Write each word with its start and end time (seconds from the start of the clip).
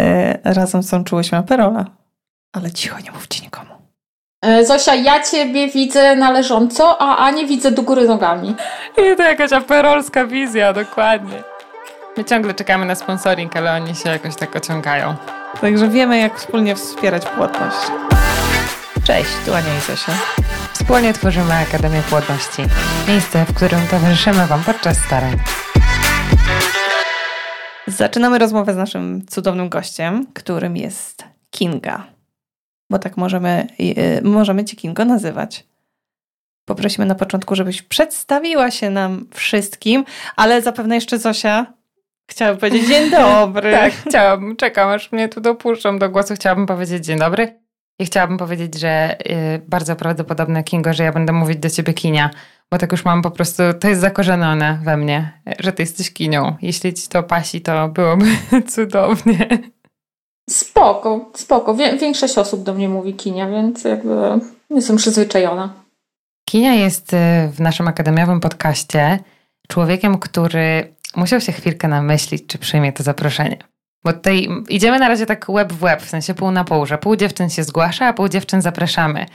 e, 0.00 0.38
razem 0.54 0.82
sączyłyśmy 0.82 1.38
aperola. 1.38 1.84
Ale 2.52 2.70
cicho, 2.70 3.00
nie 3.00 3.12
mówcie 3.12 3.44
nikomu. 3.44 3.70
E, 4.42 4.64
Zosia, 4.66 4.94
ja 4.94 5.22
ciebie 5.22 5.68
widzę 5.68 6.16
należąco, 6.16 7.02
a 7.02 7.16
Anię 7.16 7.46
widzę 7.46 7.70
do 7.70 7.82
góry 7.82 8.08
nogami. 8.08 8.54
I 8.98 9.16
to 9.16 9.22
jakaś 9.22 9.52
aperolska 9.52 10.26
wizja, 10.26 10.72
dokładnie. 10.72 11.42
My 12.16 12.24
ciągle 12.24 12.54
czekamy 12.54 12.86
na 12.86 12.94
sponsoring, 12.94 13.56
ale 13.56 13.72
oni 13.72 13.94
się 13.94 14.10
jakoś 14.10 14.36
tak 14.36 14.56
ociągają. 14.56 15.14
Także 15.60 15.88
wiemy, 15.88 16.18
jak 16.18 16.38
wspólnie 16.38 16.76
wspierać 16.76 17.26
płodność. 17.26 17.76
Cześć, 19.04 19.30
tu 19.46 19.54
Ania 19.54 19.78
i 19.78 19.80
Zosia. 19.80 20.12
Wspólnie 20.72 21.12
tworzymy 21.12 21.54
Akademię 21.54 22.02
Płodności. 22.10 22.62
Miejsce, 23.08 23.44
w 23.44 23.54
którym 23.54 23.80
towarzyszymy 23.90 24.46
Wam 24.46 24.64
podczas 24.64 24.96
starań. 24.96 25.36
Zaczynamy 27.86 28.38
rozmowę 28.38 28.74
z 28.74 28.76
naszym 28.76 29.26
cudownym 29.26 29.68
gościem, 29.68 30.26
którym 30.34 30.76
jest 30.76 31.24
Kinga. 31.50 32.06
Bo 32.90 32.98
tak 32.98 33.16
możemy, 33.16 33.66
yy, 33.78 33.94
możemy 34.22 34.64
Cię 34.64 34.76
Kingo 34.76 35.04
nazywać. 35.04 35.64
Poprosimy 36.64 37.06
na 37.06 37.14
początku, 37.14 37.54
żebyś 37.54 37.82
przedstawiła 37.82 38.70
się 38.70 38.90
nam 38.90 39.26
wszystkim, 39.34 40.04
ale 40.36 40.62
zapewne 40.62 40.94
jeszcze 40.94 41.18
Zosia 41.18 41.66
chciałaby 42.30 42.60
powiedzieć 42.60 42.88
dzień 42.88 43.10
dobry. 43.20 43.72
tak, 43.72 43.92
chciałabym, 43.92 44.56
czekam 44.56 44.88
aż 44.88 45.12
mnie 45.12 45.28
tu 45.28 45.40
dopuszczą 45.40 45.98
do 45.98 46.10
głosu. 46.10 46.34
Chciałabym 46.34 46.66
powiedzieć 46.66 47.04
dzień 47.04 47.18
dobry 47.18 47.63
i 47.98 48.04
chciałabym 48.06 48.38
powiedzieć, 48.38 48.78
że 48.78 49.16
yy, 49.26 49.36
bardzo 49.68 49.96
prawdopodobne 49.96 50.64
Kingo, 50.64 50.92
że 50.92 51.04
ja 51.04 51.12
będę 51.12 51.32
mówić 51.32 51.58
do 51.58 51.70
Ciebie 51.70 51.94
Kinia, 51.94 52.30
bo 52.70 52.78
tak 52.78 52.92
już 52.92 53.04
mam 53.04 53.22
po 53.22 53.30
prostu, 53.30 53.62
to 53.80 53.88
jest 53.88 54.00
zakorzenione 54.00 54.78
we 54.82 54.96
mnie, 54.96 55.40
że 55.58 55.72
Ty 55.72 55.82
jesteś 55.82 56.12
Kinią. 56.12 56.56
Jeśli 56.62 56.94
Ci 56.94 57.08
to 57.08 57.22
pasi, 57.22 57.60
to 57.60 57.88
byłoby 57.88 58.26
cudownie. 58.74 59.48
Spoko, 60.50 61.30
spoko. 61.34 61.74
Większość 61.74 62.38
osób 62.38 62.62
do 62.62 62.74
mnie 62.74 62.88
mówi 62.88 63.14
kinia, 63.14 63.50
więc 63.50 63.84
jakby 63.84 64.14
jestem 64.70 64.96
przyzwyczajona. 64.96 65.72
Kinia 66.48 66.74
jest 66.74 67.12
y, 67.12 67.16
w 67.52 67.60
naszym 67.60 67.88
akademiowym 67.88 68.40
podcaście 68.40 69.18
człowiekiem, 69.68 70.18
który 70.18 70.94
musiał 71.16 71.40
się 71.40 71.52
chwilkę 71.52 71.88
namyślić, 71.88 72.46
czy 72.46 72.58
przyjmie 72.58 72.92
to 72.92 73.02
zaproszenie. 73.02 73.58
Bo 74.04 74.12
tutaj 74.12 74.48
idziemy 74.68 74.98
na 74.98 75.08
razie 75.08 75.26
tak 75.26 75.48
łeb 75.48 75.72
w 75.72 75.82
łeb, 75.82 76.02
w 76.02 76.08
sensie 76.08 76.34
pół 76.34 76.50
na 76.50 76.64
pół, 76.64 76.86
że 76.86 76.98
pół 76.98 77.16
dziewczyn 77.16 77.50
się 77.50 77.64
zgłasza, 77.64 78.06
a 78.06 78.12
pół 78.12 78.28
dziewczyn 78.28 78.62
zapraszamy. 78.62 79.26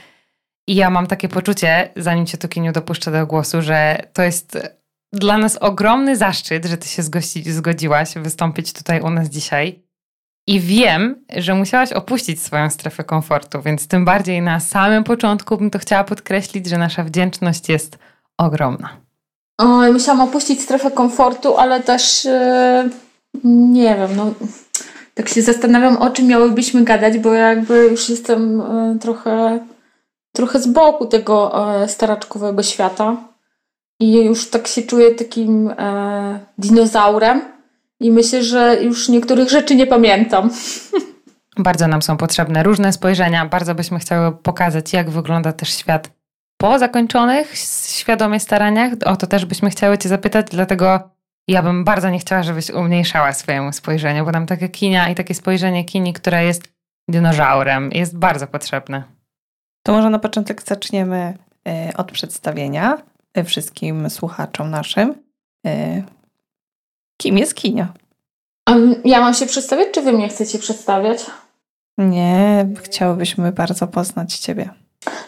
I 0.66 0.74
ja 0.74 0.90
mam 0.90 1.06
takie 1.06 1.28
poczucie, 1.28 1.90
zanim 1.96 2.26
cię 2.26 2.38
tu 2.38 2.48
Kiniu 2.48 2.72
dopuszczę 2.72 3.12
do 3.12 3.26
głosu, 3.26 3.62
że 3.62 4.02
to 4.12 4.22
jest 4.22 4.58
dla 5.12 5.38
nas 5.38 5.56
ogromny 5.56 6.16
zaszczyt, 6.16 6.64
że 6.64 6.76
ty 6.76 6.88
się 6.88 7.02
zgości, 7.02 7.52
zgodziłaś 7.52 8.14
wystąpić 8.14 8.72
tutaj 8.72 9.00
u 9.00 9.10
nas 9.10 9.28
dzisiaj. 9.28 9.82
I 10.46 10.60
wiem, 10.60 11.24
że 11.36 11.54
musiałaś 11.54 11.92
opuścić 11.92 12.42
swoją 12.42 12.70
strefę 12.70 13.04
komfortu, 13.04 13.62
więc 13.62 13.88
tym 13.88 14.04
bardziej 14.04 14.42
na 14.42 14.60
samym 14.60 15.04
początku 15.04 15.56
bym 15.56 15.70
to 15.70 15.78
chciała 15.78 16.04
podkreślić, 16.04 16.66
że 16.66 16.78
nasza 16.78 17.04
wdzięczność 17.04 17.68
jest 17.68 17.98
ogromna. 18.38 18.96
O, 19.58 19.92
musiałam 19.92 20.20
opuścić 20.20 20.60
strefę 20.60 20.90
komfortu, 20.90 21.56
ale 21.56 21.80
też 21.80 22.24
yy, 22.24 22.90
nie 23.44 23.96
wiem, 23.96 24.16
no 24.16 24.34
tak 25.14 25.28
się 25.28 25.42
zastanawiam, 25.42 25.96
o 25.96 26.10
czym 26.10 26.26
miałybyśmy 26.26 26.84
gadać, 26.84 27.18
bo 27.18 27.32
jakby 27.32 27.88
już 27.90 28.08
jestem 28.08 28.58
yy, 28.92 28.98
trochę, 28.98 29.58
trochę 30.32 30.60
z 30.60 30.66
boku 30.66 31.06
tego 31.06 31.66
yy, 31.80 31.88
staraczkowego 31.88 32.62
świata 32.62 33.16
i 34.00 34.24
już 34.24 34.50
tak 34.50 34.66
się 34.66 34.82
czuję 34.82 35.14
takim 35.14 35.74
dinozaurem 36.58 37.40
i 38.00 38.10
myślę, 38.10 38.42
że 38.42 38.82
już 38.82 39.08
niektórych 39.08 39.50
rzeczy 39.50 39.74
nie 39.74 39.86
pamiętam. 39.86 40.50
Bardzo 41.58 41.88
nam 41.88 42.02
są 42.02 42.16
potrzebne 42.16 42.62
różne 42.62 42.92
spojrzenia. 42.92 43.46
Bardzo 43.46 43.74
byśmy 43.74 43.98
chciały 43.98 44.32
pokazać, 44.32 44.92
jak 44.92 45.10
wygląda 45.10 45.52
też 45.52 45.76
świat 45.76 46.10
po 46.56 46.78
zakończonych 46.78 47.52
świadomie 47.88 48.40
staraniach. 48.40 48.92
O 49.04 49.16
to 49.16 49.26
też 49.26 49.44
byśmy 49.44 49.70
chciały 49.70 49.98
Cię 49.98 50.08
zapytać, 50.08 50.46
dlatego 50.50 51.10
ja 51.50 51.62
bym 51.62 51.84
bardzo 51.84 52.10
nie 52.10 52.18
chciała, 52.18 52.42
żebyś 52.42 52.70
umniejszała 52.70 53.32
swojemu 53.32 53.72
spojrzeniu, 53.72 54.24
bo 54.24 54.30
nam 54.30 54.46
takie 54.46 54.68
kinia 54.68 55.08
i 55.08 55.14
takie 55.14 55.34
spojrzenie 55.34 55.84
kini, 55.84 56.12
które 56.12 56.44
jest 56.44 56.62
dinozaurem, 57.08 57.90
jest 57.92 58.18
bardzo 58.18 58.46
potrzebne. 58.46 59.02
To 59.82 59.92
może 59.92 60.10
na 60.10 60.18
początek 60.18 60.62
zaczniemy 60.62 61.38
e, 61.68 61.92
od 61.96 62.12
przedstawienia 62.12 62.98
e, 63.34 63.44
wszystkim 63.44 64.10
słuchaczom 64.10 64.70
naszym. 64.70 65.14
E, 65.66 66.02
Kim 67.16 67.38
jest 67.38 67.54
Kinia? 67.54 67.92
Ja 69.04 69.20
mam 69.20 69.34
się 69.34 69.46
przedstawiać, 69.46 69.88
czy 69.94 70.02
wy 70.02 70.12
mnie 70.12 70.28
chcecie 70.28 70.58
przedstawiać? 70.58 71.26
Nie, 71.98 72.68
chciałybyśmy 72.82 73.52
bardzo 73.52 73.86
poznać 73.86 74.38
Ciebie. 74.38 74.70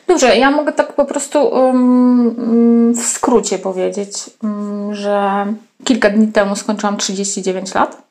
Dobrze, 0.06 0.36
ja 0.36 0.50
mogę 0.50 0.72
tak 0.72 0.92
po 0.92 1.04
prostu 1.04 1.44
um, 1.48 2.94
w 2.94 3.00
skrócie 3.00 3.58
powiedzieć, 3.58 4.30
um, 4.42 4.94
że 4.94 5.46
kilka 5.84 6.10
dni 6.10 6.28
temu 6.28 6.56
skończyłam 6.56 6.96
39 6.96 7.74
lat. 7.74 8.02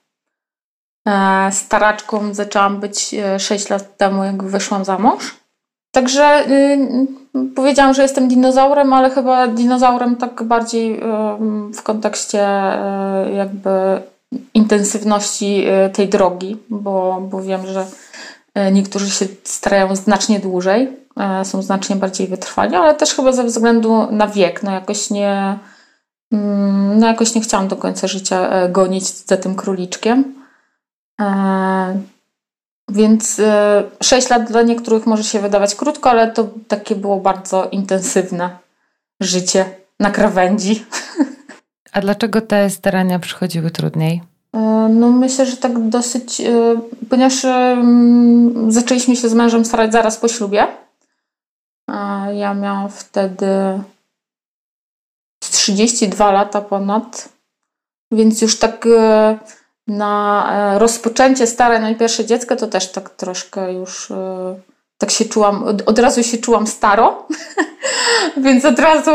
E, 1.08 1.50
staraczką 1.52 2.34
zaczęłam 2.34 2.80
być 2.80 3.16
6 3.38 3.72
e, 3.72 3.74
lat 3.74 3.98
temu, 3.98 4.24
jak 4.24 4.44
wyszłam 4.44 4.86
za 4.86 4.98
mąż. 4.98 5.42
Także 5.92 6.50
y, 6.50 7.48
powiedziałam, 7.56 7.94
że 7.94 8.02
jestem 8.02 8.28
dinozaurem, 8.28 8.94
ale 8.94 9.10
chyba 9.10 9.48
dinozaurem 9.48 10.16
tak 10.16 10.44
bardziej 10.44 10.94
y, 10.94 11.02
w 11.74 11.84
kontekście 11.84 12.48
y, 13.28 13.32
jakby 13.32 13.70
intensywności 14.54 15.64
y, 15.68 15.90
tej 15.90 16.10
drogi, 16.10 16.58
bo, 16.70 17.22
bo 17.32 17.42
wiem, 17.42 17.68
że 17.68 17.86
niektórzy 18.72 19.10
się 19.10 19.26
starają 19.44 19.96
znacznie 19.96 20.40
dłużej, 20.40 20.88
są 21.44 21.62
znacznie 21.62 21.96
bardziej 21.96 22.28
wytrwali, 22.28 22.76
ale 22.76 22.96
też 22.96 23.14
chyba 23.14 23.32
ze 23.32 23.44
względu 23.44 24.08
na 24.12 24.28
wiek, 24.28 24.64
no 24.64 24.72
jakoś 24.72 25.10
nie, 25.10 25.58
mm, 26.32 27.00
no 27.00 27.08
jakoś 27.08 27.36
nie 27.36 27.42
chciałam 27.42 27.68
do 27.68 27.76
końca 27.76 28.08
życia 28.08 28.68
gonić 28.70 29.08
za 29.08 29.38
tym 29.38 29.56
króliczkiem. 29.56 30.34
Więc 32.90 33.42
6 34.04 34.30
lat 34.30 34.52
dla 34.52 34.62
niektórych 34.62 35.06
może 35.06 35.24
się 35.24 35.40
wydawać 35.40 35.76
krótko, 35.76 36.10
ale 36.10 36.32
to 36.32 36.48
takie 36.68 36.96
było 36.96 37.18
bardzo 37.18 37.70
intensywne 37.72 38.50
życie 39.20 39.66
na 40.00 40.12
krawędzi. 40.12 40.86
A 41.94 42.02
dlaczego 42.02 42.42
te 42.42 42.70
starania 42.70 43.20
przychodziły 43.20 43.72
trudniej? 43.72 44.22
E, 44.54 44.60
no 44.90 45.12
myślę, 45.12 45.46
że 45.46 45.58
tak 45.58 45.90
dosyć, 45.90 46.42
e, 46.42 46.52
ponieważ 47.10 47.46
zaczęliśmy 48.68 49.16
się 49.16 49.30
z 49.30 49.34
mężem 49.34 49.66
starać 49.66 49.92
zaraz 49.92 50.18
po 50.18 50.28
ślubie. 50.28 50.68
Ja 52.34 52.54
miałam 52.54 52.90
wtedy 52.90 53.48
32 55.40 56.32
lata 56.32 56.62
ponad, 56.62 57.30
więc 58.12 58.42
już 58.42 58.60
tak 58.60 58.86
e, 58.86 59.38
na 59.88 60.50
e, 60.54 60.80
rozpoczęcie 60.80 61.48
starań 61.48 61.82
na 61.82 61.96
pierwsze 61.96 62.26
dziecko, 62.26 62.56
to 62.56 62.68
też 62.68 62.92
tak 62.92 63.10
troszkę 63.10 63.74
już 63.74 64.12
e, 64.12 64.60
tak 64.98 65.12
się 65.12 65.26
czułam, 65.26 65.64
od, 65.86 66.00
razu 66.00 66.24
się 66.24 66.38
czułam 66.38 66.68
staro, 66.68 67.28
więc 68.46 68.66
od 68.66 68.80
razu 68.80 69.12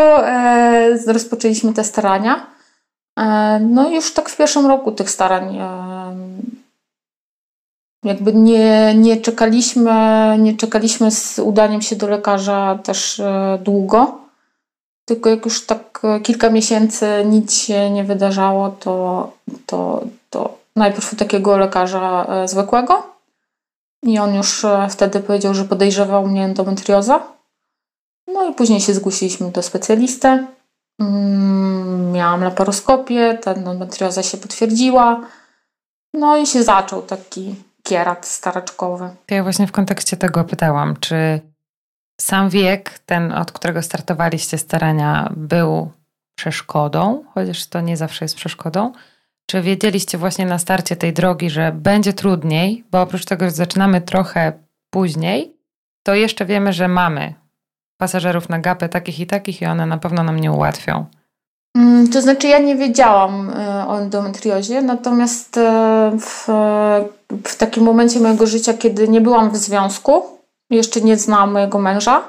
rozpoczęliśmy 1.06 1.72
te 1.72 1.84
starania. 1.84 2.46
No 3.60 3.90
już 3.90 4.12
tak 4.12 4.28
w 4.28 4.36
pierwszym 4.36 4.66
roku 4.66 4.92
tych 4.92 5.10
starań 5.10 5.58
jakby 8.06 8.34
nie, 8.34 8.94
nie 8.94 9.16
czekaliśmy, 9.16 9.92
nie 10.38 10.56
czekaliśmy 10.56 11.10
z 11.10 11.38
udaniem 11.38 11.82
się 11.82 11.96
do 11.96 12.08
lekarza 12.08 12.78
też 12.84 13.20
e, 13.20 13.58
długo. 13.62 14.18
Tylko 15.04 15.30
jak 15.30 15.44
już 15.44 15.66
tak 15.66 16.02
kilka 16.22 16.50
miesięcy 16.50 17.06
nic 17.24 17.54
się 17.54 17.90
nie 17.90 18.04
wydarzało, 18.04 18.68
to, 18.68 19.32
to, 19.66 20.04
to 20.30 20.58
najpierw 20.76 21.12
u 21.12 21.16
takiego 21.16 21.56
lekarza 21.56 22.26
e, 22.28 22.48
zwykłego 22.48 23.02
i 24.02 24.18
on 24.18 24.34
już 24.34 24.64
e, 24.64 24.88
wtedy 24.90 25.20
powiedział, 25.20 25.54
że 25.54 25.64
podejrzewał 25.64 26.26
mnie 26.26 26.44
endometrioza. 26.44 27.22
No 28.26 28.50
i 28.50 28.54
później 28.54 28.80
się 28.80 28.94
zgłosiliśmy 28.94 29.50
do 29.50 29.62
specjalisty. 29.62 30.46
Mm, 31.00 32.12
miałam 32.12 32.44
laparoskopię, 32.44 33.38
ta 33.42 33.52
endometrioza 33.52 34.22
się 34.22 34.38
potwierdziła. 34.38 35.20
No 36.14 36.36
i 36.36 36.46
się 36.46 36.62
zaczął 36.62 37.02
taki 37.02 37.54
kierat 37.86 38.26
staraczkowy. 38.26 39.16
Ja 39.30 39.42
właśnie 39.42 39.66
w 39.66 39.72
kontekście 39.72 40.16
tego 40.16 40.44
pytałam, 40.44 40.96
czy 41.00 41.40
sam 42.20 42.48
wiek, 42.50 42.98
ten 42.98 43.32
od 43.32 43.52
którego 43.52 43.82
startowaliście 43.82 44.58
starania, 44.58 45.32
był 45.36 45.92
przeszkodą, 46.38 47.24
chociaż 47.34 47.66
to 47.66 47.80
nie 47.80 47.96
zawsze 47.96 48.24
jest 48.24 48.36
przeszkodą, 48.36 48.92
czy 49.50 49.62
wiedzieliście 49.62 50.18
właśnie 50.18 50.46
na 50.46 50.58
starcie 50.58 50.96
tej 50.96 51.12
drogi, 51.12 51.50
że 51.50 51.72
będzie 51.72 52.12
trudniej, 52.12 52.84
bo 52.90 53.02
oprócz 53.02 53.24
tego, 53.24 53.44
że 53.44 53.50
zaczynamy 53.50 54.00
trochę 54.00 54.52
później, 54.90 55.56
to 56.06 56.14
jeszcze 56.14 56.46
wiemy, 56.46 56.72
że 56.72 56.88
mamy 56.88 57.34
pasażerów 58.00 58.48
na 58.48 58.58
gapę 58.58 58.88
takich 58.88 59.20
i 59.20 59.26
takich 59.26 59.62
i 59.62 59.66
one 59.66 59.86
na 59.86 59.98
pewno 59.98 60.22
nam 60.22 60.40
nie 60.40 60.52
ułatwią. 60.52 61.06
Mm, 61.76 62.08
to 62.08 62.22
znaczy, 62.22 62.48
ja 62.48 62.58
nie 62.58 62.76
wiedziałam 62.76 63.50
e, 63.50 63.86
o 63.88 63.98
endometriozie, 63.98 64.82
natomiast 64.82 65.58
e, 65.58 66.12
w, 66.20 66.46
w 67.44 67.56
takim 67.56 67.84
momencie 67.84 68.20
mojego 68.20 68.46
życia, 68.46 68.74
kiedy 68.74 69.08
nie 69.08 69.20
byłam 69.20 69.50
w 69.50 69.56
związku, 69.56 70.22
jeszcze 70.70 71.00
nie 71.00 71.16
znałam 71.16 71.52
mojego 71.52 71.78
męża, 71.78 72.22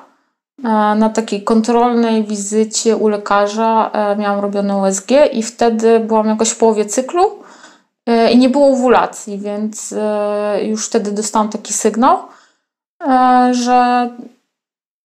e, 0.63 0.67
na 0.95 1.09
takiej 1.09 1.43
kontrolnej 1.43 2.23
wizycie 2.23 2.97
u 2.97 3.07
lekarza 3.07 3.91
miałam 4.17 4.39
robione 4.39 4.77
USG 4.77 5.11
i 5.31 5.43
wtedy 5.43 5.99
byłam 5.99 6.27
jakoś 6.27 6.49
w 6.49 6.57
połowie 6.57 6.85
cyklu 6.85 7.23
i 8.31 8.37
nie 8.37 8.49
było 8.49 8.67
ovulacji, 8.67 9.39
więc 9.39 9.93
już 10.61 10.87
wtedy 10.87 11.11
dostałam 11.11 11.49
taki 11.49 11.73
sygnał, 11.73 12.17
że 13.51 14.09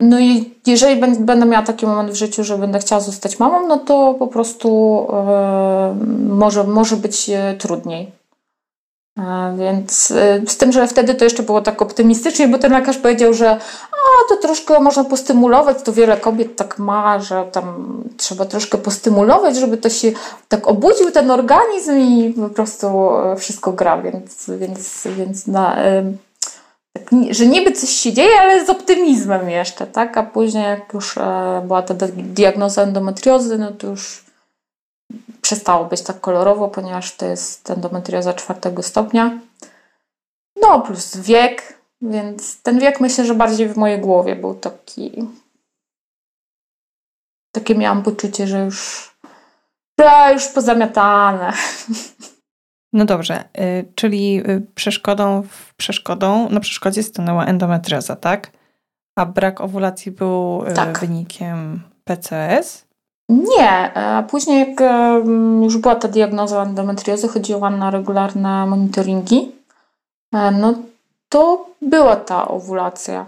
no 0.03 0.21
i 0.21 0.55
jeżeli 0.67 1.01
będę 1.01 1.47
miała 1.47 1.67
taki 1.67 1.87
moment 1.87 2.11
w 2.11 2.15
życiu, 2.15 2.45
że 2.45 2.59
będę 2.59 2.79
chciała 2.79 3.01
zostać 3.01 3.39
mamą, 3.39 3.67
no 3.67 3.79
to 3.79 4.15
po 4.19 4.27
prostu 4.27 4.99
e, 5.13 5.95
może, 6.29 6.65
może 6.65 6.97
być 6.97 7.31
e, 7.31 7.55
trudniej. 7.59 8.13
E, 9.19 9.55
więc 9.59 10.07
z 10.47 10.57
tym, 10.57 10.73
że 10.73 10.89
wtedy 10.89 11.15
to 11.15 11.25
jeszcze 11.25 11.43
było 11.43 11.63
tak 11.63 11.83
optymistycznie, 11.83 12.49
bo 12.49 12.59
ten 12.59 12.73
lekarz 12.73 12.99
powiedział, 12.99 13.35
że 13.35 13.51
a, 13.51 14.29
to 14.29 14.37
troszkę 14.37 14.81
można 14.81 15.05
postymulować, 15.05 15.83
to 15.83 15.93
wiele 15.93 16.17
kobiet 16.17 16.57
tak 16.57 16.79
ma, 16.79 17.21
że 17.21 17.45
tam 17.53 17.97
trzeba 18.17 18.45
troszkę 18.45 18.79
postymulować, 18.79 19.57
żeby 19.57 19.77
to 19.77 19.91
się 19.91 20.13
tak 20.49 20.69
obudził 20.69 21.11
ten 21.11 21.31
organizm 21.31 21.93
i 21.99 22.35
po 22.41 22.49
prostu 22.49 22.89
wszystko 23.39 23.73
gra, 23.73 24.03
więc, 24.03 24.51
więc, 24.59 25.09
więc 25.17 25.47
na, 25.47 25.77
że 27.31 27.47
niby 27.47 27.73
coś 27.73 27.91
się 27.91 28.13
dzieje, 28.13 28.41
ale 28.41 28.67
z 28.67 28.71
optymizmem 28.71 29.51
jeszcze, 29.51 29.87
tak? 29.87 30.17
A 30.17 30.23
później 30.23 30.65
jak 30.65 30.93
już 30.95 31.19
e, 31.19 31.63
była 31.67 31.83
ta 31.83 31.95
diagnoza 32.17 32.83
endometriozy, 32.83 33.59
no 33.59 33.73
to 33.73 33.87
już 33.87 34.25
przestało 35.43 35.85
być 35.85 36.03
tak 36.03 36.21
kolorowo, 36.21 36.69
ponieważ 36.69 37.17
to 37.17 37.27
jest 37.27 37.71
endometrioza 37.71 38.35
czwartego 38.35 38.83
stopnia. 38.83 39.39
No, 40.63 40.81
plus 40.81 41.17
wiek, 41.17 41.79
więc 42.03 42.63
ten 42.63 42.79
wiek 42.79 43.01
myślę, 43.01 43.25
że 43.25 43.35
bardziej 43.35 43.69
w 43.69 43.77
mojej 43.77 44.01
głowie 44.01 44.37
był 44.37 44.55
taki. 44.55 45.29
Takie 47.53 47.75
miałam 47.75 48.03
poczucie, 48.03 48.47
że 48.47 48.65
już, 48.65 49.11
że 50.01 50.31
już 50.33 50.49
pozamiatane. 50.49 51.53
No 52.93 53.05
dobrze, 53.05 53.45
y, 53.59 53.93
czyli 53.95 54.51
y, 54.51 54.67
przeszkodą 54.75 55.43
przeszkodą, 55.77 56.49
na 56.49 56.61
przeszkodzie 56.61 57.03
stanęła 57.03 57.45
endometrioza, 57.45 58.17
tak? 58.17 58.51
A 59.17 59.27
brak 59.27 59.61
owulacji 59.61 60.13
był 60.13 60.65
y, 60.71 60.75
tak. 60.75 60.99
wynikiem 60.99 61.83
PCS? 62.05 62.93
Nie, 63.29 63.95
a 63.95 64.23
później 64.23 64.69
jak 64.69 64.81
już 65.63 65.77
była 65.77 65.95
ta 65.95 66.09
diagnoza 66.09 66.63
endometriozy, 66.63 67.29
chodziłam 67.29 67.79
na 67.79 67.91
regularne 67.91 68.67
monitoringi, 68.67 69.53
e, 70.35 70.51
no 70.51 70.75
to 71.29 71.67
była 71.83 72.17
ta 72.17 72.49
owulacja 72.49 73.27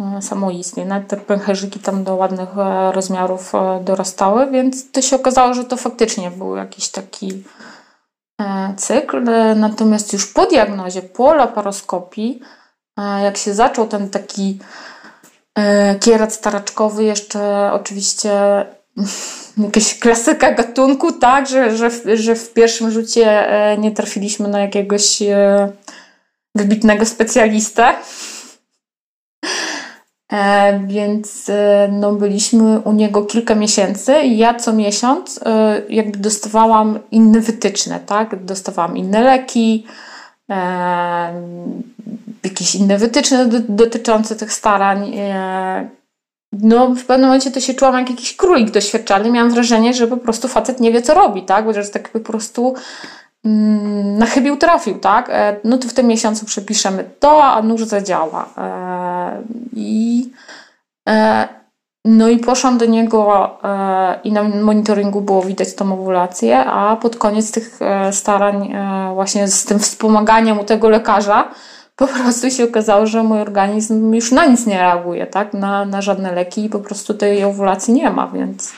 e, 0.00 0.22
samoistnie. 0.22 0.84
Nawet 0.84 1.08
te 1.08 1.16
pęcherzyki 1.16 1.80
tam 1.80 2.04
do 2.04 2.14
ładnych 2.16 2.58
e, 2.58 2.92
rozmiarów 2.92 3.52
dorastały, 3.84 4.50
więc 4.50 4.90
to 4.90 5.02
się 5.02 5.16
okazało, 5.16 5.54
że 5.54 5.64
to 5.64 5.76
faktycznie 5.76 6.30
był 6.30 6.56
jakiś 6.56 6.88
taki 6.88 7.42
cykl. 8.76 9.28
E, 9.28 9.54
natomiast 9.54 10.12
już 10.12 10.26
po 10.26 10.46
diagnozie, 10.46 11.02
po 11.02 11.34
laparoskopii, 11.34 12.40
e, 12.98 13.22
jak 13.22 13.36
się 13.36 13.54
zaczął 13.54 13.86
ten 13.86 14.10
taki 14.10 14.58
kierat 16.00 16.32
staraczkowy, 16.32 17.04
jeszcze 17.04 17.70
oczywiście 17.72 18.30
jakaś 19.64 19.98
klasyka 19.98 20.52
gatunku, 20.52 21.12
tak, 21.12 21.48
że, 21.48 21.76
że, 21.76 21.90
w, 21.90 22.02
że 22.14 22.34
w 22.34 22.52
pierwszym 22.52 22.90
rzucie 22.90 23.48
nie 23.78 23.90
trafiliśmy 23.90 24.48
na 24.48 24.60
jakiegoś 24.60 25.22
wybitnego 26.54 27.06
specjalistę. 27.06 27.94
E, 30.32 30.80
więc 30.86 31.48
e, 31.48 31.88
no, 31.92 32.12
byliśmy 32.12 32.80
u 32.80 32.92
niego 32.92 33.22
kilka 33.22 33.54
miesięcy 33.54 34.14
i 34.22 34.38
ja 34.38 34.54
co 34.54 34.72
miesiąc 34.72 35.40
e, 35.44 35.82
jakby 35.88 36.18
dostawałam 36.18 36.98
inne 37.10 37.40
wytyczne, 37.40 38.00
tak? 38.00 38.44
Dostawałam 38.44 38.96
inne 38.96 39.22
leki, 39.22 39.86
jakieś 42.44 42.74
inne 42.74 42.98
wytyczne 42.98 43.46
dotyczące 43.68 44.36
tych 44.36 44.52
starań. 44.52 45.12
No, 46.52 46.88
w 46.88 47.04
pewnym 47.04 47.28
momencie 47.28 47.50
to 47.50 47.60
się 47.60 47.74
czułam 47.74 47.98
jak 47.98 48.10
jakiś 48.10 48.36
królik 48.36 48.70
doświadczalny. 48.70 49.30
Miałam 49.30 49.50
wrażenie, 49.50 49.94
że 49.94 50.06
po 50.06 50.16
prostu 50.16 50.48
facet 50.48 50.80
nie 50.80 50.92
wie, 50.92 51.02
co 51.02 51.14
robi, 51.14 51.42
tak? 51.42 51.64
Bo 51.64 51.72
że 51.72 51.84
tak 51.84 52.08
po 52.08 52.20
prostu 52.20 52.74
mm, 53.44 54.18
na 54.18 54.26
chybił 54.26 54.56
trafił, 54.56 54.98
tak? 54.98 55.30
No 55.64 55.78
to 55.78 55.88
w 55.88 55.92
tym 55.92 56.06
miesiącu 56.06 56.46
przepiszemy 56.46 57.04
to, 57.20 57.44
a 57.44 57.62
nóż 57.62 57.84
zadziała. 57.84 58.48
I 59.76 60.30
e, 61.08 61.48
no 62.04 62.28
i 62.28 62.38
poszłam 62.38 62.78
do 62.78 62.84
niego 62.86 63.50
e, 63.64 64.20
i 64.24 64.32
na 64.32 64.42
monitoringu 64.42 65.20
było 65.20 65.42
widać 65.42 65.74
tą 65.74 65.92
owulację, 65.92 66.58
a 66.64 66.96
pod 66.96 67.16
koniec 67.16 67.52
tych 67.52 67.82
e, 67.82 68.12
starań 68.12 68.74
właśnie 69.14 69.48
z 69.48 69.64
tym 69.64 69.78
wspomaganiem 69.78 70.58
u 70.58 70.64
tego 70.64 70.88
lekarza 70.88 71.48
po 71.96 72.06
prostu 72.06 72.50
się 72.50 72.64
okazało, 72.64 73.06
że 73.06 73.22
mój 73.22 73.40
organizm 73.40 74.14
już 74.14 74.32
na 74.32 74.46
nic 74.46 74.66
nie 74.66 74.78
reaguje, 74.78 75.26
tak? 75.26 75.54
Na, 75.54 75.84
na 75.84 76.02
żadne 76.02 76.32
leki 76.32 76.64
i 76.64 76.68
po 76.68 76.80
prostu 76.80 77.14
tej 77.14 77.44
owulacji 77.44 77.94
nie 77.94 78.10
ma, 78.10 78.28
więc, 78.28 78.72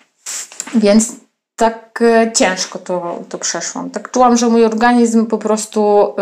więc 0.75 1.26
tak 1.57 2.03
e, 2.03 2.33
ciężko 2.33 2.79
to, 2.79 3.23
to 3.29 3.39
przeszłam. 3.39 3.91
Tak 3.91 4.11
czułam, 4.11 4.37
że 4.37 4.49
mój 4.49 4.65
organizm 4.65 5.27
po 5.27 5.39
prostu 5.39 6.15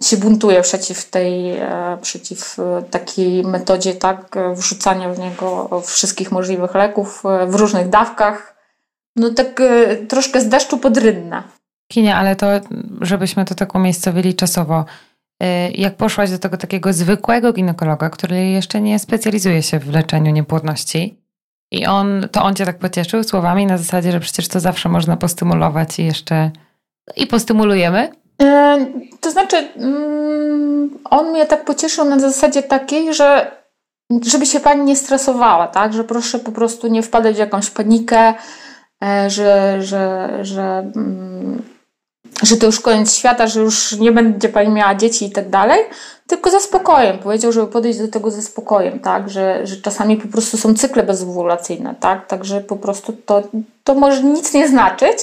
y, 0.00 0.04
się 0.04 0.16
buntuje 0.16 0.62
przeciw 0.62 1.10
tej, 1.10 1.50
e, 1.56 1.98
przeciw 2.02 2.56
takiej 2.90 3.44
metodzie, 3.44 3.94
tak, 3.94 4.36
wrzucania 4.54 5.12
w 5.12 5.18
niego 5.18 5.80
wszystkich 5.84 6.32
możliwych 6.32 6.74
leków 6.74 7.22
w 7.46 7.54
różnych 7.54 7.88
dawkach. 7.88 8.56
No 9.16 9.30
tak 9.30 9.62
troszkę 10.08 10.40
z 10.40 10.48
deszczu 10.48 10.78
pod 10.78 10.96
rynna. 10.96 11.42
Kinia, 11.92 12.16
ale 12.16 12.36
to, 12.36 12.46
żebyśmy 13.00 13.44
to 13.44 13.54
tak 13.54 13.74
umiejscowili 13.74 14.34
czasowo, 14.34 14.84
jak 15.74 15.96
poszłaś 15.96 16.30
do 16.30 16.38
tego 16.38 16.56
takiego 16.56 16.92
zwykłego 16.92 17.52
ginekologa, 17.52 18.10
który 18.10 18.46
jeszcze 18.46 18.80
nie 18.80 18.98
specjalizuje 18.98 19.62
się 19.62 19.78
w 19.78 19.90
leczeniu 19.90 20.32
niepłodności, 20.32 21.25
i 21.76 21.86
on, 21.86 22.28
to 22.32 22.42
on 22.42 22.54
cię 22.54 22.66
tak 22.66 22.78
pocieszył 22.78 23.22
słowami 23.22 23.66
na 23.66 23.78
zasadzie, 23.78 24.12
że 24.12 24.20
przecież 24.20 24.48
to 24.48 24.60
zawsze 24.60 24.88
można 24.88 25.16
postymulować 25.16 25.98
i 25.98 26.04
jeszcze 26.04 26.50
i 27.16 27.26
postymulujemy? 27.26 28.12
E, 28.42 28.86
to 29.20 29.30
znaczy, 29.30 29.56
mm, 29.56 30.98
on 31.10 31.30
mnie 31.30 31.46
tak 31.46 31.64
pocieszył 31.64 32.04
na 32.04 32.18
zasadzie 32.18 32.62
takiej, 32.62 33.14
że 33.14 33.50
żeby 34.22 34.46
się 34.46 34.60
pani 34.60 34.84
nie 34.84 34.96
stresowała, 34.96 35.66
tak? 35.66 35.92
Że 35.92 36.04
proszę 36.04 36.38
po 36.38 36.52
prostu 36.52 36.88
nie 36.88 37.02
wpadać 37.02 37.36
w 37.36 37.38
jakąś 37.38 37.70
panikę, 37.70 38.34
e, 39.04 39.30
że, 39.30 39.82
że, 39.82 40.28
że, 40.42 40.62
mm, 40.96 41.62
że 42.42 42.56
to 42.56 42.66
już 42.66 42.80
koniec 42.80 43.14
świata, 43.14 43.46
że 43.46 43.60
już 43.60 43.98
nie 43.98 44.12
będzie 44.12 44.48
pani 44.48 44.68
miała 44.68 44.94
dzieci 44.94 45.26
i 45.26 45.30
tak 45.30 45.50
dalej, 45.50 45.78
tylko 46.26 46.50
ze 46.50 46.60
spokojem. 46.60 47.18
Powiedział, 47.18 47.52
żeby 47.52 47.66
podejść 47.66 47.98
do 47.98 48.08
tego 48.08 48.30
ze 48.30 48.42
spokojem, 48.42 49.00
tak? 49.00 49.30
Że, 49.30 49.66
że 49.66 49.76
czasami 49.76 50.16
po 50.16 50.28
prostu 50.28 50.56
są 50.56 50.74
cykle 50.74 51.02
bezowulacyjne, 51.02 51.94
tak? 52.00 52.26
Także 52.26 52.60
po 52.60 52.76
prostu 52.76 53.12
to, 53.12 53.42
to 53.84 53.94
może 53.94 54.22
nic 54.22 54.54
nie 54.54 54.68
znaczyć, 54.68 55.18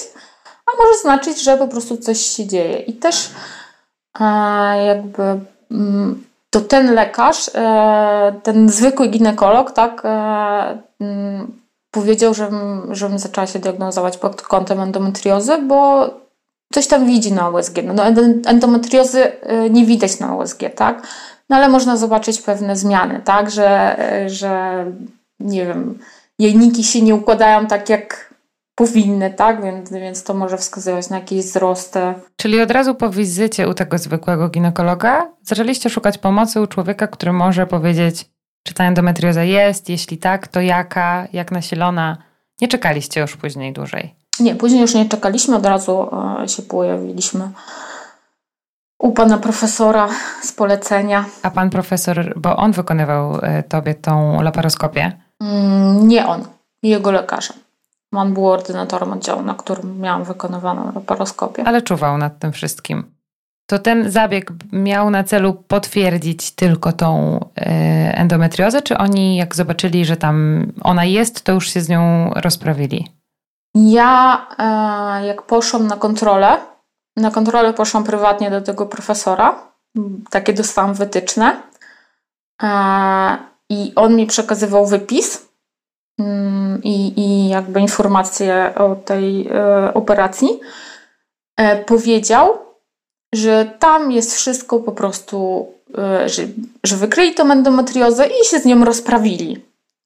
a 0.66 0.82
może 0.82 0.98
znaczyć, 1.02 1.42
że 1.42 1.56
po 1.56 1.68
prostu 1.68 1.96
coś 1.96 2.20
się 2.20 2.46
dzieje. 2.46 2.78
I 2.78 2.92
też 2.92 3.30
e, 4.20 4.24
jakby 4.86 5.22
mm, 5.70 6.24
to 6.50 6.60
ten 6.60 6.94
lekarz, 6.94 7.50
e, 7.54 8.34
ten 8.42 8.68
zwykły 8.68 9.08
ginekolog, 9.08 9.72
tak? 9.72 10.02
E, 10.04 10.78
mm, 11.00 11.60
powiedział, 11.90 12.34
żebym, 12.34 12.94
żebym 12.94 13.18
zaczęła 13.18 13.46
się 13.46 13.58
diagnozować 13.58 14.16
pod 14.16 14.42
kątem 14.42 14.80
endometriozy, 14.80 15.58
bo 15.58 16.10
coś 16.74 16.86
tam 16.86 17.06
widzi 17.06 17.32
na 17.32 17.48
USG. 17.48 17.76
No, 17.84 17.94
no 17.94 18.22
endometriozy 18.46 19.22
y, 19.26 19.70
nie 19.70 19.86
widać 19.86 20.20
na 20.20 20.36
USG, 20.36 20.60
tak? 20.76 21.06
No 21.48 21.56
ale 21.56 21.68
można 21.68 21.96
zobaczyć 21.96 22.42
pewne 22.42 22.76
zmiany, 22.76 23.20
tak? 23.24 23.50
Że, 23.50 23.96
y, 24.24 24.30
że 24.30 24.84
nie 25.40 25.66
wiem, 25.66 25.98
jajniki 26.38 26.84
się 26.84 27.02
nie 27.02 27.14
układają 27.14 27.66
tak 27.66 27.88
jak 27.88 28.34
powinny, 28.74 29.30
tak? 29.30 29.62
Więc, 29.62 29.92
więc 29.92 30.22
to 30.24 30.34
może 30.34 30.56
wskazywać 30.56 31.10
na 31.10 31.16
jakieś 31.16 31.44
wzrosty. 31.44 32.00
Czyli 32.36 32.60
od 32.60 32.70
razu 32.70 32.94
po 32.94 33.10
wizycie 33.10 33.68
u 33.68 33.74
tego 33.74 33.98
zwykłego 33.98 34.48
ginekologa 34.48 35.30
zaczęliście 35.42 35.90
szukać 35.90 36.18
pomocy 36.18 36.60
u 36.60 36.66
człowieka, 36.66 37.06
który 37.06 37.32
może 37.32 37.66
powiedzieć, 37.66 38.30
czy 38.62 38.74
ta 38.74 38.84
endometrioza 38.84 39.44
jest, 39.44 39.88
jeśli 39.88 40.18
tak, 40.18 40.48
to 40.48 40.60
jaka, 40.60 41.28
jak 41.32 41.52
nasilona. 41.52 42.18
Nie 42.60 42.68
czekaliście 42.68 43.20
już 43.20 43.36
później 43.36 43.72
dłużej. 43.72 44.23
Nie, 44.40 44.54
później 44.54 44.80
już 44.80 44.94
nie 44.94 45.08
czekaliśmy, 45.08 45.56
od 45.56 45.66
razu 45.66 46.08
e, 46.42 46.48
się 46.48 46.62
pojawiliśmy 46.62 47.50
u 49.04 49.12
pana 49.12 49.38
profesora 49.38 50.08
z 50.42 50.52
polecenia. 50.52 51.24
A 51.42 51.50
pan 51.50 51.70
profesor, 51.70 52.32
bo 52.36 52.56
on 52.56 52.72
wykonywał 52.72 53.38
e, 53.42 53.62
tobie 53.62 53.94
tą 53.94 54.42
laparoskopię? 54.42 55.12
Mm, 55.40 56.08
nie 56.08 56.26
on, 56.26 56.44
jego 56.82 57.10
lekarze. 57.10 57.54
On 58.12 58.34
był 58.34 58.48
ordynatorem 58.48 59.12
oddziału, 59.12 59.42
na 59.42 59.54
którym 59.54 60.00
miałam 60.00 60.24
wykonywaną 60.24 60.92
laparoskopię. 60.94 61.64
Ale 61.64 61.82
czuwał 61.82 62.18
nad 62.18 62.38
tym 62.38 62.52
wszystkim. 62.52 63.04
To 63.66 63.78
ten 63.78 64.10
zabieg 64.10 64.52
miał 64.72 65.10
na 65.10 65.24
celu 65.24 65.54
potwierdzić 65.54 66.50
tylko 66.50 66.92
tą 66.92 67.40
e, 67.56 67.64
endometriozę, 68.16 68.82
czy 68.82 68.98
oni 68.98 69.36
jak 69.36 69.54
zobaczyli, 69.54 70.04
że 70.04 70.16
tam 70.16 70.66
ona 70.82 71.04
jest, 71.04 71.42
to 71.42 71.52
już 71.52 71.70
się 71.70 71.80
z 71.80 71.88
nią 71.88 72.30
rozprawili? 72.34 73.08
Ja 73.74 74.46
e, 74.58 75.26
jak 75.26 75.42
poszłam 75.42 75.86
na 75.86 75.96
kontrolę, 75.96 76.56
na 77.16 77.30
kontrolę 77.30 77.72
poszłam 77.72 78.04
prywatnie 78.04 78.50
do 78.50 78.60
tego 78.60 78.86
profesora, 78.86 79.72
takie 80.30 80.52
dostałam 80.52 80.94
wytyczne 80.94 81.62
e, 82.62 82.68
i 83.70 83.92
on 83.96 84.16
mi 84.16 84.26
przekazywał 84.26 84.86
wypis 84.86 85.48
mm, 86.18 86.80
i, 86.82 87.48
jakby 87.48 87.80
informacje 87.80 88.72
o 88.76 88.96
tej 88.96 89.48
e, 89.48 89.94
operacji. 89.94 90.60
Powiedział, 91.86 92.58
że 93.34 93.64
tam 93.78 94.12
jest 94.12 94.34
wszystko 94.34 94.78
po 94.78 94.92
prostu, 94.92 95.66
że, 96.26 96.42
że 96.84 96.96
wykryli 96.96 97.34
tą 97.34 97.50
endometriozę 97.50 98.26
i 98.26 98.44
się 98.44 98.58
z 98.58 98.64
nią 98.64 98.84
rozprawili. 98.84 99.64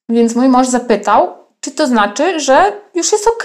Więc 0.08 0.34
mój 0.34 0.48
mąż 0.48 0.68
zapytał, 0.68 1.38
czy 1.68 1.74
to 1.74 1.86
znaczy, 1.86 2.40
że 2.40 2.72
już 2.94 3.12
jest 3.12 3.26
ok. 3.26 3.44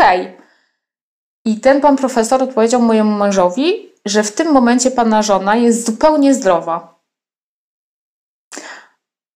I 1.46 1.60
ten 1.60 1.82
pan 1.82 1.98
profesor 1.98 2.44
odpowiedział 2.44 2.82
mojemu 2.82 3.18
mężowi, 3.18 3.92
że 4.06 4.24
w 4.24 4.32
tym 4.32 4.52
momencie 4.52 4.92
pana 4.92 5.22
żona 5.22 5.56
jest 5.56 5.86
zupełnie 5.86 6.34
zdrowa. 6.34 7.00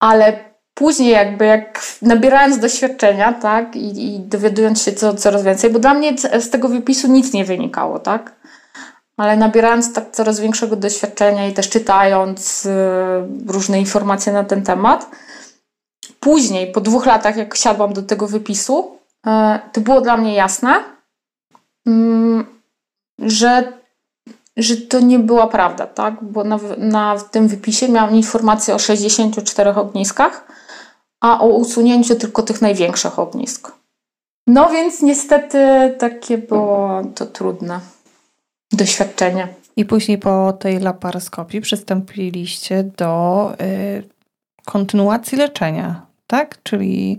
Ale 0.00 0.44
później 0.74 1.10
jakby 1.10 1.44
jak 1.44 1.84
nabierając 2.02 2.58
doświadczenia, 2.58 3.32
tak, 3.32 3.76
i, 3.76 4.14
i 4.14 4.20
dowiadując 4.20 4.82
się 4.82 4.92
co, 4.92 5.14
coraz 5.14 5.42
więcej, 5.42 5.70
bo 5.70 5.78
dla 5.78 5.94
mnie 5.94 6.18
z 6.40 6.50
tego 6.50 6.68
wypisu 6.68 7.08
nic 7.08 7.32
nie 7.32 7.44
wynikało, 7.44 7.98
tak, 7.98 8.34
ale 9.16 9.36
nabierając 9.36 9.92
tak 9.92 10.10
coraz 10.12 10.40
większego 10.40 10.76
doświadczenia 10.76 11.48
i 11.48 11.52
też 11.52 11.68
czytając 11.68 12.66
y, 12.66 12.70
różne 13.46 13.80
informacje 13.80 14.32
na 14.32 14.44
ten 14.44 14.62
temat, 14.62 15.10
później, 16.20 16.72
po 16.72 16.80
dwóch 16.80 17.06
latach, 17.06 17.36
jak 17.36 17.56
siadłam 17.56 17.92
do 17.92 18.02
tego 18.02 18.26
wypisu, 18.26 18.98
y, 19.26 19.30
to 19.72 19.80
było 19.80 20.00
dla 20.00 20.16
mnie 20.16 20.34
jasne, 20.34 20.84
Mm, 21.88 22.46
że, 23.18 23.72
że 24.56 24.76
to 24.76 25.00
nie 25.00 25.18
była 25.18 25.46
prawda, 25.46 25.86
tak? 25.86 26.24
Bo 26.24 26.44
na, 26.44 26.58
na 26.78 27.18
tym 27.30 27.48
wypisie 27.48 27.88
miałam 27.88 28.14
informację 28.14 28.74
o 28.74 28.78
64 28.78 29.70
ogniskach, 29.70 30.46
a 31.20 31.40
o 31.40 31.46
usunięciu 31.46 32.16
tylko 32.16 32.42
tych 32.42 32.62
największych 32.62 33.18
ognisk. 33.18 33.72
No 34.46 34.70
więc 34.70 35.02
niestety 35.02 35.58
takie 35.98 36.38
było 36.38 37.02
to 37.14 37.26
trudne 37.26 37.80
doświadczenie. 38.72 39.48
I 39.76 39.84
później 39.84 40.18
po 40.18 40.52
tej 40.52 40.78
laparoskopii 40.78 41.60
przystąpiliście 41.60 42.84
do 42.84 43.52
y, 43.60 44.02
kontynuacji 44.64 45.38
leczenia, 45.38 46.06
tak? 46.28 46.62
Czyli 46.62 47.18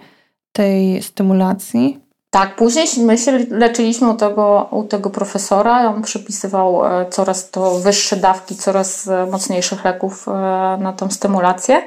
tej 0.54 1.04
stymulacji 1.04 2.10
tak, 2.30 2.56
później 2.56 2.88
my 2.98 3.18
się 3.18 3.32
leczyliśmy 3.50 4.10
u 4.10 4.14
tego, 4.14 4.68
u 4.72 4.84
tego 4.84 5.10
profesora. 5.10 5.90
On 5.90 6.02
przypisywał 6.02 6.86
e, 6.86 7.10
coraz 7.10 7.52
to 7.52 7.80
wyższe 7.80 8.16
dawki, 8.16 8.56
coraz 8.56 9.08
e, 9.08 9.26
mocniejszych 9.26 9.86
leków 9.86 10.28
e, 10.28 10.32
na 10.82 10.94
tą 10.94 11.12
stymulację. 11.12 11.82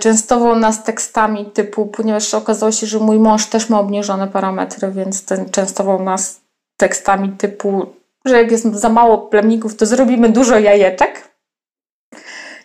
Częstował 0.00 0.56
nas 0.56 0.84
tekstami 0.84 1.46
typu, 1.46 1.86
ponieważ 1.86 2.34
okazało 2.34 2.72
się, 2.72 2.86
że 2.86 2.98
mój 2.98 3.18
mąż 3.18 3.46
też 3.46 3.68
ma 3.68 3.80
obniżone 3.80 4.28
parametry, 4.28 4.92
więc 4.92 5.24
ten 5.24 5.50
częstował 5.50 6.02
nas 6.02 6.40
tekstami 6.76 7.28
typu, 7.28 7.86
że 8.24 8.36
jak 8.42 8.50
jest 8.50 8.74
za 8.74 8.88
mało 8.88 9.18
plemników, 9.18 9.76
to 9.76 9.86
zrobimy 9.86 10.28
dużo 10.28 10.58
jajeczek. 10.58 11.30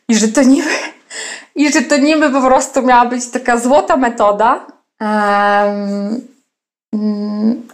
I 0.08 0.15
że 0.15 0.27
to 0.27 0.44
niby, 0.44 0.70
i 1.56 1.74
że 1.74 1.82
to 1.82 1.98
niby 1.98 2.32
po 2.32 2.42
prostu 2.42 2.82
miała 2.82 3.06
być 3.06 3.30
taka 3.30 3.58
złota 3.58 3.98
metoda. 3.98 4.66
Um, 5.02 6.22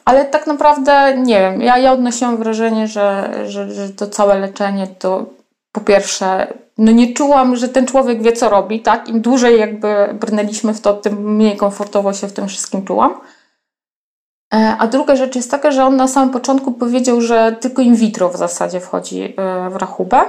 ale 0.05 0.25
tak 0.25 0.47
naprawdę 0.47 1.17
nie 1.17 1.39
wiem. 1.39 1.61
Ja, 1.61 1.77
ja 1.77 1.91
odnosiłam 1.91 2.37
wrażenie, 2.37 2.87
że, 2.87 3.33
że, 3.47 3.71
że 3.71 3.89
to 3.89 4.07
całe 4.07 4.39
leczenie 4.39 4.87
to 4.87 5.25
po 5.71 5.81
pierwsze, 5.81 6.53
no 6.77 6.91
nie 6.91 7.13
czułam, 7.13 7.55
że 7.55 7.69
ten 7.69 7.85
człowiek 7.85 8.23
wie, 8.23 8.33
co 8.33 8.49
robi, 8.49 8.79
tak? 8.79 9.09
Im 9.09 9.21
dłużej 9.21 9.59
jakby 9.59 10.09
brnęliśmy 10.13 10.73
w 10.73 10.81
to, 10.81 10.93
tym 10.93 11.35
mniej 11.35 11.57
komfortowo 11.57 12.13
się 12.13 12.27
w 12.27 12.33
tym 12.33 12.47
wszystkim 12.47 12.85
czułam. 12.85 13.13
E, 14.53 14.75
a 14.79 14.87
druga 14.87 15.15
rzecz 15.15 15.35
jest 15.35 15.51
taka, 15.51 15.71
że 15.71 15.85
on 15.85 15.95
na 15.95 16.07
samym 16.07 16.33
początku 16.33 16.71
powiedział, 16.71 17.21
że 17.21 17.55
tylko 17.59 17.81
in 17.81 17.95
vitro 17.95 18.29
w 18.29 18.37
zasadzie 18.37 18.79
wchodzi 18.79 19.33
e, 19.37 19.69
w 19.69 19.75
rachubę. 19.75 20.21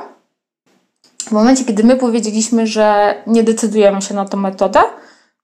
W 1.32 1.34
momencie, 1.34 1.64
kiedy 1.64 1.84
my 1.84 1.96
powiedzieliśmy, 1.96 2.66
że 2.66 3.14
nie 3.26 3.42
decydujemy 3.42 4.02
się 4.02 4.14
na 4.14 4.24
tę 4.24 4.36
metodę, 4.36 4.80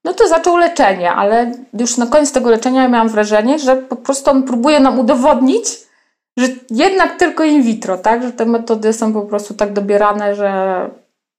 no 0.03 0.13
to 0.13 0.27
zaczął 0.27 0.57
leczenie, 0.57 1.11
ale 1.11 1.51
już 1.73 1.97
na 1.97 2.07
koniec 2.07 2.31
tego 2.31 2.49
leczenia 2.49 2.87
miałam 2.87 3.09
wrażenie, 3.09 3.59
że 3.59 3.75
po 3.75 3.95
prostu 3.95 4.31
on 4.31 4.43
próbuje 4.43 4.79
nam 4.79 4.99
udowodnić, 4.99 5.65
że 6.37 6.47
jednak 6.69 7.19
tylko 7.19 7.43
in 7.43 7.63
vitro, 7.63 7.97
tak? 7.97 8.23
Że 8.23 8.31
te 8.31 8.45
metody 8.45 8.93
są 8.93 9.13
po 9.13 9.21
prostu 9.21 9.53
tak 9.53 9.73
dobierane, 9.73 10.35
że, 10.35 10.89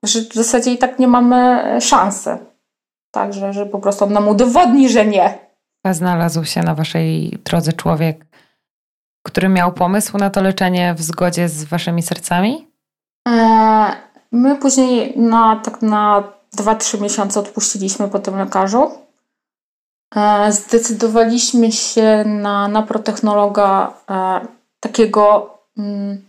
że 0.04 0.20
w 0.20 0.34
zasadzie 0.34 0.72
i 0.72 0.78
tak 0.78 0.98
nie 0.98 1.08
mamy 1.08 1.62
szansy. 1.80 2.38
Także, 3.10 3.52
że 3.52 3.66
po 3.66 3.78
prostu 3.78 4.04
on 4.04 4.12
nam 4.12 4.28
udowodni, 4.28 4.88
że 4.88 5.06
nie. 5.06 5.38
A 5.84 5.94
znalazł 5.94 6.44
się 6.44 6.60
na 6.60 6.74
waszej 6.74 7.38
drodze 7.44 7.72
człowiek, 7.72 8.26
który 9.26 9.48
miał 9.48 9.72
pomysł 9.72 10.18
na 10.18 10.30
to 10.30 10.42
leczenie 10.42 10.94
w 10.94 11.02
zgodzie 11.02 11.48
z 11.48 11.64
waszymi 11.64 12.02
sercami? 12.02 12.68
Eee, 13.28 14.09
my 14.32 14.56
później 14.56 15.18
na, 15.18 15.60
tak 15.64 15.82
na 15.82 16.22
2-3 16.56 17.00
miesiące 17.00 17.40
odpuściliśmy 17.40 18.08
po 18.08 18.18
tym 18.18 18.38
lekarzu. 18.38 18.90
E, 20.16 20.52
zdecydowaliśmy 20.52 21.72
się 21.72 22.24
na, 22.26 22.68
na 22.68 22.82
protechnologa 22.82 23.92
e, 24.10 24.40
takiego, 24.80 25.54
mm, 25.78 26.24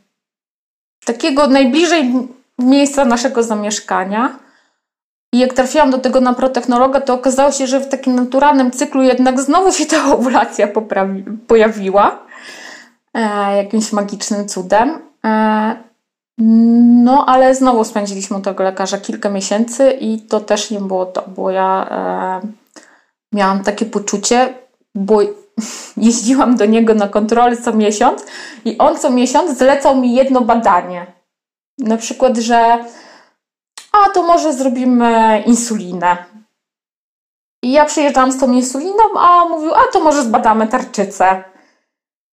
takiego 1.05 1.47
najbliżej 1.47 2.27
miejsca 2.59 3.05
naszego 3.05 3.43
zamieszkania. 3.43 4.39
I 5.33 5.39
jak 5.39 5.53
trafiłam 5.53 5.91
do 5.91 5.97
tego 5.97 6.21
na 6.21 6.33
protechnologa, 6.33 7.01
to 7.01 7.13
okazało 7.13 7.51
się, 7.51 7.67
że 7.67 7.79
w 7.79 7.89
takim 7.89 8.15
naturalnym 8.15 8.71
cyklu 8.71 9.03
jednak 9.03 9.41
znowu 9.41 9.71
się 9.71 9.85
ta 9.85 10.05
ovulacja 10.13 10.67
poprawi, 10.67 11.23
pojawiła. 11.47 12.19
E, 13.13 13.57
jakimś 13.57 13.91
magicznym 13.91 14.47
cudem. 14.47 14.99
E, 15.25 15.90
no, 17.03 17.25
ale 17.25 17.55
znowu 17.55 17.83
spędziliśmy 17.83 18.37
u 18.37 18.41
tego 18.41 18.63
lekarza 18.63 18.97
kilka 18.97 19.29
miesięcy 19.29 19.91
i 19.91 20.19
to 20.21 20.39
też 20.39 20.71
nie 20.71 20.79
było 20.79 21.05
to, 21.05 21.23
bo 21.27 21.51
ja 21.51 21.87
e, 22.43 22.47
miałam 23.33 23.63
takie 23.63 23.85
poczucie, 23.85 24.53
bo 24.95 25.21
jeździłam 25.97 26.55
do 26.55 26.65
niego 26.65 26.93
na 26.93 27.07
kontrolę 27.07 27.57
co 27.57 27.73
miesiąc 27.73 28.25
i 28.65 28.77
on 28.77 28.97
co 28.97 29.09
miesiąc 29.09 29.57
zlecał 29.57 29.97
mi 29.97 30.15
jedno 30.15 30.41
badanie. 30.41 31.05
Na 31.77 31.97
przykład, 31.97 32.37
że 32.37 32.85
a 33.91 34.09
to 34.13 34.23
może 34.23 34.53
zrobimy 34.53 35.43
insulinę. 35.45 36.17
I 37.63 37.71
ja 37.71 37.85
przyjeżdżałam 37.85 38.31
z 38.31 38.39
tą 38.39 38.51
insuliną, 38.51 39.03
a 39.19 39.43
on 39.43 39.49
mówił, 39.49 39.73
a 39.73 39.91
to 39.93 39.99
może 39.99 40.23
zbadamy 40.23 40.67
tarczycę. 40.67 41.43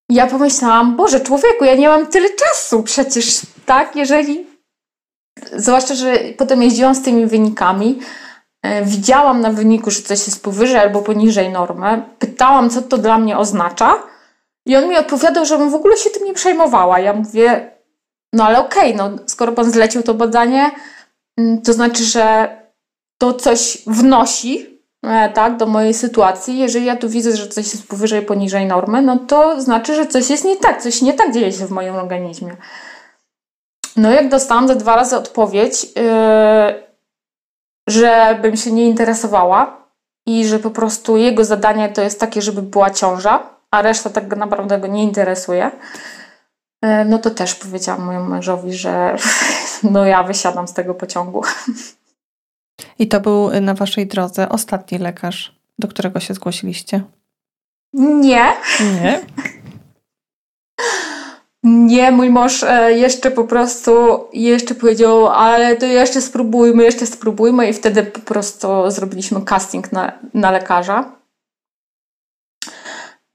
Ja 0.09 0.27
pomyślałam, 0.27 0.97
Boże, 0.97 1.21
człowieku, 1.21 1.65
ja 1.65 1.75
nie 1.75 1.89
mam 1.89 2.07
tyle 2.07 2.29
czasu 2.31 2.83
przecież, 2.83 3.41
tak? 3.67 3.97
Jeżeli. 3.97 4.47
Zwłaszcza, 5.53 5.95
że 5.95 6.19
potem 6.39 6.63
jeździłam 6.63 6.95
z 6.95 7.03
tymi 7.03 7.27
wynikami, 7.27 7.99
e, 8.63 8.85
widziałam 8.85 9.41
na 9.41 9.51
wyniku, 9.51 9.91
że 9.91 10.03
coś 10.03 10.27
jest 10.27 10.43
powyżej 10.43 10.79
albo 10.79 11.03
poniżej 11.03 11.51
normy, 11.51 12.03
pytałam, 12.19 12.71
co 12.71 12.83
to 12.83 12.99
dla 12.99 13.19
mnie 13.19 13.39
oznacza, 13.39 14.03
i 14.67 14.77
on 14.77 14.89
mi 14.89 14.97
odpowiadał, 14.97 15.45
żebym 15.47 15.71
w 15.71 15.75
ogóle 15.75 15.97
się 15.97 16.11
tym 16.11 16.25
nie 16.25 16.35
przejmowała. 16.35 16.99
Ja 16.99 17.13
mówię, 17.13 17.71
no 18.33 18.45
ale 18.45 18.59
okej, 18.59 18.95
okay, 18.95 19.11
no 19.11 19.19
skoro 19.27 19.53
pan 19.53 19.73
zlecił 19.73 20.03
to 20.03 20.15
badanie, 20.15 20.71
mm, 21.37 21.63
to 21.63 21.73
znaczy, 21.73 22.05
że 22.05 22.57
to 23.19 23.35
coś 23.35 23.79
wnosi 23.87 24.78
tak, 25.35 25.57
do 25.57 25.67
mojej 25.67 25.95
sytuacji. 25.95 26.59
Jeżeli 26.59 26.85
ja 26.85 26.97
tu 26.97 27.09
widzę, 27.09 27.37
że 27.37 27.49
coś 27.49 27.73
jest 27.73 27.89
powyżej, 27.89 28.23
poniżej 28.23 28.67
normy, 28.67 29.03
no 29.03 29.17
to 29.17 29.61
znaczy, 29.61 29.95
że 29.95 30.07
coś 30.07 30.31
jest 30.31 30.45
nie 30.45 30.57
tak, 30.57 30.83
coś 30.83 31.03
nie 31.03 31.15
tak 31.15 31.35
dzieje 31.35 31.53
się 31.53 31.67
w 31.67 31.71
moim 31.71 31.97
organizmie. 31.97 32.57
No 33.97 34.11
jak 34.11 34.29
dostałam 34.29 34.69
za 34.69 34.75
dwa 34.75 34.97
razy 34.97 35.17
odpowiedź, 35.17 35.85
yy, 35.85 35.93
że 37.89 38.39
bym 38.43 38.57
się 38.57 38.73
nie 38.73 38.87
interesowała 38.87 39.89
i 40.27 40.47
że 40.47 40.59
po 40.59 40.71
prostu 40.71 41.17
jego 41.17 41.45
zadanie 41.45 41.89
to 41.89 42.03
jest 42.03 42.21
takie, 42.21 42.43
żeby 42.43 42.63
była 42.63 42.91
ciąża, 42.91 43.43
a 43.71 43.83
reszta 43.83 44.11
tak 44.11 44.37
naprawdę 44.37 44.79
go 44.79 44.87
nie 44.87 45.03
interesuje, 45.03 45.71
yy, 46.83 47.05
no 47.05 47.19
to 47.19 47.31
też 47.31 47.55
powiedziałam 47.55 48.07
mojemu 48.07 48.29
mężowi, 48.29 48.73
że 48.73 49.17
no 49.93 50.07
ja 50.07 50.23
wysiadam 50.23 50.69
z 50.69 50.73
tego 50.73 50.95
pociągu. 50.95 51.43
I 52.99 53.09
to 53.09 53.21
był 53.21 53.61
na 53.61 53.75
waszej 53.75 54.07
drodze 54.07 54.49
ostatni 54.49 54.99
lekarz, 54.99 55.59
do 55.79 55.89
którego 55.89 56.21
się 56.21 56.35
zgłosiliście? 56.35 57.03
Nie. 57.95 58.53
Nie? 59.03 59.21
Nie, 61.63 62.11
mój 62.11 62.31
mąż 62.31 62.63
e, 62.63 62.93
jeszcze 62.93 63.31
po 63.31 63.45
prostu 63.45 64.25
jeszcze 64.33 64.75
powiedział, 64.75 65.27
ale 65.27 65.77
to 65.77 65.87
jeszcze 65.87 66.21
spróbujmy, 66.21 66.85
jeszcze 66.85 67.07
spróbujmy 67.07 67.69
i 67.69 67.73
wtedy 67.73 68.03
po 68.03 68.21
prostu 68.21 68.91
zrobiliśmy 68.91 69.43
casting 69.43 69.93
na, 69.93 70.13
na 70.35 70.51
lekarza. 70.51 71.13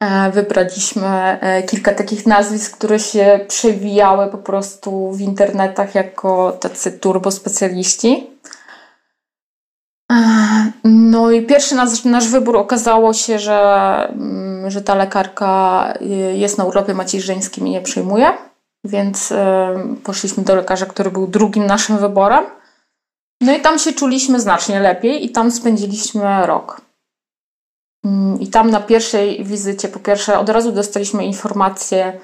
E, 0.04 0.32
wybraliśmy 0.32 1.08
e, 1.42 1.64
kilka 1.64 1.94
takich 1.94 2.26
nazwisk, 2.26 2.78
które 2.78 3.00
się 3.00 3.40
przewijały 3.48 4.28
po 4.28 4.38
prostu 4.38 5.12
w 5.12 5.22
internetach 5.22 5.96
jako 5.96 6.52
tacy 6.52 6.92
turbospecjaliści. 6.92 8.30
No 10.84 11.32
i 11.32 11.46
pierwszy 11.46 11.76
nasz, 11.76 12.04
nasz 12.04 12.28
wybór 12.28 12.58
okazało 12.58 13.14
się, 13.14 13.40
że, 13.40 13.60
mm, 14.10 14.72
że 14.72 14.82
ta 14.82 14.96
lekarka 14.96 15.94
y, 16.02 16.06
jest 16.38 16.58
na 16.58 16.66
urlopie 16.66 16.94
macierzyńskim 16.94 17.68
i 17.68 17.72
nie 17.72 17.82
przyjmuje, 17.82 18.28
więc 18.84 19.32
y, 19.32 19.36
poszliśmy 20.04 20.44
do 20.44 20.56
lekarza, 20.56 20.86
który 20.86 21.12
był 21.12 21.28
drugim 21.28 21.66
naszym 21.66 21.98
wyborem. 21.98 22.44
No 23.42 23.56
i 23.56 23.62
tam 23.62 23.80
się 23.80 23.94
czuliśmy 23.94 24.40
znacznie 24.40 24.80
lepiej 24.80 25.26
i 25.26 25.30
tam 25.30 25.52
spędziliśmy 25.52 26.46
rok. 26.46 26.82
Mm, 28.06 28.40
I 28.40 28.48
tam 28.48 28.72
na 28.72 28.80
pierwszej 28.80 29.44
wizycie, 29.44 29.88
po 29.88 30.00
pierwsze, 30.00 30.40
od 30.40 30.50
razu 30.50 30.72
dostaliśmy 30.72 31.26
informację, 31.26 32.20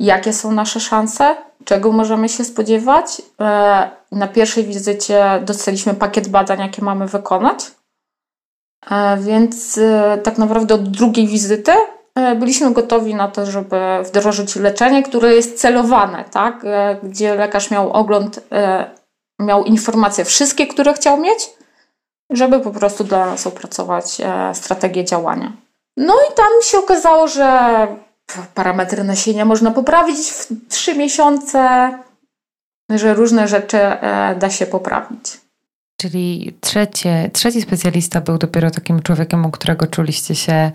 jakie 0.00 0.32
są 0.32 0.52
nasze 0.52 0.80
szanse, 0.80 1.36
czego 1.64 1.92
możemy 1.92 2.28
się 2.28 2.44
spodziewać. 2.44 3.22
E, 3.40 3.90
na 4.12 4.28
pierwszej 4.28 4.64
wizycie 4.64 5.42
dostaliśmy 5.44 5.94
pakiet 5.94 6.28
badań, 6.28 6.60
jakie 6.60 6.82
mamy 6.82 7.06
wykonać. 7.06 7.70
E, 8.90 9.16
więc 9.16 9.80
tak 10.22 10.38
naprawdę 10.38 10.74
od 10.74 10.90
drugiej 10.90 11.26
wizyty 11.26 11.72
byliśmy 12.36 12.72
gotowi 12.72 13.14
na 13.14 13.28
to, 13.28 13.46
żeby 13.46 13.76
wdrożyć 14.04 14.56
leczenie, 14.56 15.02
które 15.02 15.34
jest 15.34 15.60
celowane, 15.60 16.24
tak? 16.24 16.64
gdzie 17.02 17.34
lekarz 17.34 17.70
miał 17.70 17.92
ogląd, 17.92 18.40
miał 19.40 19.64
informacje 19.64 20.24
wszystkie, 20.24 20.66
które 20.66 20.94
chciał 20.94 21.20
mieć 21.20 21.50
żeby 22.30 22.60
po 22.60 22.70
prostu 22.70 23.04
dla 23.04 23.26
nas 23.26 23.46
opracować 23.46 24.20
e, 24.20 24.54
strategię 24.54 25.04
działania. 25.04 25.52
No 25.96 26.14
i 26.14 26.34
tam 26.34 26.46
się 26.62 26.78
okazało, 26.78 27.28
że 27.28 27.86
parametry 28.54 29.04
nasienia 29.04 29.44
można 29.44 29.70
poprawić 29.70 30.18
w 30.18 30.68
3 30.68 30.94
miesiące, 30.94 31.90
że 32.90 33.14
różne 33.14 33.48
rzeczy 33.48 33.78
e, 33.78 34.34
da 34.38 34.50
się 34.50 34.66
poprawić. 34.66 35.40
Czyli 36.00 36.56
trzecie, 36.60 37.30
trzeci 37.32 37.62
specjalista 37.62 38.20
był 38.20 38.38
dopiero 38.38 38.70
takim 38.70 39.02
człowiekiem, 39.02 39.46
u 39.46 39.50
którego 39.50 39.86
czuliście 39.86 40.34
się 40.34 40.72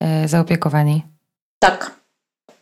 e, 0.00 0.28
zaopiekowani? 0.28 1.02
Tak, 1.58 1.90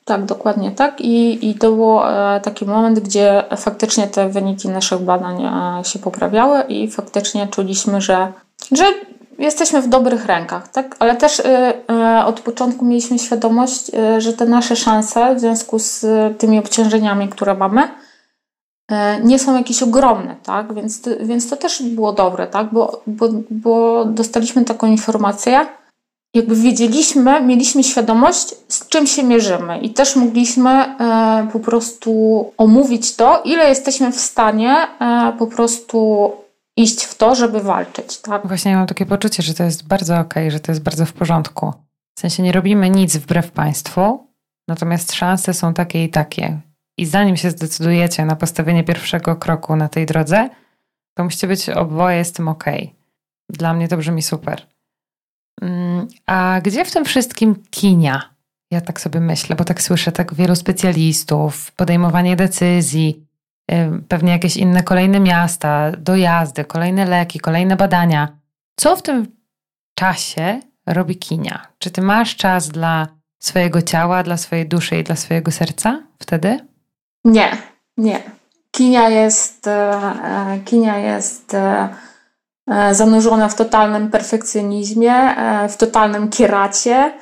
tak, 0.04 0.24
dokładnie 0.24 0.70
tak. 0.70 1.00
I, 1.00 1.50
i 1.50 1.54
to 1.54 1.72
był 1.72 2.00
e, 2.00 2.40
taki 2.40 2.64
moment, 2.64 3.00
gdzie 3.00 3.44
faktycznie 3.56 4.06
te 4.06 4.28
wyniki 4.28 4.68
naszych 4.68 5.00
badań 5.00 5.42
się 5.84 5.98
poprawiały 5.98 6.62
i 6.62 6.90
faktycznie 6.90 7.48
czuliśmy, 7.48 8.00
że, 8.00 8.32
że 8.72 8.84
jesteśmy 9.38 9.82
w 9.82 9.88
dobrych 9.88 10.26
rękach, 10.26 10.68
tak? 10.68 10.96
Ale 10.98 11.16
też 11.16 11.40
e, 11.40 12.24
od 12.26 12.40
początku 12.40 12.84
mieliśmy 12.84 13.18
świadomość, 13.18 13.90
że 14.18 14.32
te 14.32 14.46
nasze 14.46 14.76
szanse 14.76 15.34
w 15.34 15.40
związku 15.40 15.78
z 15.78 16.06
tymi 16.38 16.58
obciążeniami, 16.58 17.28
które 17.28 17.54
mamy, 17.54 17.88
nie 19.24 19.38
są 19.38 19.56
jakieś 19.56 19.82
ogromne, 19.82 20.36
tak? 20.42 20.74
Więc, 20.74 21.02
więc 21.20 21.50
to 21.50 21.56
też 21.56 21.82
było 21.82 22.12
dobre, 22.12 22.46
tak? 22.46 22.72
Bo, 22.72 23.02
bo, 23.06 23.28
bo 23.50 24.04
dostaliśmy 24.04 24.64
taką 24.64 24.86
informację, 24.86 25.66
jakby 26.34 26.56
wiedzieliśmy, 26.56 27.40
mieliśmy 27.40 27.84
świadomość, 27.84 28.54
z 28.68 28.88
czym 28.88 29.06
się 29.06 29.22
mierzymy 29.22 29.78
i 29.78 29.90
też 29.90 30.16
mogliśmy 30.16 30.96
po 31.52 31.60
prostu 31.60 32.12
omówić 32.56 33.16
to, 33.16 33.42
ile 33.44 33.68
jesteśmy 33.68 34.12
w 34.12 34.20
stanie 34.20 34.76
po 35.38 35.46
prostu 35.46 36.30
iść 36.76 37.02
w 37.04 37.14
to, 37.14 37.34
żeby 37.34 37.60
walczyć. 37.60 38.20
Tak? 38.20 38.46
Właśnie 38.46 38.70
ja 38.70 38.76
mam 38.76 38.86
takie 38.86 39.06
poczucie, 39.06 39.42
że 39.42 39.54
to 39.54 39.64
jest 39.64 39.86
bardzo 39.86 40.14
okej, 40.14 40.42
okay, 40.42 40.50
że 40.50 40.60
to 40.60 40.72
jest 40.72 40.82
bardzo 40.82 41.06
w 41.06 41.12
porządku. 41.12 41.72
W 42.18 42.20
sensie 42.20 42.42
nie 42.42 42.52
robimy 42.52 42.90
nic 42.90 43.16
wbrew 43.16 43.50
państwu, 43.50 44.26
natomiast 44.68 45.12
szanse 45.12 45.54
są 45.54 45.74
takie 45.74 46.04
i 46.04 46.08
takie. 46.08 46.60
I 46.98 47.06
zanim 47.06 47.36
się 47.36 47.50
zdecydujecie 47.50 48.24
na 48.24 48.36
postawienie 48.36 48.84
pierwszego 48.84 49.36
kroku 49.36 49.76
na 49.76 49.88
tej 49.88 50.06
drodze, 50.06 50.50
to 51.16 51.24
musicie 51.24 51.46
być 51.46 51.68
oboje 51.68 52.24
z 52.24 52.32
tym 52.32 52.48
okej. 52.48 52.82
Okay. 52.82 52.94
Dla 53.48 53.74
mnie 53.74 53.88
to 53.88 53.96
brzmi 53.96 54.22
super. 54.22 54.66
Mm, 55.62 56.08
a 56.26 56.60
gdzie 56.64 56.84
w 56.84 56.90
tym 56.90 57.04
wszystkim 57.04 57.62
kinia? 57.70 58.34
Ja 58.70 58.80
tak 58.80 59.00
sobie 59.00 59.20
myślę, 59.20 59.56
bo 59.56 59.64
tak 59.64 59.82
słyszę 59.82 60.12
tak 60.12 60.34
wielu 60.34 60.56
specjalistów, 60.56 61.72
podejmowanie 61.72 62.36
decyzji, 62.36 63.23
pewnie 64.08 64.32
jakieś 64.32 64.56
inne 64.56 64.82
kolejne 64.82 65.20
miasta, 65.20 65.92
dojazdy, 65.98 66.64
kolejne 66.64 67.04
leki, 67.04 67.40
kolejne 67.40 67.76
badania. 67.76 68.38
Co 68.76 68.96
w 68.96 69.02
tym 69.02 69.26
czasie 69.94 70.60
robi 70.86 71.16
kinia? 71.16 71.66
Czy 71.78 71.90
ty 71.90 72.02
masz 72.02 72.36
czas 72.36 72.68
dla 72.68 73.06
swojego 73.38 73.82
ciała, 73.82 74.22
dla 74.22 74.36
swojej 74.36 74.68
duszy 74.68 74.96
i 74.96 75.04
dla 75.04 75.16
swojego 75.16 75.50
serca 75.50 76.02
wtedy? 76.18 76.58
Nie, 77.24 77.56
nie. 77.96 78.22
Kinia 78.70 79.08
jest, 79.08 79.66
e, 79.66 79.70
e, 79.70 80.58
kinia 80.64 80.98
jest 80.98 81.54
e, 81.54 81.88
zanurzona 82.90 83.48
w 83.48 83.54
totalnym 83.54 84.10
perfekcjonizmie, 84.10 85.34
w 85.68 85.76
totalnym 85.76 86.28
kieracie. 86.28 87.12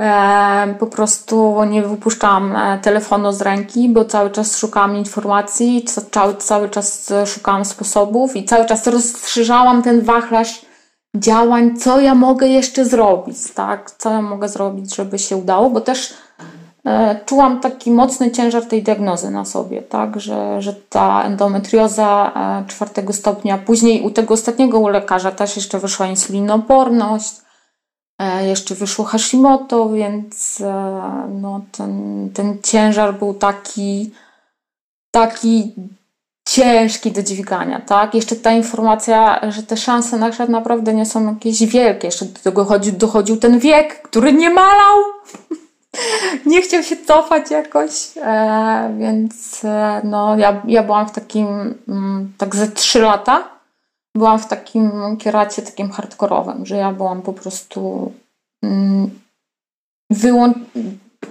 E, 0.00 0.74
po 0.78 0.86
prostu 0.86 1.64
nie 1.64 1.82
wypuszczałam 1.82 2.56
telefonu 2.82 3.32
z 3.32 3.42
ręki, 3.42 3.88
bo 3.88 4.04
cały 4.04 4.30
czas 4.30 4.58
szukałam 4.58 4.96
informacji, 4.96 5.84
cały, 6.10 6.34
cały 6.34 6.68
czas 6.68 7.12
szukałam 7.26 7.64
sposobów 7.64 8.36
i 8.36 8.44
cały 8.44 8.66
czas 8.66 8.86
rozszerzałam 8.86 9.82
ten 9.82 10.02
wachlarz 10.02 10.66
działań, 11.16 11.76
co 11.76 12.00
ja 12.00 12.14
mogę 12.14 12.48
jeszcze 12.48 12.84
zrobić, 12.84 13.52
tak? 13.54 13.90
Co 13.90 14.10
ja 14.10 14.22
mogę 14.22 14.48
zrobić, 14.48 14.94
żeby 14.94 15.18
się 15.18 15.36
udało, 15.36 15.70
bo 15.70 15.80
też 15.80 16.14
E, 16.86 17.20
czułam 17.26 17.60
taki 17.60 17.90
mocny 17.90 18.30
ciężar 18.30 18.66
tej 18.66 18.82
diagnozy 18.82 19.30
na 19.30 19.44
sobie, 19.44 19.82
tak, 19.82 20.20
że, 20.20 20.62
że 20.62 20.74
ta 20.74 21.22
endometrioza 21.22 22.32
e, 22.36 22.68
czwartego 22.68 23.12
stopnia, 23.12 23.58
później 23.58 24.02
u 24.02 24.10
tego 24.10 24.34
ostatniego 24.34 24.78
u 24.78 24.88
lekarza 24.88 25.30
też 25.30 25.56
jeszcze 25.56 25.78
wyszła 25.78 26.06
insulinoporność, 26.06 27.32
e, 27.38 27.43
jeszcze 28.46 28.74
wyszło 28.74 29.04
Hashimoto, 29.04 29.88
więc 29.88 30.62
no, 31.28 31.60
ten, 31.72 32.30
ten 32.34 32.58
ciężar 32.62 33.18
był 33.18 33.34
taki, 33.34 34.10
taki 35.10 35.74
ciężki 36.48 37.12
do 37.12 37.22
dźwigania, 37.22 37.80
tak? 37.80 38.14
Jeszcze 38.14 38.36
ta 38.36 38.52
informacja, 38.52 39.40
że 39.50 39.62
te 39.62 39.76
szanse 39.76 40.18
nasze 40.18 40.46
naprawdę 40.46 40.94
nie 40.94 41.06
są 41.06 41.34
jakieś 41.34 41.66
wielkie. 41.66 42.06
Jeszcze 42.08 42.24
do 42.24 42.40
tego 42.40 42.64
dochodził, 42.64 42.92
dochodził 42.92 43.36
ten 43.36 43.58
wiek, 43.58 44.02
który 44.02 44.32
nie 44.32 44.50
malał. 44.50 44.98
nie 46.46 46.62
chciał 46.62 46.82
się 46.82 46.96
cofać 46.96 47.50
jakoś, 47.50 48.10
e, 48.22 48.94
więc 48.98 49.64
e, 49.64 50.00
no, 50.04 50.38
ja, 50.38 50.62
ja 50.66 50.82
byłam 50.82 51.08
w 51.08 51.12
takim, 51.12 51.74
mm, 51.88 52.32
tak 52.38 52.56
ze 52.56 52.68
trzy 52.68 53.00
lata, 53.00 53.48
byłam 54.16 54.38
w 54.38 54.46
takim 54.46 55.16
kieracie 55.16 55.62
takim 55.62 55.90
hardkorowym, 55.90 56.66
że 56.66 56.76
ja 56.76 56.92
byłam 56.92 57.22
po 57.22 57.32
prostu 57.32 58.12
mm, 58.64 59.20
wyłącz... 60.10 60.56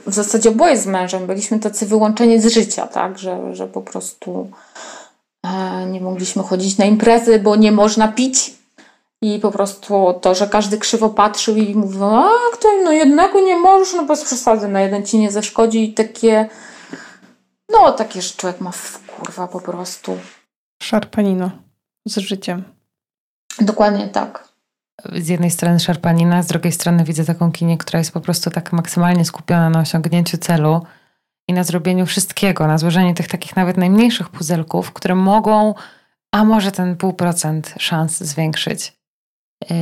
w 0.07 0.13
zasadzie 0.13 0.49
oboje 0.49 0.77
z 0.77 0.87
mężem 0.87 1.27
byliśmy 1.27 1.59
tacy 1.59 1.85
wyłączeni 1.85 2.41
z 2.41 2.53
życia, 2.53 2.87
tak, 2.87 3.19
że, 3.19 3.55
że 3.55 3.67
po 3.67 3.81
prostu 3.81 4.51
e, 5.45 5.85
nie 5.85 6.01
mogliśmy 6.01 6.43
chodzić 6.43 6.77
na 6.77 6.85
imprezy, 6.85 7.39
bo 7.39 7.55
nie 7.55 7.71
można 7.71 8.07
pić, 8.07 8.63
i 9.23 9.39
po 9.39 9.51
prostu 9.51 10.19
to, 10.21 10.35
że 10.35 10.47
każdy 10.47 10.77
krzywo 10.77 11.09
patrzył 11.09 11.55
i 11.55 11.75
mówił, 11.75 12.03
a 12.05 12.29
kto 12.53 12.67
no 12.83 12.91
jednego 12.91 13.41
nie 13.41 13.57
możesz, 13.57 13.93
no 13.93 14.05
bez 14.05 14.23
przesady, 14.23 14.67
na 14.67 14.81
jeden 14.81 15.05
ci 15.05 15.17
nie 15.19 15.31
zaszkodzi. 15.31 15.83
I 15.83 15.93
takie, 15.93 16.49
no 17.69 17.91
takie, 17.91 18.21
że 18.21 18.33
człowiek 18.33 18.61
ma 18.61 18.71
w 18.71 18.99
kurwa 19.07 19.47
po 19.47 19.59
prostu. 19.59 20.17
Szarpanino 20.81 21.51
z 22.05 22.17
życiem. 22.17 22.63
Dokładnie 23.61 24.07
tak. 24.07 24.53
Z 25.15 25.27
jednej 25.27 25.51
strony 25.51 25.79
szarpanina, 25.79 26.43
z 26.43 26.47
drugiej 26.47 26.71
strony 26.71 27.03
widzę 27.03 27.25
taką 27.25 27.51
kinię, 27.51 27.77
która 27.77 27.99
jest 27.99 28.11
po 28.11 28.21
prostu 28.21 28.49
tak 28.49 28.73
maksymalnie 28.73 29.25
skupiona 29.25 29.69
na 29.69 29.79
osiągnięciu 29.79 30.37
celu 30.37 30.81
i 31.47 31.53
na 31.53 31.63
zrobieniu 31.63 32.05
wszystkiego, 32.05 32.67
na 32.67 32.77
złożeniu 32.77 33.13
tych 33.13 33.27
takich 33.27 33.55
nawet 33.55 33.77
najmniejszych 33.77 34.29
puzelków, 34.29 34.93
które 34.93 35.15
mogą, 35.15 35.73
a 36.31 36.43
może 36.43 36.71
ten 36.71 36.97
pół 36.97 37.13
procent 37.13 37.75
szans 37.77 38.17
zwiększyć. 38.17 38.93
Yy, 39.69 39.77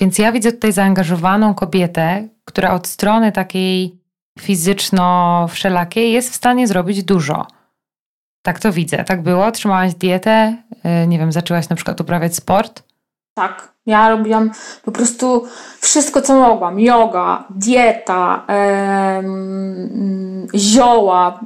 więc 0.00 0.18
ja 0.18 0.32
widzę 0.32 0.52
tutaj 0.52 0.72
zaangażowaną 0.72 1.54
kobietę, 1.54 2.28
która 2.44 2.72
od 2.72 2.86
strony 2.86 3.32
takiej 3.32 4.00
fizyczno-wszelakiej 4.38 6.12
jest 6.12 6.30
w 6.30 6.34
stanie 6.34 6.66
zrobić 6.66 7.04
dużo. 7.04 7.46
Tak 8.42 8.60
to 8.60 8.72
widzę. 8.72 9.04
Tak 9.04 9.22
było? 9.22 9.52
Trzymałaś 9.52 9.94
dietę? 9.94 10.62
Yy, 10.86 11.06
nie 11.06 11.18
wiem, 11.18 11.32
zaczęłaś 11.32 11.68
na 11.68 11.76
przykład 11.76 12.00
uprawiać 12.00 12.36
sport? 12.36 12.82
Tak. 13.34 13.72
Ja 13.86 14.08
robiłam 14.08 14.50
po 14.84 14.92
prostu 14.92 15.44
wszystko, 15.80 16.22
co 16.22 16.34
mogłam. 16.34 16.80
Yoga, 16.80 17.44
dieta, 17.50 18.44
em, 18.46 20.46
zioła, 20.54 21.40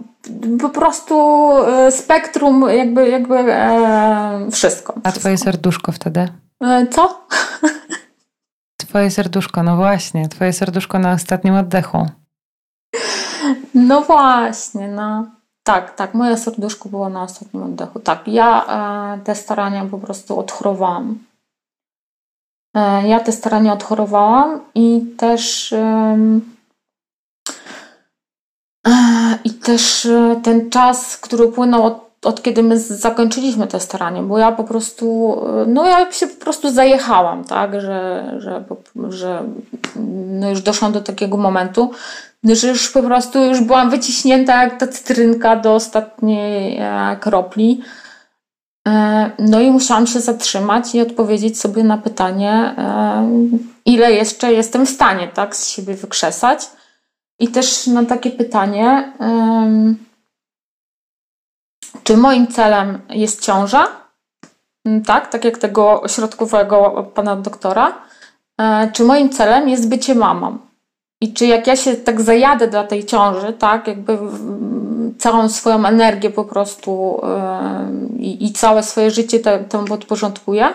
po 0.61 0.69
prostu 0.69 1.49
e, 1.67 1.93
spektrum, 1.93 2.71
jakby, 2.71 3.09
jakby 3.09 3.39
e, 3.39 4.49
wszystko. 4.53 4.95
A 5.03 5.13
twoje 5.13 5.39
serduszko 5.39 5.93
wtedy? 5.93 6.29
E, 6.63 6.87
co? 6.87 7.27
Twoje 8.77 9.11
serduszko, 9.11 9.63
no 9.63 9.77
właśnie, 9.77 10.29
twoje 10.29 10.53
serduszko 10.53 10.99
na 10.99 11.13
ostatnim 11.13 11.55
oddechu. 11.55 12.07
No 13.75 14.03
właśnie, 14.03 14.89
no. 14.89 15.27
Tak, 15.71 15.95
tak, 15.95 16.15
moje 16.15 16.37
serduszko 16.37 16.89
było 16.89 17.09
na 17.09 17.23
ostatnim 17.23 17.63
oddechu. 17.63 18.01
Tak, 18.01 18.29
ja 18.29 18.67
e, 18.67 19.25
te 19.25 19.35
starania 19.35 19.85
po 19.85 19.99
prostu 19.99 20.39
odchorowałam. 20.39 21.19
E, 22.77 23.09
ja 23.09 23.21
te 23.21 23.33
starania 23.33 23.73
odchorowałam 23.73 24.61
i 24.75 25.15
też 25.19 25.73
e, 25.73 26.19
i 29.45 29.51
też 29.51 30.07
e, 30.07 30.41
ten 30.45 30.71
czas, 30.71 31.17
który 31.17 31.45
upłynął 31.45 31.83
od, 31.85 32.27
od 32.27 32.43
kiedy 32.43 32.63
my 32.63 32.79
zakończyliśmy 32.79 33.67
te 33.67 33.81
starania, 33.81 34.23
bo 34.23 34.39
ja 34.39 34.53
po 34.53 34.65
prostu, 34.65 35.37
e, 35.63 35.67
no 35.67 35.87
ja 35.87 36.13
się 36.13 36.27
po 36.27 36.45
prostu 36.45 36.71
zajechałam, 36.71 37.45
tak, 37.45 37.81
że, 37.81 38.33
że, 38.39 38.65
że 39.09 39.45
no 40.41 40.51
już 40.51 40.63
doszłam 40.63 40.93
do 40.93 41.01
takiego 41.01 41.37
momentu, 41.37 41.91
że 42.45 42.69
już 42.69 42.91
po 42.91 43.03
prostu 43.03 43.45
już 43.45 43.61
byłam 43.61 43.91
wyciśnięta 43.91 44.63
jak 44.63 44.81
ta 44.81 44.87
cytrynka 44.87 45.57
do 45.57 45.75
ostatniej 45.75 46.79
e, 46.79 47.17
kropli. 47.21 47.83
No 49.39 49.61
i 49.61 49.71
musiałam 49.71 50.07
się 50.07 50.21
zatrzymać 50.21 50.95
i 50.95 51.01
odpowiedzieć 51.01 51.61
sobie 51.61 51.85
na 51.85 51.99
pytanie, 51.99 52.75
ile 53.85 54.13
jeszcze 54.13 54.53
jestem 54.53 54.87
w 54.87 54.91
stanie 54.91 55.29
tak, 55.29 55.57
z 55.57 55.69
siebie 55.69 55.95
wykrzesać. 55.95 56.71
I 57.39 57.49
też 57.49 57.87
na 57.87 58.05
takie 58.05 58.31
pytanie, 58.31 59.13
czy 62.05 62.17
moim 62.17 62.47
celem 62.47 63.01
jest 63.09 63.45
ciąża? 63.45 63.89
Mm, 64.85 65.05
tak, 65.05 65.31
tak 65.31 65.45
jak 65.45 65.59
tego 65.59 66.03
środkowego 66.07 67.11
pana 67.15 67.37
doktora. 67.37 68.03
E, 68.61 68.91
czy 68.93 69.05
moim 69.05 69.31
celem 69.31 69.69
jest 69.69 69.89
bycie 69.89 70.15
mamą? 70.15 70.59
I 71.21 71.33
czy 71.33 71.47
jak 71.47 71.67
ja 71.67 71.77
się 71.77 71.97
tak 71.97 72.21
zajadę 72.21 72.69
dla 72.69 72.85
tej 72.85 73.05
ciąży, 73.05 73.53
tak, 73.53 73.87
jakby 73.87 74.19
całą 75.19 75.49
swoją 75.49 75.87
energię 75.87 76.31
po 76.31 76.45
prostu 76.45 77.21
i, 78.19 78.47
i 78.47 78.53
całe 78.53 78.83
swoje 78.83 79.11
życie 79.11 79.41
temu 79.41 79.85
podporządkuję, 79.87 80.69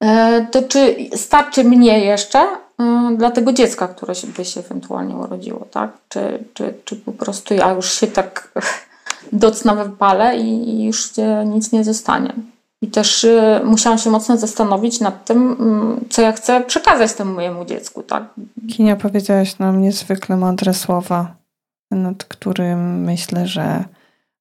e, 0.00 0.46
to 0.50 0.62
czy 0.62 0.96
starczy 1.14 1.64
mnie 1.64 2.04
jeszcze 2.04 2.46
Y, 2.80 3.16
dla 3.16 3.30
tego 3.30 3.52
dziecka, 3.52 3.88
które 3.88 4.14
się, 4.14 4.26
by 4.26 4.44
się 4.44 4.60
ewentualnie 4.60 5.16
urodziło, 5.16 5.66
tak? 5.70 5.90
Czy, 6.08 6.44
czy, 6.54 6.74
czy 6.84 6.96
po 6.96 7.12
prostu 7.12 7.54
ja 7.54 7.72
już 7.72 7.92
się 7.92 8.06
tak 8.06 8.52
docna 9.32 9.74
wypalę 9.74 10.36
i, 10.36 10.70
i 10.70 10.84
już 10.84 11.10
nic 11.46 11.72
nie 11.72 11.84
zostanie. 11.84 12.34
I 12.84 12.86
też 12.86 13.24
y, 13.24 13.60
musiałam 13.64 13.98
się 13.98 14.10
mocno 14.10 14.36
zastanowić 14.36 15.00
nad 15.00 15.24
tym, 15.24 15.52
y, 16.02 16.08
co 16.08 16.22
ja 16.22 16.32
chcę 16.32 16.60
przekazać 16.60 17.12
temu 17.12 17.34
mojemu 17.34 17.64
dziecku, 17.64 18.02
tak? 18.02 18.24
Kinia, 18.68 18.96
powiedziałaś 18.96 19.58
nam 19.58 19.82
niezwykle 19.82 20.36
mądre 20.36 20.74
słowa, 20.74 21.34
nad 21.90 22.24
którym 22.24 23.00
myślę, 23.00 23.46
że 23.46 23.84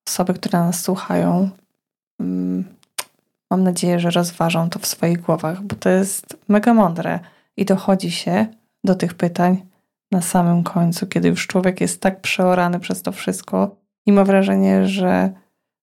osoby, 0.07 0.33
które 0.33 0.59
nas 0.59 0.81
słuchają, 0.81 1.49
mm, 2.19 2.63
mam 3.51 3.63
nadzieję, 3.63 3.99
że 3.99 4.09
rozważą 4.09 4.69
to 4.69 4.79
w 4.79 4.85
swoich 4.85 5.21
głowach, 5.21 5.61
bo 5.61 5.75
to 5.75 5.89
jest 5.89 6.37
mega 6.47 6.73
mądre 6.73 7.19
i 7.57 7.65
dochodzi 7.65 8.11
się 8.11 8.45
do 8.83 8.95
tych 8.95 9.13
pytań 9.13 9.65
na 10.11 10.21
samym 10.21 10.63
końcu, 10.63 11.07
kiedy 11.07 11.27
już 11.27 11.47
człowiek 11.47 11.81
jest 11.81 12.01
tak 12.01 12.21
przeorany 12.21 12.79
przez 12.79 13.01
to 13.01 13.11
wszystko 13.11 13.75
i 14.05 14.11
ma 14.11 14.23
wrażenie, 14.23 14.87
że 14.87 15.31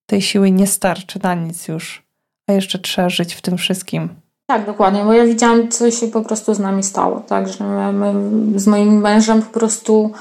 tej 0.07 0.23
siły 0.23 0.51
nie 0.51 0.67
starczy 0.67 1.19
na 1.23 1.35
nic 1.35 1.69
już, 1.69 2.10
a 2.51 2.55
jeszcze 2.55 2.79
trzeba 2.79 3.09
żyć 3.09 3.35
w 3.35 3.43
tym 3.43 3.59
wszystkim. 3.59 4.09
Tak, 4.47 4.67
dokładnie, 4.67 5.05
bo 5.05 5.13
ja 5.13 5.25
widziałam, 5.25 5.69
co 5.69 5.91
się 5.91 6.09
po 6.09 6.23
prostu 6.23 6.55
z 6.55 6.59
nami 6.59 6.83
stało, 6.83 7.21
tak, 7.21 7.49
że 7.49 7.93
my 7.93 8.15
z 8.61 8.67
moim 8.67 9.01
mężem 9.01 9.43
po 9.43 9.59
prostu 9.61 10.13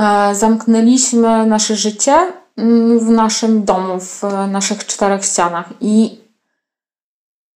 e, 0.00 0.34
zamknęliśmy 0.34 1.46
nasze 1.46 1.76
życie 1.76 2.14
mm, 2.56 2.98
w 2.98 3.10
naszym 3.10 3.64
domu, 3.64 4.00
w 4.00 4.22
naszych 4.50 4.86
czterech 4.86 5.24
ścianach. 5.24 5.68
I 5.80 6.20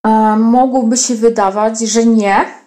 e, 0.07 0.37
mogłoby 0.37 0.97
się 0.97 1.15
wydawać, 1.15 1.81
że 1.81 2.07
nie, 2.07 2.60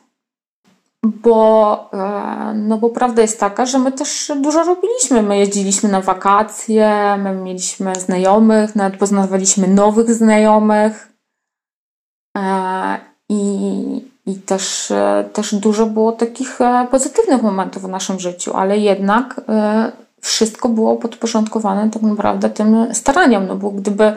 bo, 1.03 1.89
e, 1.93 2.53
no 2.53 2.77
bo 2.77 2.89
prawda 2.89 3.21
jest 3.21 3.39
taka, 3.39 3.65
że 3.65 3.79
my 3.79 3.91
też 3.91 4.31
dużo 4.41 4.63
robiliśmy. 4.63 5.23
My 5.23 5.37
jeździliśmy 5.37 5.89
na 5.89 6.01
wakacje, 6.01 7.15
my 7.17 7.35
mieliśmy 7.35 7.95
znajomych, 7.95 8.75
nawet 8.75 8.97
poznawaliśmy 8.97 9.67
nowych 9.67 10.13
znajomych. 10.13 11.09
E, 12.37 12.99
I, 13.29 14.05
i 14.25 14.35
też, 14.35 14.91
e, 14.91 15.29
też 15.33 15.55
dużo 15.55 15.85
było 15.85 16.11
takich 16.11 16.59
pozytywnych 16.91 17.43
momentów 17.43 17.83
w 17.83 17.89
naszym 17.89 18.19
życiu, 18.19 18.53
ale 18.55 18.77
jednak 18.77 19.41
wszystko 20.21 20.69
było 20.69 20.95
podporządkowane 20.95 21.89
tak 21.89 22.01
naprawdę 22.01 22.49
tym 22.49 22.87
staraniom. 22.93 23.47
No 23.47 23.55
bo 23.55 23.71
gdyby 23.71 24.13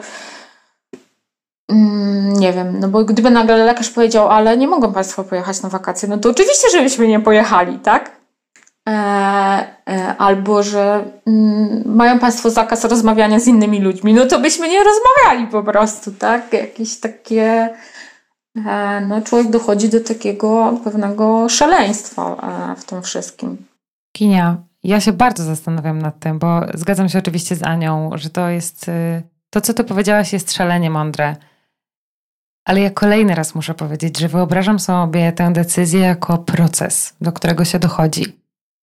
nie 2.39 2.53
wiem, 2.53 2.79
no 2.79 2.87
bo 2.87 3.03
gdyby 3.03 3.29
nagle 3.29 3.57
lekarz 3.57 3.89
powiedział, 3.89 4.29
ale 4.29 4.57
nie 4.57 4.67
mogą 4.67 4.93
Państwo 4.93 5.23
pojechać 5.23 5.61
na 5.61 5.69
wakacje, 5.69 6.09
no 6.09 6.17
to 6.17 6.29
oczywiście, 6.29 6.67
żebyśmy 6.71 7.07
nie 7.07 7.19
pojechali, 7.19 7.79
tak? 7.79 8.11
E, 8.89 8.91
e, 9.89 10.15
albo 10.17 10.63
że 10.63 11.03
mm, 11.27 11.83
mają 11.85 12.19
Państwo 12.19 12.49
zakaz 12.49 12.85
rozmawiania 12.85 13.39
z 13.39 13.47
innymi 13.47 13.81
ludźmi, 13.81 14.13
no 14.13 14.25
to 14.25 14.39
byśmy 14.39 14.69
nie 14.69 14.83
rozmawiali 14.83 15.47
po 15.51 15.63
prostu, 15.63 16.11
tak? 16.11 16.53
Jakieś 16.53 16.99
takie. 16.99 17.69
E, 18.67 19.01
no, 19.07 19.21
człowiek 19.21 19.49
dochodzi 19.49 19.89
do 19.89 19.99
takiego 19.99 20.73
pewnego 20.83 21.49
szaleństwa 21.49 22.35
e, 22.71 22.75
w 22.75 22.85
tym 22.85 23.01
wszystkim. 23.01 23.57
Kinia, 24.15 24.57
ja 24.83 25.01
się 25.01 25.13
bardzo 25.13 25.43
zastanawiam 25.43 26.01
nad 26.01 26.19
tym, 26.19 26.39
bo 26.39 26.61
zgadzam 26.73 27.09
się 27.09 27.19
oczywiście 27.19 27.55
z 27.55 27.63
Anią, 27.63 28.09
że 28.15 28.29
to 28.29 28.49
jest. 28.49 28.89
Y, 28.89 29.23
to, 29.49 29.61
co 29.61 29.73
ty 29.73 29.83
powiedziałaś, 29.83 30.33
jest 30.33 30.53
szalenie 30.53 30.89
mądre. 30.89 31.35
Ale 32.67 32.81
ja 32.81 32.89
kolejny 32.89 33.35
raz 33.35 33.55
muszę 33.55 33.73
powiedzieć, 33.73 34.19
że 34.19 34.27
wyobrażam 34.27 34.79
sobie 34.79 35.31
tę 35.31 35.53
decyzję 35.53 35.99
jako 35.99 36.37
proces, 36.37 37.15
do 37.21 37.31
którego 37.31 37.65
się 37.65 37.79
dochodzi. 37.79 38.25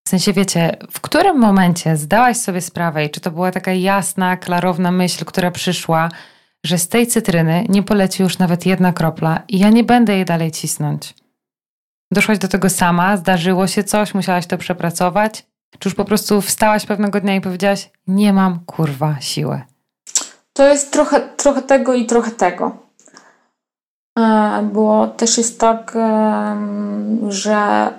W 0.07 0.09
sensie 0.09 0.33
wiecie, 0.33 0.77
w 0.91 1.01
którym 1.01 1.39
momencie 1.39 1.97
zdałaś 1.97 2.37
sobie 2.37 2.61
sprawę, 2.61 3.05
i 3.05 3.11
czy 3.11 3.21
to 3.21 3.31
była 3.31 3.51
taka 3.51 3.73
jasna, 3.73 4.37
klarowna 4.37 4.91
myśl, 4.91 5.25
która 5.25 5.51
przyszła, 5.51 6.09
że 6.67 6.79
z 6.79 6.89
tej 6.89 7.07
cytryny 7.07 7.67
nie 7.69 7.83
poleci 7.83 8.23
już 8.23 8.39
nawet 8.39 8.67
jedna 8.67 8.93
kropla 8.93 9.43
i 9.49 9.59
ja 9.59 9.71
nie 9.71 9.85
będę 9.85 10.15
jej 10.15 10.25
dalej 10.25 10.51
cisnąć. 10.51 11.15
Doszłaś 12.13 12.39
do 12.39 12.49
tego 12.49 12.71
sama, 12.71 13.17
zdarzyło 13.17 13.67
się 13.67 13.85
coś, 13.85 14.15
musiałaś 14.15 14.47
to 14.47 14.59
przepracować? 14.59 15.47
Czy 15.79 15.89
już 15.89 15.95
po 15.95 16.05
prostu 16.05 16.41
wstałaś 16.41 16.87
pewnego 16.87 17.21
dnia 17.21 17.35
i 17.35 17.41
powiedziałaś, 17.41 17.91
nie 18.07 18.33
mam 18.33 18.61
kurwa 18.67 19.17
siły? 19.21 19.63
To 20.53 20.69
jest 20.69 20.93
trochę, 20.93 21.21
trochę 21.21 21.63
tego 21.63 21.95
i 21.95 22.07
trochę 22.07 22.31
tego. 22.31 22.84
E, 24.19 24.63
bo 24.73 25.07
też 25.07 25.39
jest 25.39 25.61
tak, 25.61 25.97
że 27.29 27.93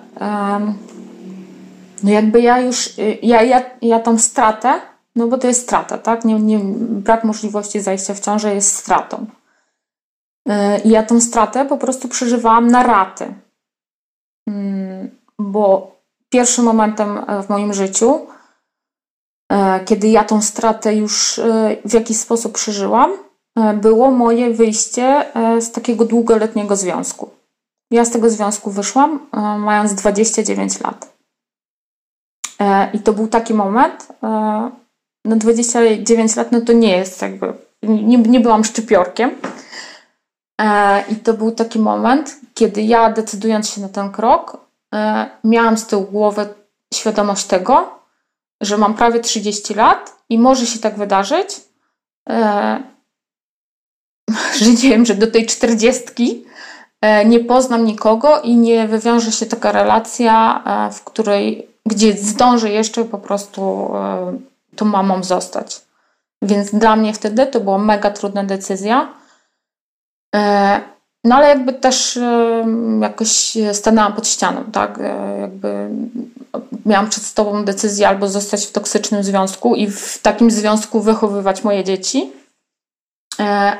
no 2.03 2.11
jakby 2.11 2.41
ja 2.41 2.59
już, 2.59 2.93
ja, 3.21 3.41
ja, 3.41 3.63
ja 3.81 3.99
tą 3.99 4.19
stratę, 4.19 4.81
no 5.15 5.27
bo 5.27 5.37
to 5.37 5.47
jest 5.47 5.63
strata, 5.63 5.97
tak? 5.97 6.25
Nie, 6.25 6.39
nie, 6.39 6.59
brak 6.79 7.23
możliwości 7.23 7.81
zajścia 7.81 8.13
w 8.13 8.19
ciążę 8.19 8.55
jest 8.55 8.75
stratą. 8.75 9.25
E, 10.47 10.79
I 10.79 10.89
ja 10.89 11.03
tą 11.03 11.21
stratę 11.21 11.65
po 11.65 11.77
prostu 11.77 12.07
przeżywałam 12.07 12.67
na 12.67 12.83
raty. 12.83 13.33
Mm, 14.47 15.09
bo 15.39 15.95
pierwszym 16.29 16.65
momentem 16.65 17.17
e, 17.27 17.43
w 17.43 17.49
moim 17.49 17.73
życiu, 17.73 18.27
kiedy 19.85 20.07
ja 20.07 20.23
tą 20.23 20.41
stratę 20.41 20.95
już 20.95 21.41
w 21.85 21.93
jakiś 21.93 22.17
sposób 22.17 22.53
przeżyłam, 22.53 23.11
było 23.73 24.11
moje 24.11 24.53
wyjście 24.53 25.35
e, 25.35 25.61
z 25.61 25.71
takiego 25.71 26.05
długoletniego 26.05 26.75
związku. 26.75 27.29
Ja 27.91 28.05
z 28.05 28.11
tego 28.11 28.29
związku 28.29 28.71
wyszłam, 28.71 29.19
e, 29.33 29.39
mając 29.57 29.93
29 29.93 30.79
lat. 30.79 31.15
I 32.93 32.99
to 32.99 33.13
był 33.13 33.27
taki 33.27 33.53
moment, 33.53 34.07
no 35.25 35.35
29 35.35 36.35
lat, 36.35 36.51
no 36.51 36.61
to 36.61 36.73
nie 36.73 36.97
jest 36.97 37.21
jakby, 37.21 37.53
nie, 37.83 38.17
nie 38.17 38.39
byłam 38.39 38.63
szczypiorkiem. 38.63 39.31
I 41.09 41.15
to 41.15 41.33
był 41.33 41.51
taki 41.51 41.79
moment, 41.79 42.39
kiedy 42.53 42.81
ja 42.81 43.11
decydując 43.11 43.69
się 43.69 43.81
na 43.81 43.89
ten 43.89 44.11
krok, 44.11 44.57
miałam 45.43 45.77
z 45.77 45.87
tyłu 45.87 46.03
głowy 46.03 46.47
świadomość 46.93 47.45
tego, 47.45 47.99
że 48.61 48.77
mam 48.77 48.93
prawie 48.93 49.19
30 49.19 49.73
lat 49.73 50.15
i 50.29 50.39
może 50.39 50.65
się 50.65 50.79
tak 50.79 50.97
wydarzyć, 50.97 51.61
wiem, 54.81 55.05
że 55.05 55.15
do 55.15 55.31
tej 55.31 55.45
czterdziestki 55.45 56.45
e, 57.01 57.25
nie 57.25 57.39
poznam 57.39 57.85
nikogo 57.85 58.41
i 58.41 58.55
nie 58.55 58.87
wywiąże 58.87 59.31
się 59.31 59.45
taka 59.45 59.71
relacja, 59.71 60.63
e, 60.65 60.91
w 60.93 61.03
której, 61.03 61.67
gdzie 61.85 62.13
zdążę 62.13 62.69
jeszcze 62.69 63.05
po 63.05 63.17
prostu 63.17 63.91
tą 64.75 64.85
mamą 64.85 65.23
zostać. 65.23 65.81
Więc 66.41 66.75
dla 66.75 66.95
mnie 66.95 67.13
wtedy 67.13 67.47
to 67.47 67.59
była 67.59 67.77
mega 67.77 68.11
trudna 68.11 68.43
decyzja. 68.43 69.13
No 71.23 71.35
ale 71.35 71.47
jakby 71.47 71.73
też 71.73 72.19
jakoś 73.01 73.57
stanęłam 73.73 74.13
pod 74.13 74.27
ścianą, 74.27 74.63
tak? 74.71 74.99
Jakby 75.41 75.89
miałam 76.85 77.09
przed 77.09 77.23
sobą 77.23 77.65
decyzję 77.65 78.07
albo 78.07 78.27
zostać 78.27 78.65
w 78.65 78.71
toksycznym 78.71 79.23
związku 79.23 79.75
i 79.75 79.87
w 79.87 80.19
takim 80.21 80.51
związku 80.51 81.01
wychowywać 81.01 81.63
moje 81.63 81.83
dzieci, 81.83 82.19
e, 82.21 82.44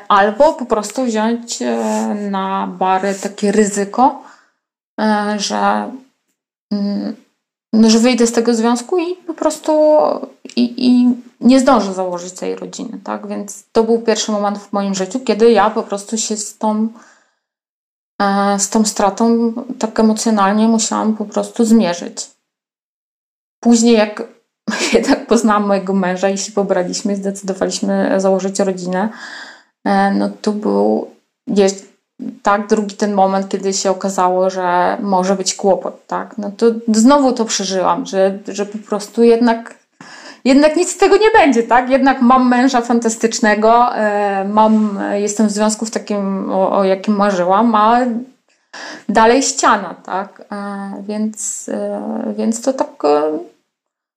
albo 0.07 0.53
po 0.53 0.65
prostu 0.65 1.05
wziąć 1.05 1.61
e, 1.61 1.75
na 2.15 2.67
bary 2.79 3.15
takie 3.23 3.51
ryzyko, 3.51 4.23
e, 4.99 5.35
że, 5.39 5.91
mm, 6.71 7.15
no, 7.73 7.89
że 7.89 7.99
wyjdę 7.99 8.27
z 8.27 8.31
tego 8.31 8.53
związku 8.53 8.99
i 8.99 9.15
po 9.15 9.33
prostu 9.33 9.71
i, 10.55 10.73
i 10.77 11.15
nie 11.41 11.59
zdążę 11.59 11.93
założyć 11.93 12.33
tej 12.33 12.55
rodziny, 12.55 12.99
tak? 13.03 13.27
Więc 13.27 13.63
to 13.71 13.83
był 13.83 14.01
pierwszy 14.01 14.31
moment 14.31 14.57
w 14.57 14.73
moim 14.73 14.95
życiu, 14.95 15.19
kiedy 15.19 15.51
ja 15.51 15.69
po 15.69 15.83
prostu 15.83 16.17
się 16.17 16.37
z 16.37 16.57
tą 16.57 16.87
z 18.57 18.69
tą 18.69 18.85
stratą 18.85 19.53
tak 19.79 19.99
emocjonalnie 19.99 20.67
musiałam 20.67 21.17
po 21.17 21.25
prostu 21.25 21.65
zmierzyć. 21.65 22.31
Później, 23.59 23.93
jak 23.97 24.34
jednak 24.93 25.27
poznałam 25.27 25.67
mojego 25.67 25.93
męża 25.93 26.29
i 26.29 26.37
się 26.37 26.51
pobraliśmy, 26.51 27.15
zdecydowaliśmy 27.15 28.11
założyć 28.17 28.59
rodzinę, 28.59 29.09
e, 29.85 30.11
no 30.11 30.29
to 30.41 30.51
był 30.51 31.07
tak 32.43 32.67
drugi 32.67 32.95
ten 32.95 33.13
moment, 33.13 33.49
kiedy 33.49 33.73
się 33.73 33.91
okazało, 33.91 34.49
że 34.49 34.97
może 35.01 35.35
być 35.35 35.55
kłopot, 35.55 36.07
tak? 36.07 36.37
No 36.37 36.51
to 36.57 36.65
znowu 36.87 37.33
to 37.33 37.45
przeżyłam, 37.45 38.05
że, 38.05 38.39
że 38.47 38.65
po 38.65 38.77
prostu 38.77 39.23
jednak 39.23 39.75
jednak 40.45 40.75
nic 40.75 40.91
z 40.91 40.97
tego 40.97 41.17
nie 41.17 41.31
będzie, 41.31 41.63
tak? 41.63 41.89
Jednak 41.89 42.21
mam 42.21 42.49
męża 42.49 42.81
fantastycznego, 42.81 43.95
e, 43.95 44.45
mam, 44.49 44.99
jestem 45.13 45.47
w 45.47 45.51
związku 45.51 45.85
w 45.85 45.91
takim, 45.91 46.51
o, 46.51 46.77
o 46.77 46.83
jakim 46.83 47.15
marzyłam, 47.15 47.75
a 47.75 47.99
dalej 49.09 49.43
ściana, 49.43 49.95
tak? 50.05 50.41
E, 50.51 51.03
więc, 51.07 51.69
więc 52.37 52.61
to 52.61 52.73
tak 52.73 53.03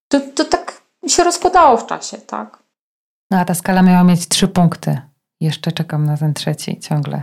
to, 0.08 0.20
to 0.34 0.44
tak 0.44 0.82
się 1.06 1.24
rozkładało 1.24 1.76
w 1.76 1.86
czasie, 1.86 2.18
tak. 2.18 2.58
No 3.30 3.38
a 3.38 3.44
ta 3.44 3.54
skala 3.54 3.82
miała 3.82 4.04
mieć 4.04 4.28
trzy 4.28 4.48
punkty. 4.48 5.00
Jeszcze 5.40 5.72
czekam 5.72 6.06
na 6.06 6.16
ten 6.16 6.34
trzeci 6.34 6.80
ciągle. 6.80 7.22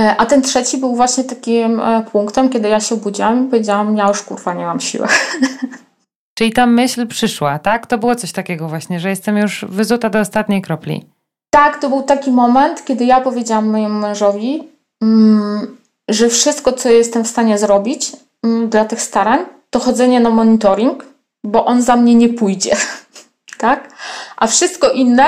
E, 0.00 0.16
a 0.16 0.26
ten 0.26 0.42
trzeci 0.42 0.78
był 0.78 0.96
właśnie 0.96 1.24
takim 1.24 1.80
e, 1.80 2.02
punktem, 2.12 2.48
kiedy 2.48 2.68
ja 2.68 2.80
się 2.80 2.94
obudziłam 2.94 3.46
i 3.46 3.50
powiedziałam, 3.50 3.96
ja 3.96 4.08
już 4.08 4.22
kurwa 4.22 4.54
nie 4.54 4.64
mam 4.64 4.80
siły. 4.80 5.08
Czyli 6.38 6.52
ta 6.52 6.66
myśl 6.66 7.06
przyszła, 7.06 7.58
tak? 7.58 7.86
To 7.86 7.98
było 7.98 8.14
coś 8.14 8.32
takiego 8.32 8.68
właśnie, 8.68 9.00
że 9.00 9.08
jestem 9.08 9.36
już 9.36 9.64
wyzuta 9.68 10.10
do 10.10 10.20
ostatniej 10.20 10.62
kropli. 10.62 11.06
Tak, 11.50 11.80
to 11.80 11.88
był 11.88 12.02
taki 12.02 12.30
moment, 12.30 12.84
kiedy 12.84 13.04
ja 13.04 13.20
powiedziałam 13.20 13.70
mojemu 13.70 14.00
mężowi, 14.00 14.68
mm, 15.02 15.76
że 16.08 16.28
wszystko, 16.28 16.72
co 16.72 16.88
jestem 16.88 17.24
w 17.24 17.28
stanie 17.28 17.58
zrobić 17.58 18.12
mm, 18.42 18.68
dla 18.68 18.84
tych 18.84 19.02
starań, 19.02 19.40
to 19.70 19.78
chodzenie 19.78 20.20
na 20.20 20.30
monitoring, 20.30 21.04
bo 21.44 21.64
on 21.64 21.82
za 21.82 21.96
mnie 21.96 22.14
nie 22.14 22.28
pójdzie. 22.28 22.76
tak? 23.58 23.88
A 24.36 24.46
wszystko 24.46 24.90
inne 24.90 25.24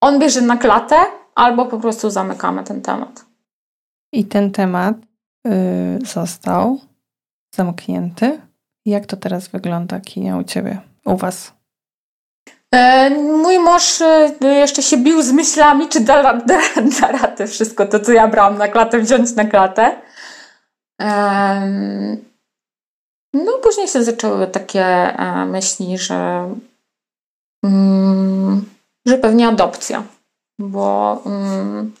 on 0.00 0.18
bierze 0.18 0.40
na 0.40 0.56
klatę 0.56 0.96
albo 1.34 1.66
po 1.66 1.78
prostu 1.78 2.10
zamykamy 2.10 2.64
ten 2.64 2.82
temat. 2.82 3.24
I 4.12 4.24
ten 4.24 4.50
temat 4.50 4.96
yy, 5.44 5.52
został 6.06 6.80
zamknięty. 7.54 8.40
Jak 8.86 9.06
to 9.06 9.16
teraz 9.16 9.48
wygląda, 9.48 10.00
Kinia, 10.00 10.36
u 10.36 10.44
Ciebie, 10.44 10.80
u 11.04 11.16
Was? 11.16 11.52
E, 12.74 13.10
mój 13.10 13.58
mąż 13.58 14.00
e, 14.00 14.30
jeszcze 14.42 14.82
się 14.82 14.96
bił 14.96 15.22
z 15.22 15.32
myślami, 15.32 15.88
czy 15.88 16.00
da, 16.00 16.34
da, 16.34 16.58
da 17.00 17.12
radę 17.12 17.46
wszystko 17.46 17.86
to, 17.86 18.00
co 18.00 18.12
ja 18.12 18.28
brałam 18.28 18.58
na 18.58 18.68
klatę, 18.68 18.98
wziąć 18.98 19.34
na 19.34 19.44
klatę. 19.44 20.00
No, 23.34 23.52
później 23.62 23.88
się 23.88 24.04
zaczęły 24.04 24.46
takie 24.46 24.84
e, 24.84 25.46
myśli, 25.46 25.98
że, 25.98 26.50
mm, 27.64 28.64
że 29.06 29.18
pewnie 29.18 29.48
adopcja, 29.48 30.02
bo 30.58 31.22
mm, 31.26 31.92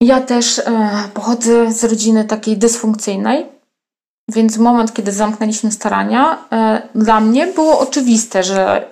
ja 0.00 0.20
też 0.20 0.58
e, 0.58 0.90
pochodzę 1.14 1.72
z 1.72 1.84
rodziny 1.84 2.24
takiej 2.24 2.56
dysfunkcyjnej, 2.56 3.46
więc 4.28 4.56
moment, 4.58 4.92
kiedy 4.92 5.12
zamknęliśmy 5.12 5.72
starania, 5.72 6.48
e, 6.52 6.82
dla 6.94 7.20
mnie 7.20 7.46
było 7.46 7.78
oczywiste, 7.80 8.42
że 8.42 8.88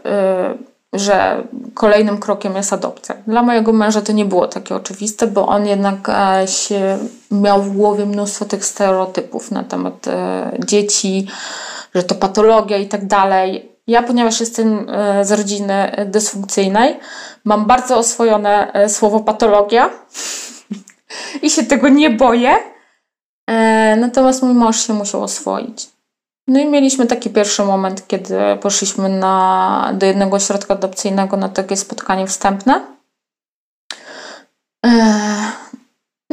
że 0.92 1.44
kolejnym 1.74 2.18
krokiem 2.18 2.56
jest 2.56 2.72
adopcja. 2.72 3.14
Dla 3.26 3.42
mojego 3.42 3.72
męża 3.72 4.02
to 4.02 4.12
nie 4.12 4.24
było 4.24 4.48
takie 4.48 4.74
oczywiste, 4.74 5.26
bo 5.26 5.46
on 5.46 5.66
jednak 5.66 6.08
e, 6.08 6.48
się 6.48 6.98
miał 7.30 7.62
w 7.62 7.76
głowie 7.76 8.06
mnóstwo 8.06 8.44
tych 8.44 8.64
stereotypów 8.64 9.50
na 9.50 9.64
temat 9.64 10.08
e, 10.08 10.52
dzieci, 10.66 11.26
że 11.94 12.02
to 12.02 12.14
patologia 12.14 12.76
i 12.76 12.88
tak 12.88 13.06
dalej. 13.06 13.72
Ja, 13.86 14.02
ponieważ 14.02 14.40
jestem 14.40 14.86
e, 14.88 15.24
z 15.24 15.32
rodziny 15.32 16.06
dysfunkcyjnej, 16.06 17.00
mam 17.44 17.66
bardzo 17.66 17.96
oswojone 17.96 18.72
słowo 18.88 19.20
patologia 19.20 19.90
i 21.42 21.50
się 21.50 21.62
tego 21.62 21.88
nie 21.88 22.10
boję. 22.10 22.56
Natomiast 23.96 24.42
mój 24.42 24.54
mąż 24.54 24.86
się 24.86 24.92
musiał 24.92 25.22
oswoić. 25.22 25.91
No 26.48 26.60
i 26.60 26.66
mieliśmy 26.66 27.06
taki 27.06 27.30
pierwszy 27.30 27.64
moment, 27.64 28.06
kiedy 28.06 28.38
poszliśmy 28.60 29.08
na, 29.08 29.92
do 29.94 30.06
jednego 30.06 30.36
ośrodka 30.36 30.74
adopcyjnego 30.74 31.36
na 31.36 31.48
takie 31.48 31.76
spotkanie 31.76 32.26
wstępne. 32.26 32.86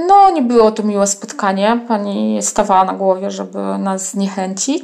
No, 0.07 0.31
nie 0.31 0.41
było 0.41 0.71
to 0.71 0.83
miłe 0.83 1.07
spotkanie. 1.07 1.85
Pani 1.87 2.43
stawała 2.43 2.83
na 2.83 2.93
głowie, 2.93 3.31
żeby 3.31 3.59
nas 3.77 4.11
zniechęcić. 4.11 4.83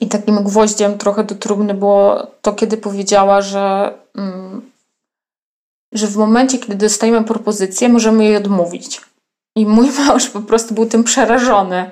I 0.00 0.08
takim 0.08 0.44
gwoździem 0.44 0.98
trochę 0.98 1.24
do 1.24 1.34
trumny 1.34 1.74
było 1.74 2.26
to, 2.42 2.52
kiedy 2.52 2.76
powiedziała, 2.76 3.42
że, 3.42 3.94
mm, 4.16 4.70
że 5.92 6.06
w 6.06 6.16
momencie, 6.16 6.58
kiedy 6.58 6.74
dostajemy 6.74 7.24
propozycję, 7.24 7.88
możemy 7.88 8.24
jej 8.24 8.36
odmówić. 8.36 9.00
I 9.56 9.66
mój 9.66 9.90
mąż 10.06 10.30
po 10.30 10.40
prostu 10.40 10.74
był 10.74 10.86
tym 10.86 11.04
przerażony 11.04 11.90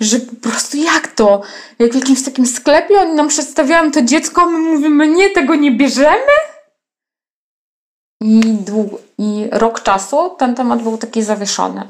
że 0.00 0.18
po 0.18 0.48
prostu 0.48 0.76
jak 0.76 1.08
to? 1.08 1.42
Jak 1.78 1.92
w 1.92 1.94
jakimś 1.94 2.24
takim 2.24 2.46
sklepie 2.46 3.00
oni 3.00 3.14
nam 3.14 3.28
przedstawiają 3.28 3.92
to 3.92 4.02
dziecko, 4.02 4.46
my 4.46 4.58
mówimy, 4.58 5.08
nie, 5.08 5.30
tego 5.30 5.54
nie 5.54 5.72
bierzemy? 5.72 6.32
I, 8.22 8.40
dług, 8.40 9.02
I 9.18 9.48
rok 9.52 9.82
czasu 9.82 10.30
ten 10.38 10.54
temat 10.54 10.82
był 10.82 10.98
taki 10.98 11.22
zawieszony. 11.22 11.82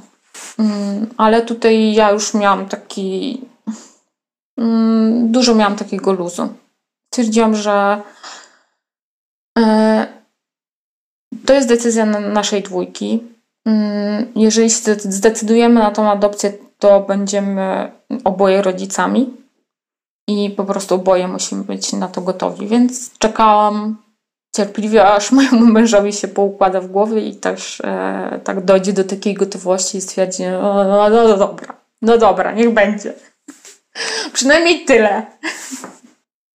Mm, 0.58 1.06
ale 1.16 1.42
tutaj 1.42 1.92
ja 1.92 2.10
już 2.10 2.34
miałam 2.34 2.68
taki. 2.68 3.40
Mm, 4.58 5.32
dużo 5.32 5.54
miałam 5.54 5.76
takiego 5.76 6.12
luzu. 6.12 6.48
Stwierdziłam, 7.14 7.54
że 7.54 8.02
e, 9.58 10.06
to 11.46 11.54
jest 11.54 11.68
decyzja 11.68 12.06
naszej 12.06 12.62
dwójki. 12.62 13.22
Mm, 13.66 14.32
jeżeli 14.36 14.70
zdecydujemy 14.98 15.80
na 15.80 15.90
tą 15.90 16.10
adopcję, 16.10 16.52
to 16.80 17.00
będziemy 17.00 17.92
oboje 18.24 18.62
rodzicami 18.62 19.36
i 20.28 20.50
po 20.50 20.64
prostu 20.64 20.94
oboje 20.94 21.28
musimy 21.28 21.64
być 21.64 21.92
na 21.92 22.08
to 22.08 22.20
gotowi. 22.20 22.66
Więc 22.66 23.18
czekałam 23.18 23.96
cierpliwie, 24.56 25.12
aż 25.12 25.32
mojemu 25.32 25.66
mężowi 25.66 26.12
się 26.12 26.28
poukłada 26.28 26.80
w 26.80 26.86
głowie 26.86 27.28
i 27.28 27.36
też 27.36 27.80
e, 27.80 28.40
tak 28.44 28.64
dojdzie 28.64 28.92
do 28.92 29.04
takiej 29.04 29.34
gotowości 29.34 29.98
i 29.98 30.00
stwierdzi, 30.00 30.42
no, 30.42 30.84
no, 30.84 31.10
no, 31.10 31.28
no 31.28 31.36
dobra, 31.36 31.74
no 32.02 32.18
dobra, 32.18 32.52
niech 32.52 32.74
będzie. 32.74 33.14
Przynajmniej 34.32 34.84
tyle. 34.84 35.26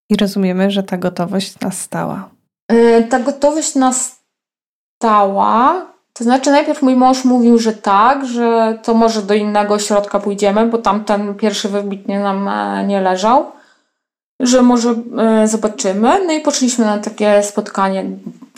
I 0.09 0.15
rozumiemy, 0.15 0.71
że 0.71 0.83
ta 0.83 0.97
gotowość 0.97 1.59
nastała. 1.59 2.29
E, 2.67 3.03
ta 3.03 3.19
gotowość 3.19 3.75
nastała, 3.75 5.85
to 6.17 6.23
znaczy, 6.23 6.51
najpierw 6.51 6.81
mój 6.81 6.95
mąż 6.95 7.25
mówił, 7.25 7.59
że 7.59 7.73
tak, 7.73 8.25
że 8.25 8.77
to 8.83 8.93
może 8.93 9.21
do 9.21 9.33
innego 9.33 9.73
ośrodka 9.73 10.19
pójdziemy, 10.19 10.65
bo 10.65 10.77
tam 10.77 11.05
ten 11.05 11.35
pierwszy 11.35 11.69
wybitnie 11.69 12.19
nam 12.19 12.47
e, 12.47 12.83
nie 12.87 13.01
leżał, 13.01 13.51
że 14.39 14.61
może 14.61 14.95
e, 15.17 15.47
zobaczymy. 15.47 16.25
No 16.25 16.33
i 16.33 16.41
poszliśmy 16.41 16.85
na 16.85 16.97
takie 16.97 17.43
spotkanie 17.43 18.05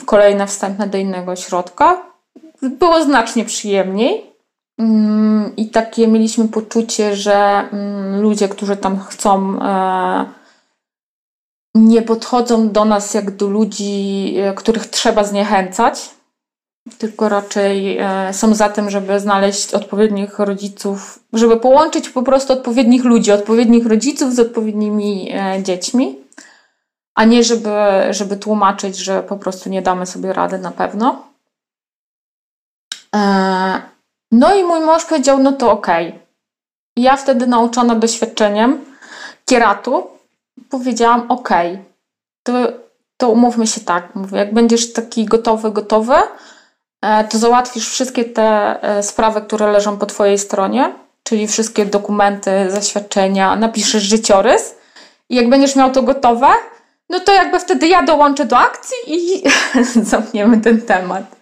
kolejne 0.06 0.48
wstępne 0.48 0.88
do 0.88 0.98
innego 0.98 1.32
ośrodka. 1.32 2.02
Było 2.62 3.04
znacznie 3.04 3.46
przyjemniej. 3.46 4.26
Mm, 4.80 5.56
I 5.56 5.70
takie 5.70 6.08
mieliśmy 6.08 6.48
poczucie, 6.48 7.16
że 7.16 7.36
mm, 7.72 8.22
ludzie, 8.22 8.50
którzy 8.50 8.78
tam 8.78 9.00
chcą, 9.00 9.62
e, 9.62 10.26
nie 11.76 12.02
podchodzą 12.02 12.70
do 12.70 12.86
nas 12.86 13.14
jak 13.14 13.32
do 13.32 13.48
ludzi, 13.48 14.36
których 14.56 14.88
trzeba 14.88 15.24
zniechęcać 15.24 16.17
tylko 16.98 17.30
raczej 17.30 17.98
e, 17.98 18.34
są 18.34 18.56
za 18.56 18.70
tym, 18.70 18.90
żeby 18.90 19.20
znaleźć 19.20 19.74
odpowiednich 19.74 20.40
rodziców, 20.40 21.20
żeby 21.34 21.58
połączyć 21.58 22.10
po 22.10 22.24
prostu 22.24 22.54
odpowiednich 22.54 23.04
ludzi, 23.04 23.32
odpowiednich 23.32 23.86
rodziców 23.86 24.34
z 24.34 24.40
odpowiednimi 24.40 25.32
e, 25.34 25.64
dziećmi, 25.64 26.16
a 27.16 27.26
nie 27.26 27.44
żeby, 27.44 27.76
żeby 28.10 28.38
tłumaczyć, 28.38 28.98
że 28.98 29.24
po 29.24 29.38
prostu 29.38 29.70
nie 29.70 29.82
damy 29.82 30.06
sobie 30.06 30.34
rady 30.34 30.58
na 30.58 30.72
pewno. 30.72 31.28
E, 33.16 33.82
no 34.32 34.56
i 34.56 34.64
mój 34.64 34.80
mąż 34.80 35.06
powiedział, 35.06 35.40
no 35.40 35.52
to 35.52 35.72
okej. 35.72 36.08
Okay. 36.08 36.20
Ja 36.96 37.16
wtedy 37.16 37.48
nauczona 37.48 37.96
doświadczeniem 37.96 38.86
kieratu 39.46 40.08
powiedziałam, 40.70 41.32
okej, 41.32 41.74
okay, 41.74 41.84
to, 42.44 42.54
to 43.18 43.30
umówmy 43.30 43.68
się 43.68 43.82
tak. 43.82 44.16
Mówię, 44.16 44.38
jak 44.38 44.54
będziesz 44.54 44.94
taki 44.94 45.26
gotowy, 45.26 45.72
gotowy, 45.72 46.16
to 47.30 47.38
załatwisz 47.38 47.90
wszystkie 47.90 48.26
te 48.26 48.80
e, 48.82 49.04
sprawy, 49.04 49.42
które 49.42 49.72
leżą 49.72 49.98
po 49.98 50.06
Twojej 50.06 50.40
stronie, 50.40 50.94
czyli 51.24 51.48
wszystkie 51.48 51.86
dokumenty, 51.86 52.52
zaświadczenia, 52.72 53.56
napiszesz 53.56 54.04
życiorys 54.04 54.76
i 55.30 55.36
jak 55.36 55.50
będziesz 55.50 55.76
miał 55.76 55.92
to 55.92 56.04
gotowe, 56.04 56.48
no 57.10 57.20
to 57.20 57.34
jakby 57.34 57.60
wtedy 57.60 57.88
ja 57.88 58.04
dołączę 58.04 58.46
do 58.46 58.58
akcji 58.58 58.98
i 59.08 59.44
zamkniemy 60.12 60.62
ten 60.62 60.82
temat. 60.82 61.36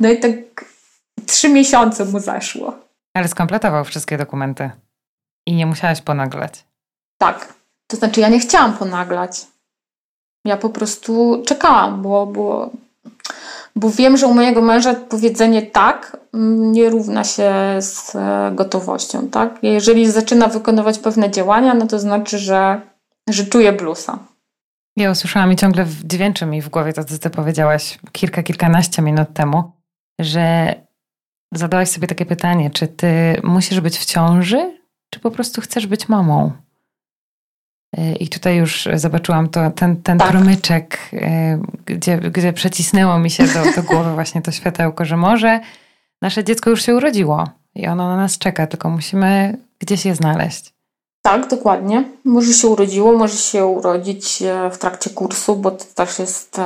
No 0.00 0.08
i 0.10 0.20
tak 0.20 0.30
trzy 1.26 1.48
miesiące 1.48 2.04
mu 2.04 2.20
zeszło. 2.20 2.78
Ale 3.14 3.28
skompletował 3.28 3.84
wszystkie 3.84 4.18
dokumenty 4.18 4.70
i 5.46 5.54
nie 5.54 5.66
musiałaś 5.66 6.00
ponaglać. 6.00 6.64
Tak. 7.18 7.54
To 7.86 7.96
znaczy 7.96 8.20
ja 8.20 8.28
nie 8.28 8.40
chciałam 8.40 8.72
ponaglać. 8.72 9.46
Ja 10.44 10.56
po 10.56 10.70
prostu 10.70 11.42
czekałam, 11.46 12.02
bo, 12.02 12.26
bo 12.26 12.70
bo 13.76 13.90
wiem, 13.90 14.16
że 14.16 14.26
u 14.26 14.34
mojego 14.34 14.62
męża 14.62 14.94
powiedzenie 14.94 15.62
tak 15.62 16.16
mm, 16.34 16.72
nie 16.72 16.90
równa 16.90 17.24
się 17.24 17.52
z 17.80 18.14
e, 18.14 18.52
gotowością, 18.54 19.28
tak? 19.28 19.58
Jeżeli 19.62 20.10
zaczyna 20.10 20.48
wykonywać 20.48 20.98
pewne 20.98 21.30
działania, 21.30 21.74
no 21.74 21.86
to 21.86 21.98
znaczy, 21.98 22.38
że, 22.38 22.80
że 23.28 23.44
czuje 23.44 23.72
blusa. 23.72 24.18
Ja 24.96 25.10
usłyszałam 25.10 25.52
i 25.52 25.56
ciągle 25.56 25.86
dźwięczy 26.04 26.46
mi 26.46 26.62
w 26.62 26.68
głowie 26.68 26.92
to, 26.92 27.04
co 27.04 27.18
ty 27.18 27.30
powiedziałaś 27.30 27.98
kilka, 28.12 28.42
kilkanaście 28.42 29.02
minut 29.02 29.28
temu, 29.34 29.72
że 30.20 30.74
zadałaś 31.54 31.88
sobie 31.88 32.08
takie 32.08 32.26
pytanie, 32.26 32.70
czy 32.70 32.88
ty 32.88 33.40
musisz 33.44 33.80
być 33.80 33.98
w 33.98 34.04
ciąży, 34.04 34.78
czy 35.10 35.20
po 35.20 35.30
prostu 35.30 35.60
chcesz 35.60 35.86
być 35.86 36.08
mamą? 36.08 36.52
E, 37.96 38.12
I 38.12 38.28
tutaj 38.28 38.56
już 38.56 38.88
zobaczyłam 38.94 39.48
to, 39.48 39.70
ten, 39.70 40.02
ten 40.02 40.18
tak. 40.18 40.30
promyczek, 40.30 40.98
e, 41.12 41.58
gdzie, 41.86 42.18
gdzie 42.18 42.52
przecisnęło 42.52 43.18
mi 43.18 43.30
się 43.30 43.44
do, 43.44 43.72
do 43.76 43.82
głowy 43.82 44.14
właśnie 44.14 44.42
to 44.42 44.52
światełko, 44.52 45.04
że 45.04 45.16
może 45.16 45.60
nasze 46.22 46.44
dziecko 46.44 46.70
już 46.70 46.82
się 46.82 46.96
urodziło 46.96 47.48
i 47.74 47.86
ono 47.86 48.08
na 48.08 48.16
nas 48.16 48.38
czeka, 48.38 48.66
tylko 48.66 48.90
musimy 48.90 49.58
gdzieś 49.78 50.04
je 50.04 50.14
znaleźć. 50.14 50.74
Tak, 51.22 51.48
dokładnie. 51.48 52.04
Może 52.24 52.52
się 52.52 52.68
urodziło, 52.68 53.12
może 53.12 53.36
się 53.36 53.66
urodzić 53.66 54.42
e, 54.42 54.70
w 54.70 54.78
trakcie 54.78 55.10
kursu, 55.10 55.56
bo 55.56 55.70
to 55.70 55.84
też 55.94 56.18
jest 56.18 56.60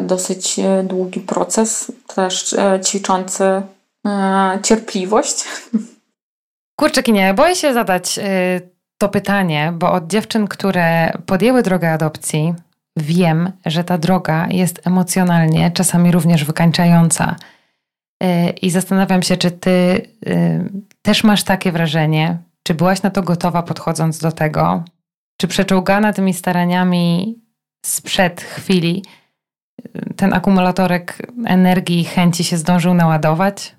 dosyć 0.00 0.60
długi 0.84 1.20
proces, 1.20 1.92
też 2.14 2.56
ćwiczący 2.86 3.44
cierpliwość. 4.62 5.44
Kurczę, 6.80 7.02
nie, 7.08 7.34
boję 7.34 7.56
się 7.56 7.74
zadać 7.74 8.18
to 8.98 9.08
pytanie, 9.08 9.72
bo 9.76 9.92
od 9.92 10.06
dziewczyn, 10.06 10.48
które 10.48 11.12
podjęły 11.26 11.62
drogę 11.62 11.92
adopcji, 11.92 12.54
wiem, 12.96 13.52
że 13.66 13.84
ta 13.84 13.98
droga 13.98 14.46
jest 14.50 14.86
emocjonalnie 14.86 15.70
czasami 15.70 16.12
również 16.12 16.44
wykańczająca. 16.44 17.36
Y, 18.22 18.50
I 18.50 18.70
zastanawiam 18.70 19.22
się, 19.22 19.36
czy 19.36 19.50
ty 19.50 19.70
y, 20.28 20.70
też 21.02 21.24
masz 21.24 21.42
takie 21.42 21.72
wrażenie, 21.72 22.38
czy 22.62 22.74
byłaś 22.74 23.02
na 23.02 23.10
to 23.10 23.22
gotowa 23.22 23.62
podchodząc 23.62 24.18
do 24.18 24.32
tego, 24.32 24.84
czy 25.40 25.48
przeczołgana 25.48 26.12
tymi 26.12 26.34
staraniami 26.34 27.38
sprzed 27.86 28.40
chwili 28.40 29.04
y, 29.96 30.14
ten 30.14 30.34
akumulatorek 30.34 31.32
energii 31.46 32.00
i 32.00 32.04
chęci 32.04 32.44
się 32.44 32.56
zdążył 32.56 32.94
naładować? 32.94 33.76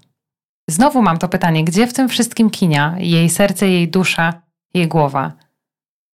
Znowu 0.69 1.01
mam 1.01 1.17
to 1.17 1.27
pytanie, 1.29 1.63
gdzie 1.63 1.87
w 1.87 1.93
tym 1.93 2.09
wszystkim 2.09 2.49
kinia, 2.49 2.95
jej 2.97 3.29
serce, 3.29 3.67
jej 3.67 3.87
dusza, 3.87 4.48
jej 4.73 4.87
głowa? 4.87 5.31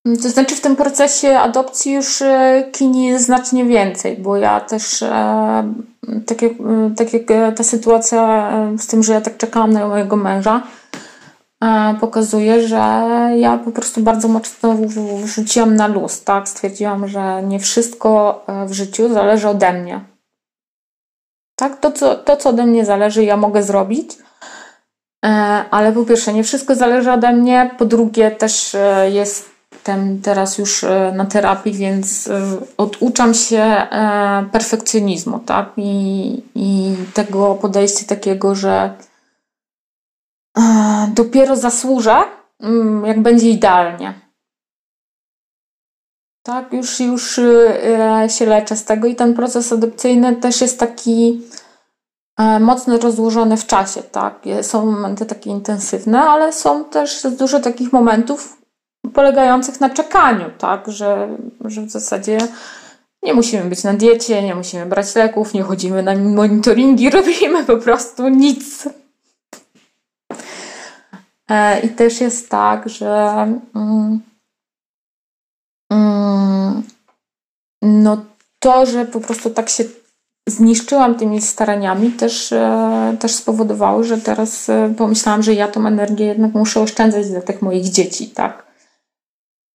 To 0.05 0.29
znaczy 0.29 0.55
w 0.55 0.61
tym 0.61 0.75
procesie 0.75 1.39
adopcji 1.39 1.93
już 1.93 2.21
e, 2.21 2.63
kini 2.71 3.19
znacznie 3.19 3.65
więcej, 3.65 4.17
bo 4.17 4.37
ja 4.37 4.59
też, 4.59 5.01
e, 5.01 5.73
tak 6.25 6.41
jak, 6.41 6.51
e, 6.51 6.95
tak 6.97 7.13
jak 7.13 7.23
ta 7.55 7.63
sytuacja 7.63 8.51
z 8.77 8.87
tym, 8.87 9.03
że 9.03 9.13
ja 9.13 9.21
tak 9.21 9.37
czekałam 9.37 9.73
na 9.73 9.87
mojego 9.87 10.15
męża, 10.15 10.63
pokazuje, 11.99 12.67
że 12.67 12.77
ja 13.37 13.57
po 13.65 13.71
prostu 13.71 14.01
bardzo 14.01 14.27
mocno 14.27 14.75
wrzuciłam 15.23 15.75
na 15.75 15.87
luz, 15.87 16.23
tak? 16.23 16.49
Stwierdziłam, 16.49 17.07
że 17.07 17.43
nie 17.43 17.59
wszystko 17.59 18.41
w 18.67 18.73
życiu 18.73 19.13
zależy 19.13 19.49
ode 19.49 19.73
mnie. 19.73 20.01
Tak? 21.55 21.79
To 21.79 21.91
co, 21.91 22.15
to, 22.15 22.37
co 22.37 22.49
ode 22.49 22.65
mnie 22.65 22.85
zależy, 22.85 23.23
ja 23.23 23.37
mogę 23.37 23.63
zrobić, 23.63 24.17
ale 25.71 25.91
po 25.91 26.05
pierwsze, 26.05 26.33
nie 26.33 26.43
wszystko 26.43 26.75
zależy 26.75 27.11
ode 27.11 27.33
mnie, 27.33 27.71
po 27.77 27.85
drugie, 27.85 28.31
też 28.31 28.75
e, 28.75 29.11
jestem 29.11 30.21
teraz 30.21 30.57
już 30.57 30.83
e, 30.83 31.13
na 31.15 31.25
terapii, 31.25 31.73
więc 31.73 32.29
oduczam 32.77 33.33
się 33.33 33.87
perfekcjonizmu, 34.51 35.39
tak? 35.39 35.69
I, 35.77 36.43
i 36.55 36.95
tego 37.13 37.55
podejścia 37.55 38.05
takiego, 38.07 38.55
że 38.55 38.93
dopiero 41.13 41.55
zasłużę, 41.55 42.15
mm, 42.59 43.05
jak 43.05 43.21
będzie 43.21 43.49
idealnie. 43.49 44.13
Tak, 46.43 46.73
już, 46.73 46.99
już 46.99 47.39
się 48.27 48.45
leczę 48.45 48.75
z 48.75 48.85
tego 48.85 49.07
i 49.07 49.15
ten 49.15 49.33
proces 49.33 49.73
adopcyjny 49.73 50.35
też 50.35 50.61
jest 50.61 50.79
taki 50.79 51.41
E, 51.41 51.64
mocno 52.59 52.97
rozłożone 52.97 53.57
w 53.57 53.65
czasie, 53.65 54.03
tak. 54.03 54.39
Są 54.61 54.85
momenty 54.85 55.25
takie 55.25 55.49
intensywne, 55.49 56.21
ale 56.21 56.53
są 56.53 56.85
też 56.85 57.27
dużo 57.39 57.59
takich 57.59 57.93
momentów 57.93 58.57
polegających 59.13 59.81
na 59.81 59.89
czekaniu, 59.89 60.45
tak, 60.57 60.91
że, 60.91 61.37
że 61.65 61.81
w 61.81 61.89
zasadzie 61.89 62.37
nie 63.23 63.33
musimy 63.33 63.63
być 63.69 63.83
na 63.83 63.93
diecie, 63.93 64.43
nie 64.43 64.55
musimy 64.55 64.85
brać 64.85 65.15
leków, 65.15 65.53
nie 65.53 65.63
chodzimy 65.63 66.03
na 66.03 66.15
monitoringi, 66.15 67.09
robimy 67.19 67.63
po 67.63 67.77
prostu 67.77 68.27
nic. 68.27 68.89
E, 71.49 71.79
I 71.79 71.89
też 71.89 72.21
jest 72.21 72.49
tak, 72.49 72.89
że 72.89 73.31
mm, 73.75 74.21
mm, 75.91 76.83
no 77.81 78.25
to, 78.59 78.85
że 78.85 79.05
po 79.05 79.19
prostu 79.19 79.49
tak 79.49 79.69
się 79.69 79.83
zniszczyłam 80.49 81.15
tymi 81.15 81.41
staraniami, 81.41 82.11
też, 82.11 82.51
e, 82.51 83.15
też 83.19 83.35
spowodowały, 83.35 84.03
że 84.03 84.17
teraz 84.17 84.69
e, 84.69 84.93
pomyślałam, 84.97 85.43
że 85.43 85.53
ja 85.53 85.67
tą 85.67 85.87
energię 85.87 86.25
jednak 86.25 86.53
muszę 86.53 86.81
oszczędzać 86.81 87.29
dla 87.29 87.41
tych 87.41 87.61
moich 87.61 87.83
dzieci, 87.83 88.27
tak? 88.27 88.65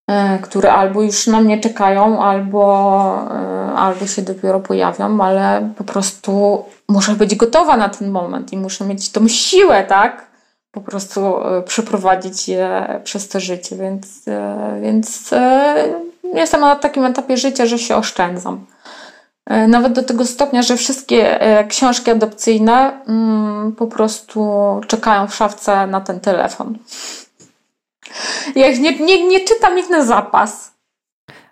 E, 0.09 0.39
które 0.39 0.73
albo 0.73 1.01
już 1.01 1.27
na 1.27 1.41
mnie 1.41 1.59
czekają, 1.59 2.23
albo, 2.23 3.29
albo 3.75 4.07
się 4.07 4.21
dopiero 4.21 4.59
pojawią, 4.59 5.21
ale 5.21 5.73
po 5.77 5.83
prostu 5.83 6.63
muszę 6.89 7.13
być 7.13 7.35
gotowa 7.35 7.77
na 7.77 7.89
ten 7.89 8.11
moment 8.11 8.53
i 8.53 8.57
muszę 8.57 8.85
mieć 8.85 9.11
tą 9.11 9.27
siłę, 9.27 9.83
tak? 9.83 10.31
Po 10.71 10.81
prostu 10.81 11.21
przeprowadzić 11.65 12.47
je 12.47 12.99
przez 13.03 13.27
to 13.27 13.39
życie, 13.39 13.75
więc, 13.75 14.25
więc 14.81 15.29
jestem 16.33 16.61
na 16.61 16.75
takim 16.75 17.05
etapie 17.05 17.37
życia, 17.37 17.65
że 17.65 17.79
się 17.79 17.95
oszczędzam. 17.95 18.65
E, 19.45 19.67
nawet 19.67 19.93
do 19.93 20.03
tego 20.03 20.25
stopnia, 20.25 20.61
że 20.61 20.77
wszystkie 20.77 21.41
e, 21.41 21.67
książki 21.67 22.11
adopcyjne 22.11 23.03
mm, 23.07 23.71
po 23.71 23.87
prostu 23.87 24.41
czekają 24.87 25.27
w 25.27 25.35
szafce 25.35 25.87
na 25.87 26.01
ten 26.01 26.19
telefon. 26.19 26.77
Ja 28.55 28.71
nie, 28.71 28.99
nie, 28.99 29.27
nie 29.27 29.39
czytam 29.39 29.79
ich 29.79 29.89
na 29.89 30.05
zapas. 30.05 30.71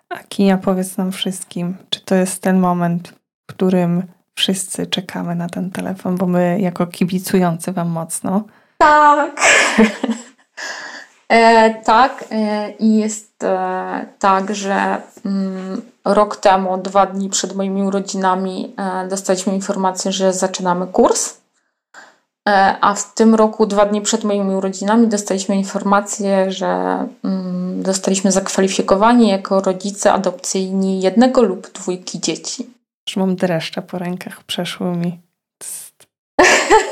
A 0.08 0.18
powiedz 0.62 0.96
nam 0.96 1.12
wszystkim, 1.12 1.76
czy 1.90 2.00
to 2.00 2.14
jest 2.14 2.42
ten 2.42 2.60
moment, 2.60 3.08
w 3.50 3.52
którym 3.52 4.02
wszyscy 4.34 4.86
czekamy 4.86 5.34
na 5.34 5.48
ten 5.48 5.70
telefon, 5.70 6.16
bo 6.16 6.26
my 6.26 6.58
jako 6.60 6.86
kibicujący 6.86 7.72
Wam 7.72 7.88
mocno. 7.88 8.44
Tak. 8.78 9.40
e, 11.30 11.74
tak. 11.84 12.24
E, 12.30 12.70
I 12.70 12.96
jest 12.96 13.44
e, 13.44 14.06
tak, 14.18 14.54
że 14.54 14.96
mm, 15.24 15.82
rok 16.04 16.36
temu, 16.36 16.78
dwa 16.78 17.06
dni 17.06 17.28
przed 17.28 17.54
moimi 17.54 17.82
urodzinami, 17.82 18.74
dostaliśmy 19.08 19.54
informację, 19.54 20.12
że 20.12 20.32
zaczynamy 20.32 20.86
kurs. 20.86 21.40
A 22.80 22.94
w 22.94 23.14
tym 23.14 23.34
roku, 23.34 23.66
dwa 23.66 23.86
dni 23.86 24.00
przed 24.00 24.24
moimi 24.24 24.54
urodzinami, 24.54 25.08
dostaliśmy 25.08 25.56
informację, 25.56 26.52
że 26.52 27.06
mm, 27.24 27.82
zostaliśmy 27.86 28.32
zakwalifikowani 28.32 29.28
jako 29.28 29.60
rodzice 29.60 30.12
adopcyjni 30.12 31.00
jednego 31.00 31.42
lub 31.42 31.72
dwójki 31.72 32.20
dzieci. 32.20 32.66
Już 33.08 33.16
mam 33.16 33.36
dreszcze 33.36 33.82
po 33.82 33.98
rękach, 33.98 34.44
przeszło 34.44 34.86
mi. 34.86 35.18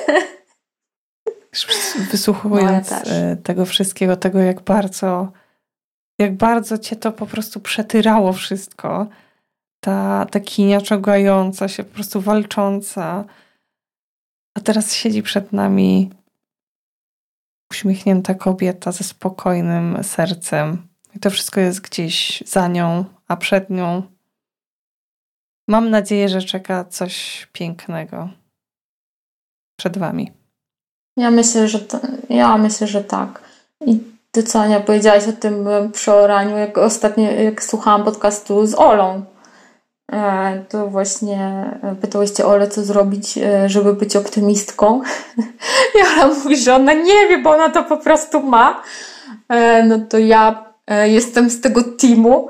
Wysłuchując 2.11 2.91
no 2.91 2.97
ja 2.97 3.37
tego 3.37 3.67
wszystkiego, 3.67 4.17
tego 4.17 4.39
jak 4.39 4.61
bardzo, 4.61 5.33
jak 6.19 6.37
bardzo 6.37 6.79
cię 6.79 6.97
to 6.97 7.13
po 7.13 7.27
prostu 7.27 7.61
przetyrało 7.61 8.33
wszystko. 8.33 9.07
Ta, 9.81 10.27
ta 10.31 10.41
kinia 10.41 10.81
czołgająca 10.81 11.69
się, 11.69 11.85
po 11.85 11.95
prostu 11.95 12.21
walcząca. 12.21 13.25
A 14.55 14.61
teraz 14.61 14.95
siedzi 14.95 15.23
przed 15.23 15.53
nami 15.53 16.11
uśmiechnięta 17.73 18.35
kobieta 18.35 18.93
ze 18.93 19.05
spokojnym 19.05 19.99
sercem. 20.03 20.89
I 21.15 21.19
to 21.19 21.31
wszystko 21.31 21.61
jest 21.61 21.81
gdzieś 21.81 22.43
za 22.47 22.69
nią, 22.69 23.05
a 23.29 23.37
przed 23.37 23.71
nią 23.71 24.03
mam 25.69 25.91
nadzieję, 25.91 26.29
że 26.29 26.43
czeka 26.43 26.85
coś 26.85 27.47
pięknego 27.53 28.29
przed 29.79 29.99
wami. 29.99 30.38
Ja 31.19 31.31
myślę, 31.31 31.69
że 31.69 31.79
to, 31.79 31.99
ja 32.29 32.59
myślę, 32.59 32.87
że 32.87 33.05
tak. 33.05 33.41
I 33.87 34.01
ty 34.33 34.43
co, 34.43 34.61
Ania, 34.61 34.81
powiedziałaś 34.81 35.29
o 35.29 35.33
tym 35.33 35.69
przeoraniu, 35.93 36.57
jak 36.57 36.79
ostatnio, 36.79 37.31
jak 37.31 37.63
słuchałam 37.63 38.05
podcastu 38.05 38.67
z 38.67 38.75
Olą, 38.75 39.25
e, 40.13 40.65
to 40.69 40.87
właśnie 40.87 41.71
pytałyście 42.01 42.47
Ole, 42.47 42.69
co 42.69 42.83
zrobić, 42.83 43.39
e, 43.39 43.69
żeby 43.69 43.95
być 43.95 44.17
optymistką. 44.17 45.03
I 45.95 45.99
Ola 46.13 46.35
mówi, 46.35 46.57
że 46.57 46.75
ona 46.75 46.93
nie 46.93 47.29
wie, 47.29 47.39
bo 47.39 47.51
ona 47.51 47.71
to 47.71 47.85
po 47.85 47.97
prostu 47.97 48.43
ma. 48.43 48.83
E, 49.49 49.83
no 49.83 49.99
to 50.09 50.19
ja 50.19 50.69
jestem 51.05 51.51
z 51.51 51.61
tego 51.61 51.83
teamu, 51.83 52.49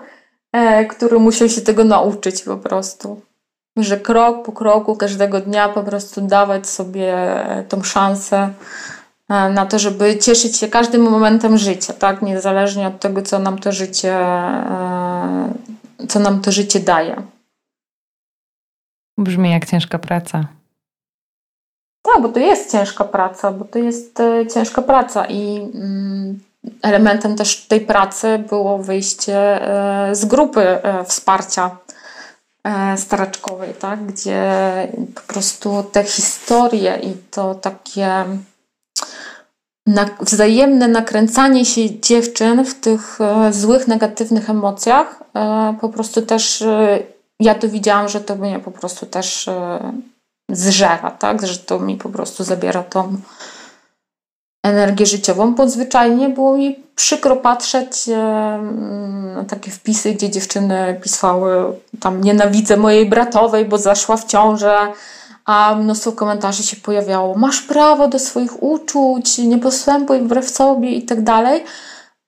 który 0.89 1.19
musiał 1.19 1.49
się 1.49 1.61
tego 1.61 1.85
nauczyć 1.85 2.43
po 2.43 2.57
prostu 2.57 3.21
że 3.85 4.01
krok 4.01 4.45
po 4.45 4.53
kroku, 4.53 4.97
każdego 4.97 5.41
dnia 5.41 5.69
po 5.69 5.83
prostu 5.83 6.21
dawać 6.21 6.69
sobie 6.69 7.15
tą 7.69 7.83
szansę 7.83 8.51
e, 9.29 9.49
na 9.51 9.67
to, 9.67 9.79
żeby 9.79 10.19
cieszyć 10.19 10.57
się 10.57 10.69
każdym 10.69 11.03
momentem 11.03 11.59
życia, 11.59 11.93
tak? 11.93 12.23
Niezależnie 12.23 12.87
od 12.87 13.01
tego, 13.01 13.23
co 13.23 13.39
nam 13.39 13.59
to 13.59 13.73
życie, 13.73 14.15
e, 14.15 15.53
co 16.09 16.21
nam 16.21 16.41
to 16.41 16.53
życie 16.53 16.81
daje. 16.81 17.23
Brzmi 19.19 19.51
jak 19.51 19.67
ciężka 19.67 19.99
praca. 19.99 20.45
Tak, 22.03 22.23
bo 22.23 22.29
to 22.29 22.39
jest 22.39 22.73
ciężka 22.73 23.05
praca, 23.05 23.53
bo 23.53 23.65
to 23.65 23.79
jest 23.79 24.21
e, 24.21 24.47
ciężka 24.55 24.83
praca 24.83 25.27
i 25.27 25.71
mm, 25.75 26.41
elementem 26.83 27.37
też 27.37 27.67
tej 27.67 27.81
pracy 27.81 28.39
było 28.49 28.79
wyjście 28.79 29.61
z 30.13 30.25
grupy 30.25 30.79
wsparcia 31.05 31.71
E, 31.71 31.88
staraczkowej, 32.97 33.75
tak? 33.75 34.07
gdzie 34.07 34.43
po 35.15 35.21
prostu 35.21 35.85
te 35.93 36.05
historie 36.05 36.99
i 37.03 37.15
to 37.31 37.55
takie 37.55 38.25
wzajemne 40.21 40.89
nakręcanie 40.89 41.65
się 41.65 42.01
dziewczyn 42.01 42.65
w 42.65 42.75
tych 42.75 43.21
e, 43.21 43.53
złych, 43.53 43.89
negatywnych 43.89 44.51
emocjach, 44.51 45.23
e, 45.35 45.75
po 45.81 45.89
prostu 45.89 46.23
też 46.23 46.65
ja 47.41 47.55
to 47.55 47.69
widziałam, 47.69 48.09
że 48.09 48.21
to 48.21 48.37
mnie 48.37 48.59
po 48.59 48.71
prostu 48.71 49.07
też 49.07 49.49
zżera, 50.51 51.11
tak? 51.11 51.47
że 51.47 51.59
to 51.59 51.79
mi 51.79 51.97
po 51.97 52.09
prostu 52.09 52.45
zabiera 52.45 52.83
tą 52.83 53.17
energię 54.65 55.07
życiową, 55.07 55.55
bo 55.55 55.69
zwyczajnie 55.69 56.29
było 56.29 56.57
mi 56.57 56.77
przykro 56.99 57.37
patrzeć 57.37 58.07
na 59.35 59.45
takie 59.49 59.71
wpisy, 59.71 60.15
gdzie 60.15 60.31
dziewczyny 60.31 61.01
pisały 61.03 61.77
tam 62.01 62.21
nienawidzę 62.21 62.77
mojej 62.77 63.07
bratowej, 63.07 63.65
bo 63.65 63.79
zaszła 63.79 64.17
w 64.17 64.25
ciążę, 64.25 64.77
a 65.45 65.75
mnóstwo 65.75 66.13
komentarzy 66.13 66.63
się 66.63 66.77
pojawiało. 66.77 67.35
Masz 67.35 67.63
prawo 67.63 68.09
do 68.09 68.19
swoich 68.19 68.63
uczuć, 68.63 69.39
nie 69.39 69.59
postępuj 69.59 70.21
wbrew 70.21 70.51
sobie 70.51 70.91
i 70.91 71.03
tak 71.03 71.23
dalej, 71.23 71.65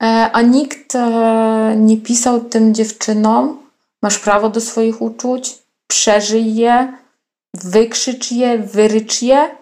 e, 0.02 0.30
a 0.32 0.42
nikt 0.42 0.94
e, 0.94 1.74
nie 1.76 1.96
pisał 1.96 2.40
tym 2.40 2.74
dziewczynom 2.74 3.58
masz 4.02 4.18
prawo 4.18 4.48
do 4.48 4.60
swoich 4.60 5.02
uczuć, 5.02 5.58
przeżyj 5.86 6.54
je, 6.54 6.92
wykrzycz 7.54 8.32
je, 8.32 8.58
wyrycz 8.58 9.22
je, 9.22 9.60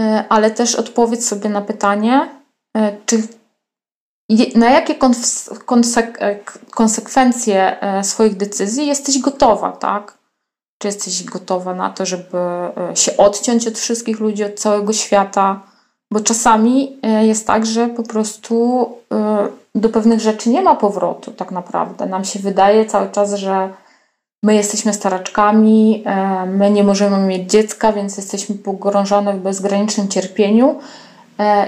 E, 0.00 0.24
ale 0.28 0.50
też 0.50 0.74
odpowiedz 0.74 1.28
sobie 1.28 1.50
na 1.50 1.60
pytanie, 1.60 2.28
e, 2.76 2.92
na 4.54 4.70
jakie 4.70 4.94
e, 6.18 6.38
konsekwencje 6.70 7.76
swoich 8.02 8.36
decyzji 8.36 8.86
jesteś 8.86 9.18
gotowa, 9.18 9.72
tak? 9.72 10.18
Czy 10.78 10.88
jesteś 10.88 11.24
gotowa 11.24 11.74
na 11.74 11.90
to, 11.90 12.06
żeby 12.06 12.38
się 12.94 13.16
odciąć 13.16 13.66
od 13.66 13.78
wszystkich 13.78 14.20
ludzi, 14.20 14.44
od 14.44 14.54
całego 14.54 14.92
świata? 14.92 15.60
Bo 16.12 16.20
czasami 16.20 17.00
jest 17.22 17.46
tak, 17.46 17.66
że 17.66 17.88
po 17.88 18.02
prostu 18.02 18.88
do 19.74 19.88
pewnych 19.88 20.20
rzeczy 20.20 20.50
nie 20.50 20.62
ma 20.62 20.76
powrotu, 20.76 21.30
tak 21.30 21.50
naprawdę. 21.50 22.06
Nam 22.06 22.24
się 22.24 22.38
wydaje 22.38 22.86
cały 22.86 23.10
czas, 23.10 23.34
że 23.34 23.70
My 24.44 24.54
jesteśmy 24.54 24.94
staraczkami, 24.94 26.02
e, 26.06 26.46
my 26.46 26.70
nie 26.70 26.84
możemy 26.84 27.18
mieć 27.18 27.50
dziecka, 27.50 27.92
więc 27.92 28.16
jesteśmy 28.16 28.54
pogrążone 28.54 29.34
w 29.34 29.40
bezgranicznym 29.40 30.08
cierpieniu 30.08 30.70
e, 30.70 30.74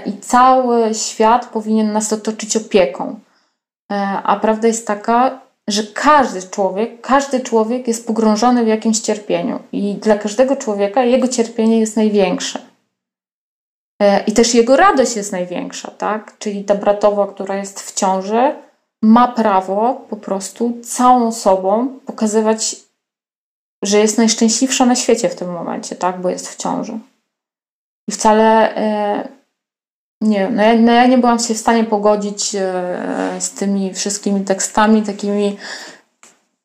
i 0.06 0.18
cały 0.18 0.94
świat 0.94 1.46
powinien 1.46 1.92
nas 1.92 2.12
otoczyć 2.12 2.56
opieką. 2.56 3.20
E, 3.92 3.96
a 4.24 4.36
prawda 4.36 4.68
jest 4.68 4.86
taka, 4.86 5.40
że 5.68 5.82
każdy 5.82 6.42
człowiek, 6.42 7.00
każdy 7.00 7.40
człowiek 7.40 7.88
jest 7.88 8.06
pogrążony 8.06 8.64
w 8.64 8.68
jakimś 8.68 9.00
cierpieniu 9.00 9.58
i 9.72 9.94
dla 9.94 10.18
każdego 10.18 10.56
człowieka 10.56 11.04
jego 11.04 11.28
cierpienie 11.28 11.80
jest 11.80 11.96
największe. 11.96 12.58
I 14.26 14.32
też 14.32 14.54
jego 14.54 14.76
radość 14.76 15.16
jest 15.16 15.32
największa, 15.32 15.90
tak? 15.90 16.38
Czyli 16.38 16.64
ta 16.64 16.74
bratowa, 16.74 17.26
która 17.26 17.56
jest 17.56 17.80
w 17.80 17.94
ciąży, 17.94 18.54
ma 19.02 19.28
prawo 19.28 20.06
po 20.10 20.16
prostu 20.16 20.72
całą 20.82 21.32
sobą 21.32 21.88
pokazywać, 22.06 22.76
że 23.82 23.98
jest 23.98 24.18
najszczęśliwsza 24.18 24.86
na 24.86 24.96
świecie 24.96 25.28
w 25.28 25.34
tym 25.34 25.52
momencie, 25.52 25.96
tak? 25.96 26.20
Bo 26.20 26.30
jest 26.30 26.48
w 26.48 26.56
ciąży. 26.56 26.98
I 28.08 28.12
wcale 28.12 28.76
e, 28.76 29.28
nie 30.24 30.50
no 30.50 30.62
ja, 30.62 30.74
no 30.74 30.92
ja, 30.92 31.06
nie 31.06 31.18
byłam 31.18 31.38
się 31.38 31.54
w 31.54 31.58
stanie 31.58 31.84
pogodzić 31.84 32.54
e, 32.54 33.36
z 33.38 33.50
tymi 33.50 33.94
wszystkimi 33.94 34.44
tekstami, 34.44 35.02
takimi 35.02 35.56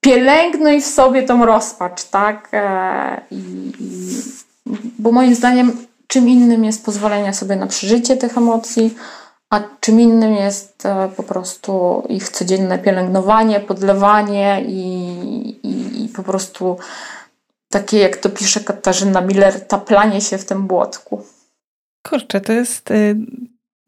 pielęgnuj 0.02 0.82
w 0.82 0.86
sobie 0.86 1.24
tą 1.24 1.46
rozpacz, 1.46 2.04
tak? 2.04 2.50
E, 2.54 3.22
i, 3.32 3.72
bo 5.00 5.12
moim 5.12 5.36
zdaniem 5.36 5.72
czym 6.08 6.30
innym 6.30 6.66
jest 6.66 6.86
pozwolenie 6.86 7.34
sobie 7.34 7.56
na 7.56 7.68
przeżycie 7.68 8.18
tych 8.18 8.38
emocji, 8.38 8.96
a 9.50 9.62
czym 9.80 10.00
innym 10.00 10.34
jest 10.34 10.86
e, 10.86 11.10
po 11.18 11.24
prostu 11.24 12.04
ich 12.10 12.30
codzienne 12.30 12.80
pielęgnowanie, 12.80 13.60
podlewanie 13.60 14.64
i, 14.68 14.80
i, 15.64 16.06
i 16.06 16.10
po 16.10 16.24
prostu 16.24 16.78
takie, 17.70 18.00
jak 18.00 18.18
to 18.18 18.30
pisze 18.30 18.60
Katarzyna 18.60 19.22
Miller, 19.22 19.68
taplanie 19.68 20.22
się 20.22 20.38
w 20.38 20.46
tym 20.46 20.68
błotku. 20.68 21.24
Kurczę, 22.08 22.42
to 22.42 22.54
jest. 22.54 22.92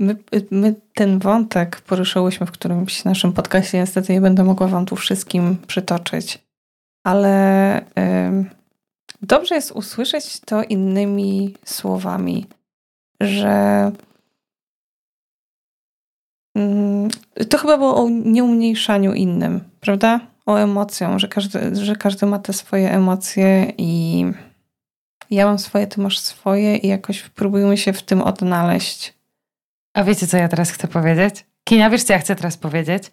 Y, 0.01 0.03
my, 0.03 0.15
y, 0.35 0.47
my 0.51 0.75
ten 0.93 1.19
wątek 1.19 1.81
poruszyłyśmy 1.81 2.45
w 2.45 2.51
którymś 2.51 3.05
naszym 3.05 3.33
podcaście. 3.33 3.77
Niestety 3.77 4.13
nie 4.13 4.21
będę 4.21 4.43
mogła 4.43 4.67
Wam 4.67 4.85
tu 4.85 4.95
wszystkim 4.95 5.57
przytoczyć, 5.67 6.39
ale 7.03 7.79
y, 7.81 7.83
dobrze 9.21 9.55
jest 9.55 9.71
usłyszeć 9.71 10.39
to 10.39 10.63
innymi 10.63 11.55
słowami, 11.65 12.45
że 13.21 13.91
Mm, 16.55 17.09
to 17.49 17.57
chyba 17.57 17.77
było 17.77 17.95
o 17.95 18.09
nieumniejszaniu 18.09 19.13
innym, 19.13 19.63
prawda? 19.79 20.19
O 20.45 20.57
emocjom, 20.57 21.19
że 21.19 21.27
każdy, 21.27 21.75
że 21.75 21.95
każdy 21.95 22.25
ma 22.25 22.39
te 22.39 22.53
swoje 22.53 22.91
emocje 22.91 23.73
i 23.77 24.23
ja 25.29 25.45
mam 25.45 25.59
swoje, 25.59 25.87
ty 25.87 26.01
masz 26.01 26.19
swoje 26.19 26.77
i 26.77 26.87
jakoś 26.87 27.21
próbujemy 27.21 27.77
się 27.77 27.93
w 27.93 28.03
tym 28.03 28.21
odnaleźć. 28.21 29.20
A 29.93 30.03
wiecie, 30.03 30.27
co 30.27 30.37
ja 30.37 30.47
teraz 30.47 30.71
chcę 30.71 30.87
powiedzieć? 30.87 31.45
Kinia, 31.63 31.89
wiesz, 31.89 32.03
co 32.03 32.13
ja 32.13 32.19
chcę 32.19 32.35
teraz 32.35 32.57
powiedzieć? 32.57 33.03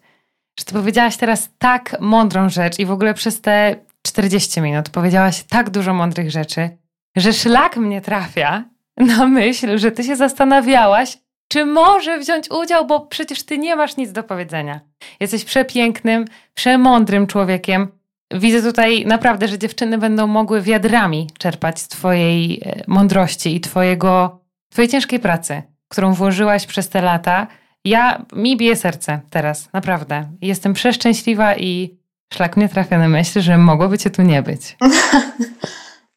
Że 0.59 0.65
ty 0.65 0.73
powiedziałaś 0.73 1.17
teraz 1.17 1.49
tak 1.57 1.95
mądrą 1.99 2.49
rzecz 2.49 2.79
i 2.79 2.85
w 2.85 2.91
ogóle 2.91 3.13
przez 3.13 3.41
te 3.41 3.75
40 4.01 4.61
minut 4.61 4.89
powiedziałaś 4.89 5.43
tak 5.43 5.69
dużo 5.69 5.93
mądrych 5.93 6.31
rzeczy, 6.31 6.69
że 7.17 7.33
szlak 7.33 7.77
mnie 7.77 8.01
trafia 8.01 8.63
na 8.97 9.27
myśl, 9.27 9.77
że 9.77 9.91
ty 9.91 10.03
się 10.03 10.15
zastanawiałaś, 10.15 11.17
czy 11.47 11.65
może 11.65 12.19
wziąć 12.19 12.51
udział, 12.51 12.87
bo 12.87 12.99
przecież 12.99 13.43
ty 13.43 13.57
nie 13.57 13.75
masz 13.75 13.97
nic 13.97 14.11
do 14.11 14.23
powiedzenia. 14.23 14.79
Jesteś 15.19 15.45
przepięknym, 15.45 16.25
przemądrym 16.53 17.27
człowiekiem. 17.27 17.87
Widzę 18.33 18.61
tutaj 18.61 19.05
naprawdę, 19.05 19.47
że 19.47 19.57
dziewczyny 19.57 19.97
będą 19.97 20.27
mogły 20.27 20.61
wiadrami 20.61 21.27
czerpać 21.39 21.79
z 21.79 21.87
twojej 21.87 22.61
e, 22.65 22.83
mądrości 22.87 23.55
i 23.55 23.61
twojego, 23.61 24.39
twojej 24.69 24.89
ciężkiej 24.89 25.19
pracy, 25.19 25.63
którą 25.89 26.13
włożyłaś 26.13 26.65
przez 26.65 26.89
te 26.89 27.01
lata. 27.01 27.47
Ja, 27.85 28.25
mi 28.33 28.57
bije 28.57 28.75
serce 28.75 29.19
teraz, 29.29 29.73
naprawdę. 29.73 30.29
Jestem 30.41 30.73
przeszczęśliwa 30.73 31.55
i 31.55 31.97
szlak 32.33 32.57
mnie 32.57 32.69
trafia 32.69 32.97
na 32.97 33.07
myśl, 33.07 33.41
że 33.41 33.57
mogłoby 33.57 33.97
cię 33.97 34.09
tu 34.09 34.21
nie 34.21 34.41
być. 34.41 34.77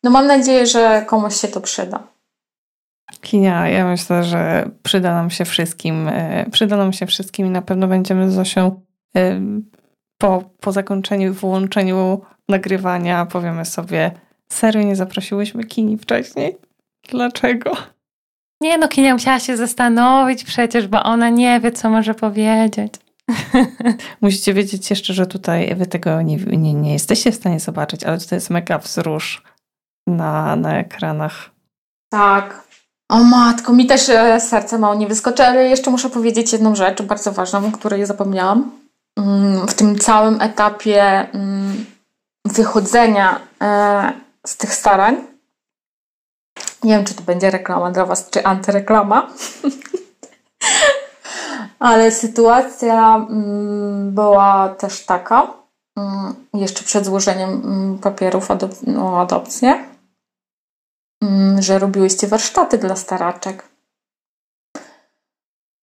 No 0.05 0.11
mam 0.11 0.27
nadzieję, 0.27 0.67
że 0.67 1.05
komuś 1.07 1.41
się 1.41 1.49
to 1.49 1.61
przyda. 1.61 2.03
Kinia, 3.21 3.69
ja 3.69 3.87
myślę, 3.87 4.25
że 4.25 4.71
przyda 4.83 5.15
nam 5.15 5.31
się 5.31 5.45
wszystkim. 5.45 6.09
E, 6.09 6.47
przyda 6.51 6.77
nam 6.77 6.93
się 6.93 7.07
wszystkim 7.07 7.47
i 7.47 7.51
na 7.51 7.63
pewno 7.63 7.89
będziemy 7.89 8.31
z 8.31 8.35
Zosią 8.35 8.81
e, 9.17 9.41
po, 10.19 10.45
po 10.61 10.73
zakończeniu 10.73 11.29
i 11.29 11.35
wyłączeniu 11.35 12.21
nagrywania 12.49 13.27
powiemy 13.27 13.65
sobie, 13.65 14.11
serio 14.49 14.83
nie 14.83 14.97
zaprosiłyśmy 14.97 15.65
Kini 15.65 15.99
wcześniej? 15.99 16.57
Dlaczego? 17.09 17.77
Nie 18.63 18.79
no, 18.79 18.89
Kinia 18.89 19.13
musiała 19.13 19.41
się 19.41 19.57
zastanowić 19.57 20.45
przecież, 20.45 20.89
bo 20.89 21.03
ona 21.03 21.29
nie 21.31 21.61
wie, 21.61 21.73
co 21.73 21.91
może 21.91 22.15
powiedzieć. 22.15 22.95
Musicie 24.21 24.55
wiedzieć 24.55 24.91
jeszcze, 24.91 25.15
że 25.15 25.27
tutaj 25.27 25.75
wy 25.75 25.87
tego 25.87 26.23
nie, 26.23 26.37
nie, 26.37 26.75
nie 26.75 26.93
jesteście 26.93 27.33
w 27.33 27.35
stanie 27.35 27.61
zobaczyć, 27.61 28.05
ale 28.05 28.19
tutaj 28.19 28.37
jest 28.37 28.51
mega 28.51 28.79
wzrusz 28.79 29.43
na, 30.07 30.57
na 30.57 30.79
ekranach. 30.79 31.51
Tak. 32.11 32.63
O 33.11 33.25
matko, 33.25 33.73
mi 33.73 33.87
też 33.87 34.09
e, 34.09 34.41
serce 34.41 34.79
mało 34.79 34.95
nie 34.95 35.07
wyskoczy, 35.07 35.45
ale 35.45 35.69
jeszcze 35.69 35.91
muszę 35.91 36.11
powiedzieć 36.11 36.53
jedną 36.53 36.75
rzecz 36.75 37.03
bardzo 37.03 37.33
ważną, 37.33 37.67
o 37.67 37.73
której 37.73 38.07
zapomniałam. 38.07 38.71
Mm, 39.19 39.69
w 39.69 39.75
tym 39.75 39.99
całym 39.99 40.41
etapie 40.41 41.03
mm, 41.33 41.85
wychodzenia 42.45 43.41
e, 43.63 44.13
z 44.47 44.57
tych 44.57 44.75
starań, 44.75 45.32
nie 46.85 46.97
wiem, 46.97 47.05
czy 47.05 47.15
to 47.15 47.23
będzie 47.23 47.51
reklama 47.51 47.91
dla 47.91 48.07
Was, 48.07 48.31
czy 48.31 48.45
antyreklama, 48.45 49.31
ale 51.79 52.11
sytuacja 52.11 53.17
mm, 53.17 54.15
była 54.15 54.69
też 54.69 55.07
taka, 55.07 55.63
jeszcze 56.55 56.85
przed 56.85 57.05
złożeniem 57.05 57.99
papierów 58.03 58.49
adop- 58.49 58.99
o 58.99 59.21
adopcję, 59.21 59.85
że 61.59 61.79
robiłyście 61.79 62.27
warsztaty 62.27 62.79
dla 62.79 62.97
staraczek. 62.97 63.69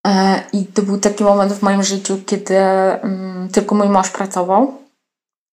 E, 0.08 0.43
I 0.54 0.66
to 0.66 0.82
był 0.82 1.00
taki 1.00 1.24
moment 1.24 1.54
w 1.54 1.62
moim 1.62 1.84
życiu, 1.84 2.18
kiedy 2.26 2.58
mm, 2.58 3.50
tylko 3.50 3.76
mój 3.76 3.89
mąż 3.89 4.10
pracował 4.10 4.74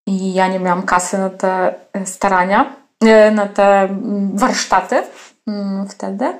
i 0.07 0.35
ja 0.35 0.49
nie 0.49 0.59
miałam 0.59 0.83
kasy 0.83 1.19
na 1.19 1.31
te 1.31 1.75
e, 1.93 2.07
starania, 2.07 2.77
e, 3.01 3.31
na 3.31 3.47
te 3.47 3.83
mm, 3.83 4.37
warsztaty 4.39 4.97
mm, 4.97 5.36
wtedy. 5.89 6.39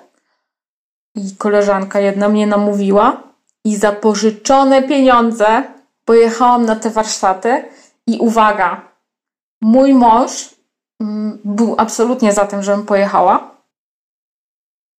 I 1.15 1.37
koleżanka 1.37 2.01
jedna 2.01 2.29
mnie 2.29 2.47
namówiła 2.47 3.23
i 3.65 3.77
za 3.77 3.93
pożyczone 3.93 4.83
pieniądze 4.83 5.63
pojechałam 6.05 6.67
na 6.67 6.77
te 6.77 6.91
warsztaty 6.91 7.65
i 8.07 8.19
uwaga, 8.19 8.89
mój 9.63 9.95
mąż 9.95 10.55
był 11.45 11.75
absolutnie 11.79 12.33
za 12.33 12.47
tym, 12.47 12.63
żebym 12.63 12.87
pojechała, 12.87 13.57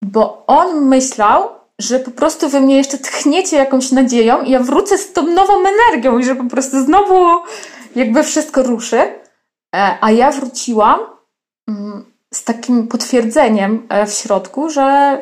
bo 0.01 0.45
on 0.47 0.85
myślał, 0.85 1.49
że 1.79 1.99
po 1.99 2.11
prostu 2.11 2.49
we 2.49 2.61
mnie 2.61 2.77
jeszcze 2.77 2.97
tchniecie 2.97 3.57
jakąś 3.57 3.91
nadzieją 3.91 4.43
i 4.43 4.51
ja 4.51 4.59
wrócę 4.59 4.97
z 4.97 5.13
tą 5.13 5.27
nową 5.27 5.53
energią 5.67 6.17
i 6.17 6.23
że 6.23 6.35
po 6.35 6.43
prostu 6.43 6.83
znowu 6.83 7.43
jakby 7.95 8.23
wszystko 8.23 8.63
ruszy. 8.63 8.99
E, 9.75 9.97
a 10.01 10.11
ja 10.11 10.31
wróciłam 10.31 10.99
mm, 11.67 12.06
z 12.33 12.43
takim 12.43 12.87
potwierdzeniem 12.87 13.87
e, 13.89 14.05
w 14.05 14.13
środku, 14.13 14.69
że 14.69 15.17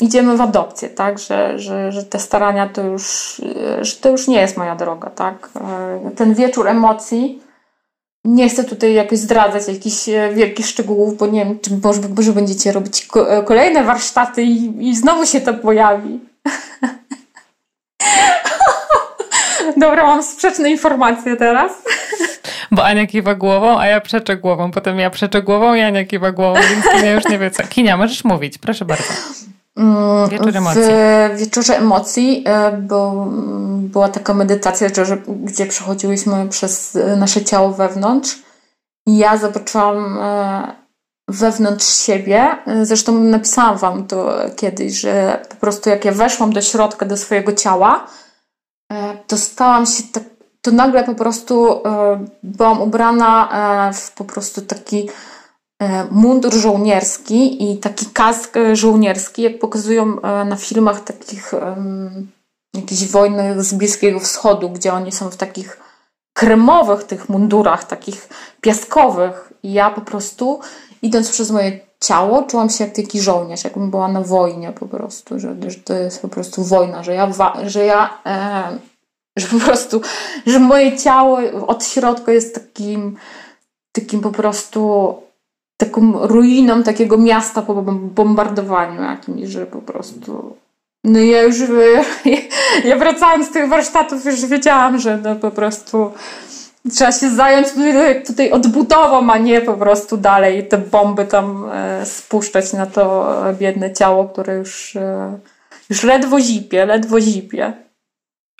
idziemy 0.00 0.36
w 0.36 0.40
adopcję, 0.40 0.88
tak? 0.88 1.18
Że, 1.18 1.58
że, 1.58 1.92
że 1.92 2.04
te 2.04 2.18
starania 2.18 2.68
to 2.68 2.82
już, 2.82 3.36
e, 3.40 3.84
że 3.84 3.96
to 3.96 4.10
już 4.10 4.28
nie 4.28 4.40
jest 4.40 4.56
moja 4.56 4.76
droga, 4.76 5.10
tak? 5.10 5.50
Ten 6.16 6.34
wieczór 6.34 6.68
emocji 6.68 7.42
nie 8.24 8.48
chcę 8.48 8.64
tutaj 8.64 8.94
jakoś 8.94 9.18
zdradzać 9.18 9.68
jakichś 9.68 10.06
wielkich 10.34 10.66
szczegółów, 10.66 11.16
bo 11.16 11.26
nie 11.26 11.44
wiem, 11.44 11.58
czy 11.60 11.70
może, 11.82 12.00
może 12.16 12.32
będziecie 12.32 12.72
robić 12.72 13.08
kolejne 13.46 13.84
warsztaty 13.84 14.42
i, 14.42 14.88
i 14.88 14.96
znowu 14.96 15.26
się 15.26 15.40
to 15.40 15.54
pojawi. 15.54 16.20
Dobra, 19.76 20.06
mam 20.06 20.22
sprzeczne 20.22 20.70
informacje 20.70 21.36
teraz. 21.36 21.72
Bo 22.70 22.84
Ania 22.84 23.06
kiwa 23.06 23.34
głową, 23.34 23.78
a 23.78 23.86
ja 23.86 24.00
przeczę 24.00 24.36
głową. 24.36 24.70
Potem 24.70 24.98
ja 24.98 25.10
przeczę 25.10 25.42
głową 25.42 25.74
i 25.74 25.80
Ania 25.80 26.04
kiwa 26.04 26.32
głową, 26.32 26.60
więc 26.70 26.84
Kinia 26.84 27.12
już 27.12 27.24
nie 27.24 27.38
wie 27.38 27.50
co. 27.50 27.62
Kinia, 27.62 27.96
możesz 27.96 28.24
mówić, 28.24 28.58
proszę 28.58 28.84
bardzo. 28.84 29.04
Mm, 29.76 30.28
Wieczór 30.28 30.56
emocji. 30.56 30.82
W 31.34 31.38
wieczorze 31.38 31.78
emocji 31.78 32.44
e, 32.46 32.72
bo, 32.72 33.26
była 33.78 34.08
taka 34.08 34.34
medytacja, 34.34 34.88
gdzie 35.28 35.66
przechodziłyśmy 35.66 36.48
przez 36.48 36.98
nasze 37.16 37.44
ciało 37.44 37.72
wewnątrz. 37.72 38.38
I 39.06 39.18
ja 39.18 39.36
zobaczyłam 39.36 40.18
e, 40.18 40.76
wewnątrz 41.28 41.86
siebie. 41.86 42.48
Zresztą 42.82 43.12
napisałam 43.20 43.78
Wam 43.78 44.06
to 44.06 44.32
kiedyś, 44.56 45.00
że 45.00 45.42
po 45.48 45.56
prostu 45.56 45.90
jak 45.90 46.04
ja 46.04 46.12
weszłam 46.12 46.52
do 46.52 46.62
środka, 46.62 47.06
do 47.06 47.16
swojego 47.16 47.52
ciała, 47.52 48.06
e, 48.92 49.16
to 49.26 49.36
stałam 49.36 49.86
się 49.86 50.02
tak, 50.12 50.22
to 50.70 50.76
nagle 50.76 51.04
po 51.04 51.14
prostu 51.14 51.82
byłam 52.42 52.82
ubrana 52.82 53.48
w 53.94 54.14
po 54.14 54.24
prostu 54.24 54.62
taki 54.62 55.08
E, 55.82 56.04
mundur 56.10 56.54
żołnierski 56.54 57.72
i 57.72 57.78
taki 57.78 58.06
kask 58.06 58.56
e, 58.56 58.76
żołnierski, 58.76 59.42
jak 59.42 59.58
pokazują 59.58 60.20
e, 60.20 60.44
na 60.44 60.56
filmach 60.56 61.04
takich 61.04 61.52
jakichś 62.74 63.04
wojny 63.04 63.62
z 63.62 63.74
Bliskiego 63.74 64.20
Wschodu, 64.20 64.70
gdzie 64.70 64.92
oni 64.92 65.12
są 65.12 65.30
w 65.30 65.36
takich 65.36 65.80
kremowych 66.32 67.04
tych 67.04 67.28
mundurach, 67.28 67.84
takich 67.84 68.28
piaskowych. 68.60 69.52
I 69.62 69.72
ja 69.72 69.90
po 69.90 70.00
prostu, 70.00 70.60
idąc 71.02 71.30
przez 71.30 71.50
moje 71.50 71.80
ciało, 72.00 72.42
czułam 72.42 72.70
się 72.70 72.84
jak 72.84 72.94
taki 72.94 73.20
żołnierz, 73.20 73.64
jakbym 73.64 73.90
była 73.90 74.08
na 74.08 74.20
wojnie 74.20 74.72
po 74.72 74.86
prostu, 74.86 75.38
że, 75.40 75.56
że 75.66 75.78
to 75.78 75.94
jest 75.94 76.22
po 76.22 76.28
prostu 76.28 76.64
wojna, 76.64 77.02
że 77.02 77.14
ja, 77.14 77.30
że 77.66 77.84
ja 77.84 78.18
e, 78.26 78.78
że 79.38 79.46
po 79.46 79.64
prostu, 79.64 80.00
że 80.46 80.58
moje 80.58 80.96
ciało 80.96 81.38
od 81.66 81.84
środka 81.84 82.32
jest 82.32 82.54
takim, 82.54 83.16
takim 83.92 84.20
po 84.20 84.30
prostu 84.30 85.14
taką 85.76 86.26
ruiną 86.26 86.82
takiego 86.82 87.18
miasta 87.18 87.62
po 87.62 87.74
bombardowaniu 87.92 89.02
jakimś, 89.02 89.48
że 89.48 89.66
po 89.66 89.78
prostu... 89.78 90.56
No 91.04 91.18
ja 91.18 91.42
już... 91.42 91.56
Ja 92.84 92.96
wracałam 92.96 93.44
z 93.44 93.50
tych 93.50 93.68
warsztatów, 93.68 94.24
już 94.24 94.46
wiedziałam, 94.46 94.98
że 94.98 95.18
no 95.24 95.36
po 95.36 95.50
prostu 95.50 96.12
trzeba 96.90 97.12
się 97.12 97.30
zająć 97.30 97.68
tutaj, 97.68 98.22
tutaj 98.22 98.50
odbudową, 98.50 99.30
a 99.32 99.38
nie 99.38 99.60
po 99.60 99.74
prostu 99.74 100.16
dalej 100.16 100.68
te 100.68 100.78
bomby 100.78 101.24
tam 101.24 101.70
e, 101.72 102.06
spuszczać 102.06 102.72
na 102.72 102.86
to 102.86 103.34
biedne 103.58 103.92
ciało, 103.92 104.28
które 104.28 104.56
już, 104.56 104.96
e, 104.96 105.38
już 105.90 106.02
ledwo 106.02 106.40
zipie, 106.40 106.86
ledwo 106.86 107.20
zipie. 107.20 107.72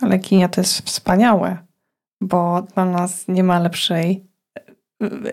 Ale 0.03 0.19
kinia 0.19 0.49
to 0.49 0.61
jest 0.61 0.81
wspaniałe, 0.81 1.59
bo 2.21 2.63
dla 2.63 2.85
nas 2.85 3.29
nie 3.29 3.45
ma 3.45 3.59
lepszej 3.59 4.29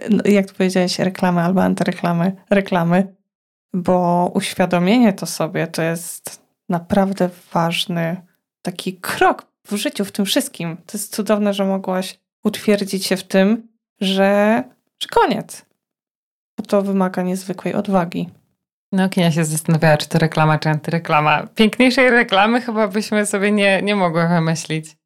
no, 0.09 0.23
jak 0.25 0.47
tu 0.47 0.55
powiedziałeś, 0.55 0.99
reklamy 0.99 1.41
albo 1.41 1.63
antyreklamy, 1.63 2.35
reklamy, 2.49 3.15
bo 3.73 4.31
uświadomienie 4.33 5.13
to 5.13 5.25
sobie 5.25 5.67
to 5.67 5.81
jest 5.81 6.41
naprawdę 6.69 7.29
ważny 7.53 8.21
taki 8.61 8.93
krok 8.93 9.47
w 9.67 9.75
życiu, 9.75 10.05
w 10.05 10.11
tym 10.11 10.25
wszystkim. 10.25 10.77
To 10.77 10.97
jest 10.97 11.15
cudowne, 11.15 11.53
że 11.53 11.65
mogłaś 11.65 12.19
utwierdzić 12.43 13.05
się 13.05 13.17
w 13.17 13.23
tym, 13.23 13.67
że, 14.01 14.63
że 14.99 15.07
koniec. 15.11 15.65
Bo 16.57 16.65
to 16.65 16.81
wymaga 16.81 17.21
niezwykłej 17.21 17.73
odwagi. 17.73 18.29
No, 18.95 19.09
Kinia 19.09 19.31
się 19.31 19.45
zastanawiała, 19.45 19.97
czy 19.97 20.09
to 20.09 20.19
reklama, 20.19 20.59
czy 20.59 20.69
antyreklama. 20.69 21.47
Piękniejszej 21.47 22.09
reklamy 22.09 22.61
chyba 22.61 22.87
byśmy 22.87 23.25
sobie 23.25 23.51
nie, 23.51 23.81
nie 23.81 23.95
mogły 23.95 24.27
wymyślić. 24.27 24.97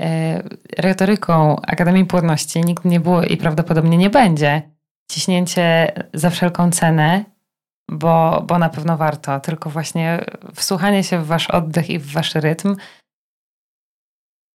E, 0.00 0.42
retoryką 0.78 1.56
Akademii 1.62 2.04
Płodności 2.04 2.60
nigdy 2.60 2.88
nie 2.88 3.00
było 3.00 3.22
i 3.22 3.36
prawdopodobnie 3.36 3.96
nie 3.96 4.10
będzie 4.10 4.62
ciśnięcie 5.10 5.92
za 6.14 6.30
wszelką 6.30 6.70
cenę, 6.70 7.24
bo, 7.90 8.44
bo 8.46 8.58
na 8.58 8.68
pewno 8.68 8.96
warto, 8.96 9.40
tylko 9.40 9.70
właśnie 9.70 10.24
wsłuchanie 10.54 11.04
się 11.04 11.18
w 11.18 11.26
wasz 11.26 11.50
oddech 11.50 11.90
i 11.90 11.98
w 11.98 12.12
wasz 12.12 12.34
rytm 12.34 12.76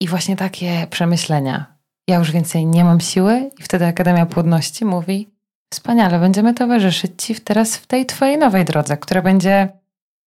i 0.01 0.07
właśnie 0.07 0.35
takie 0.35 0.87
przemyślenia. 0.89 1.65
Ja 2.07 2.17
już 2.17 2.31
więcej 2.31 2.65
nie 2.65 2.83
mam 2.83 2.99
siły 2.99 3.49
i 3.59 3.63
wtedy 3.63 3.85
Akademia 3.85 4.25
Płodności 4.25 4.85
mówi 4.85 5.38
wspaniale, 5.73 6.19
będziemy 6.19 6.53
towarzyszyć 6.53 7.11
ci 7.23 7.35
teraz 7.35 7.77
w 7.77 7.87
tej 7.87 8.05
twojej 8.05 8.37
nowej 8.37 8.65
drodze, 8.65 8.97
która 8.97 9.21
będzie 9.21 9.69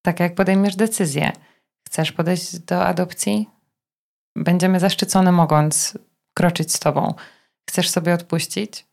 tak 0.03 0.20
jak 0.20 0.34
podejmiesz 0.34 0.76
decyzję. 0.76 1.32
Chcesz 1.86 2.12
podejść 2.12 2.59
do 2.59 2.86
adopcji? 2.86 3.49
Będziemy 4.36 4.80
zaszczycone 4.80 5.32
mogąc 5.32 5.99
kroczyć 6.34 6.72
z 6.72 6.80
Tobą. 6.80 7.14
Chcesz 7.70 7.90
sobie 7.90 8.14
odpuścić? 8.14 8.86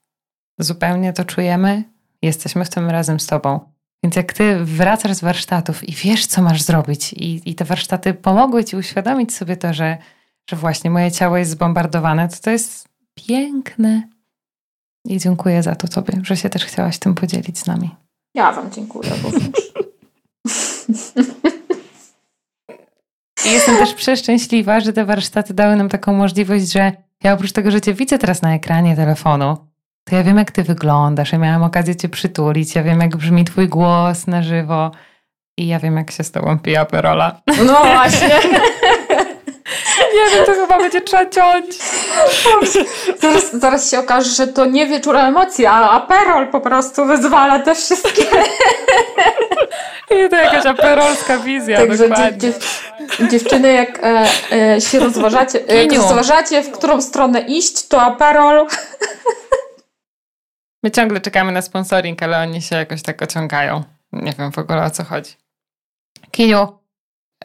Zupełnie 0.59 1.13
to 1.13 1.25
czujemy. 1.25 1.83
Jesteśmy 2.21 2.65
w 2.65 2.69
tym 2.69 2.89
razem 2.89 3.19
z 3.19 3.27
Tobą. 3.27 3.59
Więc 4.03 4.15
jak 4.15 4.33
Ty 4.33 4.65
wracasz 4.65 5.13
z 5.13 5.21
warsztatów 5.21 5.89
i 5.89 5.91
wiesz, 5.91 6.27
co 6.27 6.41
masz 6.41 6.61
zrobić, 6.61 7.13
i, 7.13 7.49
i 7.49 7.55
te 7.55 7.65
warsztaty 7.65 8.13
pomogły 8.13 8.63
Ci 8.63 8.75
uświadomić 8.75 9.35
sobie 9.35 9.57
to, 9.57 9.73
że, 9.73 9.97
że 10.49 10.55
właśnie 10.55 10.89
moje 10.89 11.11
ciało 11.11 11.37
jest 11.37 11.51
zbombardowane, 11.51 12.29
to 12.29 12.35
to 12.41 12.51
jest 12.51 12.89
piękne. 13.15 14.18
I 15.05 15.17
dziękuję 15.19 15.63
za 15.63 15.75
to 15.75 15.87
Tobie, 15.87 16.21
że 16.23 16.37
się 16.37 16.49
też 16.49 16.65
chciałaś 16.65 16.99
tym 16.99 17.15
podzielić 17.15 17.59
z 17.59 17.65
nami. 17.65 17.95
Ja 18.35 18.51
Wam 18.51 18.71
dziękuję 18.71 19.09
również. 19.23 19.51
I 23.45 23.51
jestem 23.51 23.77
też 23.77 23.93
przeszczęśliwa, 23.93 24.79
że 24.79 24.93
te 24.93 25.05
warsztaty 25.05 25.53
dały 25.53 25.75
nam 25.75 25.89
taką 25.89 26.13
możliwość, 26.13 26.71
że 26.71 26.91
ja 27.23 27.33
oprócz 27.33 27.51
tego, 27.51 27.71
że 27.71 27.81
cię 27.81 27.93
widzę 27.93 28.17
teraz 28.17 28.41
na 28.41 28.55
ekranie 28.55 28.95
telefonu, 28.95 29.57
to 30.03 30.15
ja 30.15 30.23
wiem, 30.23 30.37
jak 30.37 30.51
ty 30.51 30.63
wyglądasz. 30.63 31.31
Ja 31.31 31.37
miałam 31.37 31.63
okazję 31.63 31.95
cię 31.95 32.09
przytulić, 32.09 32.75
ja 32.75 32.83
wiem, 32.83 33.01
jak 33.01 33.17
brzmi 33.17 33.45
twój 33.45 33.67
głos 33.67 34.27
na 34.27 34.43
żywo 34.43 34.91
i 35.57 35.67
ja 35.67 35.79
wiem, 35.79 35.97
jak 35.97 36.11
się 36.11 36.23
z 36.23 36.31
tobą 36.31 36.59
pije 36.59 36.79
aperola. 36.79 37.41
No 37.67 37.81
właśnie. 37.81 38.29
Nie 40.13 40.35
wiem, 40.35 40.45
to 40.45 40.51
chyba 40.51 40.77
będzie 40.77 41.01
trzeba 41.01 41.25
ciąć. 41.29 41.65
Zaraz, 43.21 43.51
zaraz 43.53 43.91
się 43.91 43.99
okaże, 43.99 44.29
że 44.29 44.47
to 44.47 44.65
nie 44.65 44.87
wieczór 44.87 45.17
emocji, 45.17 45.65
a 45.65 45.89
aperol 45.89 46.47
po 46.47 46.61
prostu 46.61 47.05
wyzwala 47.05 47.59
te 47.59 47.75
wszystkie. 47.75 48.23
I 50.25 50.29
to 50.29 50.35
jakaś 50.35 50.65
aperolska 50.65 51.37
wizja, 51.37 51.77
Także 51.77 52.09
dokładnie. 52.09 52.37
dziew, 52.37 52.83
dziewczyny, 53.31 53.73
jak 53.73 53.99
e, 54.03 54.25
e, 54.75 54.81
się 54.81 54.99
rozważacie, 54.99 55.59
jak 55.59 55.89
Kiniu. 55.89 56.01
rozważacie, 56.01 56.61
w 56.61 56.71
którą 56.71 57.01
stronę 57.01 57.39
iść, 57.41 57.87
to 57.87 58.01
aperol. 58.01 58.67
My 60.83 60.91
ciągle 60.91 61.21
czekamy 61.21 61.51
na 61.51 61.61
sponsoring, 61.61 62.23
ale 62.23 62.39
oni 62.41 62.61
się 62.61 62.75
jakoś 62.75 63.01
tak 63.01 63.21
ociągają. 63.21 63.83
Nie 64.11 64.33
wiem 64.39 64.51
w 64.51 64.57
ogóle 64.57 64.83
o 64.83 64.89
co 64.89 65.03
chodzi. 65.03 65.31
Kiniu, 66.31 66.78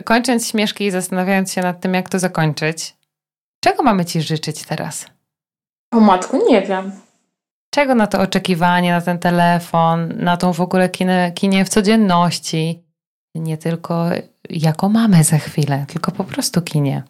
kończąc 0.05 0.49
śmieszki 0.49 0.85
i 0.85 0.91
zastanawiając 0.91 1.53
się 1.53 1.63
nad 1.63 1.81
tym, 1.81 1.95
jak 1.95 2.09
to 2.09 2.19
zakończyć, 2.19 2.97
czego 3.61 3.83
mamy 3.83 4.05
Ci 4.05 4.23
życzyć 4.23 4.63
teraz? 4.65 5.07
O 5.93 6.01
matku, 6.01 6.51
nie 6.51 6.63
wiem. 6.63 6.93
Czego 7.71 7.95
na 7.95 8.07
to 8.07 8.21
oczekiwanie, 8.21 8.93
na 8.93 9.01
ten 9.01 9.19
telefon, 9.19 10.13
na 10.17 10.37
tą 10.37 10.53
w 10.53 10.61
ogóle 10.61 10.89
kinę, 10.89 11.33
kinię 11.33 11.65
w 11.65 11.69
codzienności? 11.69 12.83
Nie 13.35 13.59
tylko 13.59 14.07
jako 14.51 14.89
mamy 14.89 15.25
za 15.25 15.39
chwilę, 15.39 15.85
tylko 15.89 16.13
po 16.13 16.25
prostu 16.25 16.63
kinie. 16.63 17.03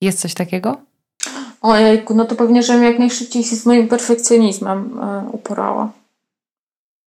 Jest 0.00 0.20
coś 0.20 0.34
takiego? 0.34 0.80
Ojejku, 1.60 2.14
no 2.14 2.24
to 2.24 2.36
pewnie, 2.36 2.62
żebym 2.62 2.84
jak 2.84 2.98
najszybciej 2.98 3.44
się 3.44 3.56
z 3.56 3.66
moim 3.66 3.88
perfekcjonizmem 3.88 5.00
e, 5.02 5.28
uporała. 5.32 5.92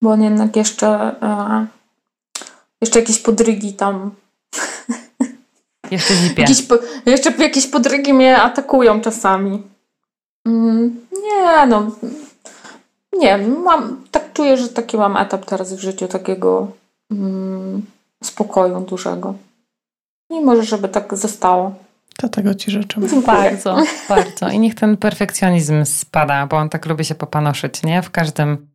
Bo 0.02 0.12
on 0.12 0.24
jednak 0.24 0.56
jeszcze 0.56 0.90
e, 1.22 1.68
jeszcze 2.82 3.00
jakieś 3.00 3.20
podrygi 3.20 3.74
tam 3.74 4.12
Jeszcze 5.94 6.16
zipie. 6.16 6.42
Jakieś, 6.42 6.62
po- 6.62 6.78
jeszcze 7.06 7.32
jakieś 7.38 7.68
podrygi 7.68 8.14
mnie 8.14 8.42
atakują 8.42 9.02
czasami. 9.02 9.62
Mm, 10.48 11.00
nie, 11.24 11.66
no. 11.68 11.92
Nie, 13.18 13.38
mam, 13.38 14.04
tak 14.12 14.34
czuję, 14.34 14.58
że 14.58 14.70
taki 14.70 14.98
mam 14.98 15.18
etap 15.18 15.46
teraz 15.46 15.74
w 15.74 15.80
życiu, 15.80 16.08
takiego 16.08 16.68
mm, 17.12 17.82
spokoju 18.24 18.80
dużego. 18.82 19.34
I 20.30 20.42
może, 20.42 20.64
żeby 20.64 20.90
tak 20.90 21.18
zostało. 21.18 21.76
To 22.18 22.30
tego 22.30 22.56
Ci 22.56 22.72
życzę. 22.72 23.02
Dziękuję. 23.02 23.22
Bardzo, 23.22 23.78
bardzo. 24.10 24.50
I 24.50 24.60
niech 24.60 24.76
ten 24.76 24.98
perfekcjonizm 24.98 25.86
spada, 25.86 26.48
bo 26.48 26.58
on 26.58 26.70
tak 26.70 26.86
lubi 26.86 27.06
się 27.06 27.16
popanoszyć, 27.16 27.84
nie? 27.84 28.02
W 28.02 28.12
każdym 28.12 28.68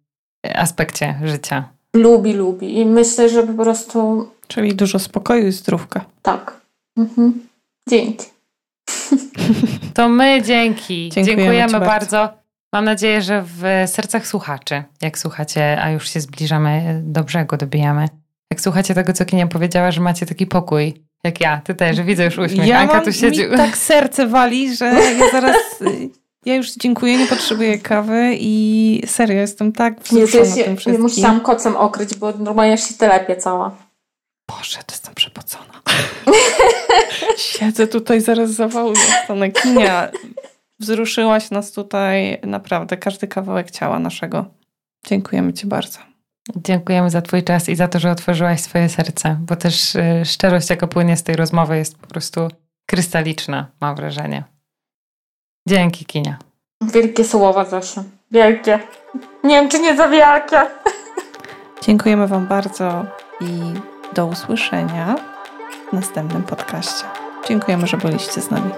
aspekcie 0.55 1.21
życia. 1.25 1.69
Lubi, 1.95 2.33
lubi. 2.33 2.79
I 2.79 2.87
myślę, 2.87 3.29
że 3.29 3.43
po 3.43 3.62
prostu 3.62 4.29
Czyli 4.49 4.75
dużo 4.75 4.99
spokoju 4.99 5.47
i 5.47 5.53
zdrówka. 5.53 6.05
tak. 6.23 6.59
Mhm. 6.99 7.47
Dzięki. 7.89 8.27
To 9.95 10.09
my 10.09 10.43
dzięki. 10.43 11.09
Dziękujemy 11.09 11.43
Dziękujemy, 11.43 11.73
bardzo. 11.73 11.87
bardzo. 11.87 12.39
Mam 12.73 12.85
nadzieję, 12.85 13.23
że 13.23 13.43
w 13.47 13.63
sercach 13.87 14.27
słuchaczy, 14.27 14.83
jak 15.03 15.19
słuchacie, 15.19 15.79
a 15.83 15.91
już 15.91 16.11
się 16.11 16.21
zbliżamy 16.21 17.01
do 17.05 17.25
brzegu, 17.25 17.57
dobijamy. 17.57 18.09
Jak 18.51 18.61
słuchacie 18.61 18.95
tego, 18.95 19.13
co 19.13 19.25
Kinia 19.25 19.47
powiedziała, 19.47 19.91
że 19.91 20.01
macie 20.01 20.27
taki 20.27 20.47
pokój, 20.47 20.95
jak 21.25 21.41
ja, 21.41 21.61
ty 21.65 21.75
też, 21.75 22.01
widzę 22.03 22.25
już 22.25 22.39
uśmiech. 22.39 22.67
Ja 22.67 22.79
Anka 22.79 22.95
mam, 22.95 23.05
tu 23.05 23.13
siedzi. 23.13 23.47
mi 23.47 23.57
tak 23.57 23.77
serce 23.77 24.27
wali, 24.27 24.77
że 24.77 24.85
ja 24.85 25.31
zaraz... 25.33 25.57
Ja 26.45 26.55
już 26.55 26.73
dziękuję, 26.75 27.19
nie 27.19 27.27
potrzebuję 27.27 27.79
kawy 27.79 28.37
i 28.41 29.03
serio, 29.07 29.37
jestem 29.37 29.73
tak 29.73 29.95
Nie, 30.13 30.21
to 30.21 30.27
wzruszona 30.27 30.45
jest, 30.45 30.55
tym 30.55 30.71
ja, 30.71 30.77
wszystkim. 30.77 31.03
musiałam 31.03 31.41
kocem 31.41 31.77
okryć, 31.77 32.15
bo 32.15 32.33
normalnie 32.33 32.73
aż 32.73 32.89
się 32.89 32.95
telepie 32.95 33.37
cała. 33.37 33.77
Boże, 34.49 34.79
to 34.87 34.95
jestem 34.95 35.15
przepocona. 35.15 35.83
Siedzę 37.37 37.87
tutaj, 37.87 38.21
zaraz 38.21 38.51
zawału 38.51 38.93
dostanę. 38.93 39.51
Kinia, 39.51 40.09
wzruszyłaś 40.81 41.51
nas 41.51 41.73
tutaj 41.73 42.41
naprawdę, 42.43 42.97
każdy 42.97 43.29
kawałek 43.29 43.71
ciała 43.71 43.99
naszego. 43.99 44.45
Dziękujemy 45.07 45.53
Ci 45.53 45.67
bardzo. 45.67 45.99
Dziękujemy 46.57 47.11
za 47.11 47.23
Twój 47.23 47.45
czas 47.45 47.69
i 47.69 47.77
za 47.77 47.89
to, 47.89 47.99
że 47.99 48.11
otworzyłaś 48.11 48.61
swoje 48.61 48.89
serce, 48.89 49.37
bo 49.41 49.57
też 49.57 49.95
y, 49.95 50.23
szczerość, 50.25 50.71
jaka 50.71 50.87
płynie 50.87 51.17
z 51.17 51.23
tej 51.23 51.37
rozmowy, 51.37 51.77
jest 51.77 51.99
po 51.99 52.07
prostu 52.07 52.49
krystaliczna, 52.87 53.67
mam 53.81 53.97
wrażenie. 53.97 54.45
Dzięki, 55.69 56.05
Kinia. 56.05 56.39
Wielkie 56.83 57.25
słowa, 57.25 57.65
Zosia. 57.65 58.05
Wielkie. 58.31 58.79
Nie 59.45 59.55
wiem, 59.55 59.69
czy 59.69 59.81
nie 59.81 59.97
za 59.97 60.09
wielkie. 60.09 60.61
Dziękujemy 61.83 62.27
Wam 62.27 62.47
bardzo 62.47 63.07
i 63.41 63.75
do 64.19 64.27
usłyszenia 64.27 65.16
w 65.91 65.93
następnym 65.93 66.43
podcaście. 66.43 67.05
Dziękujemy, 67.49 67.87
że 67.87 67.97
byliście 67.97 68.41
z 68.41 68.51
nami. 68.51 68.71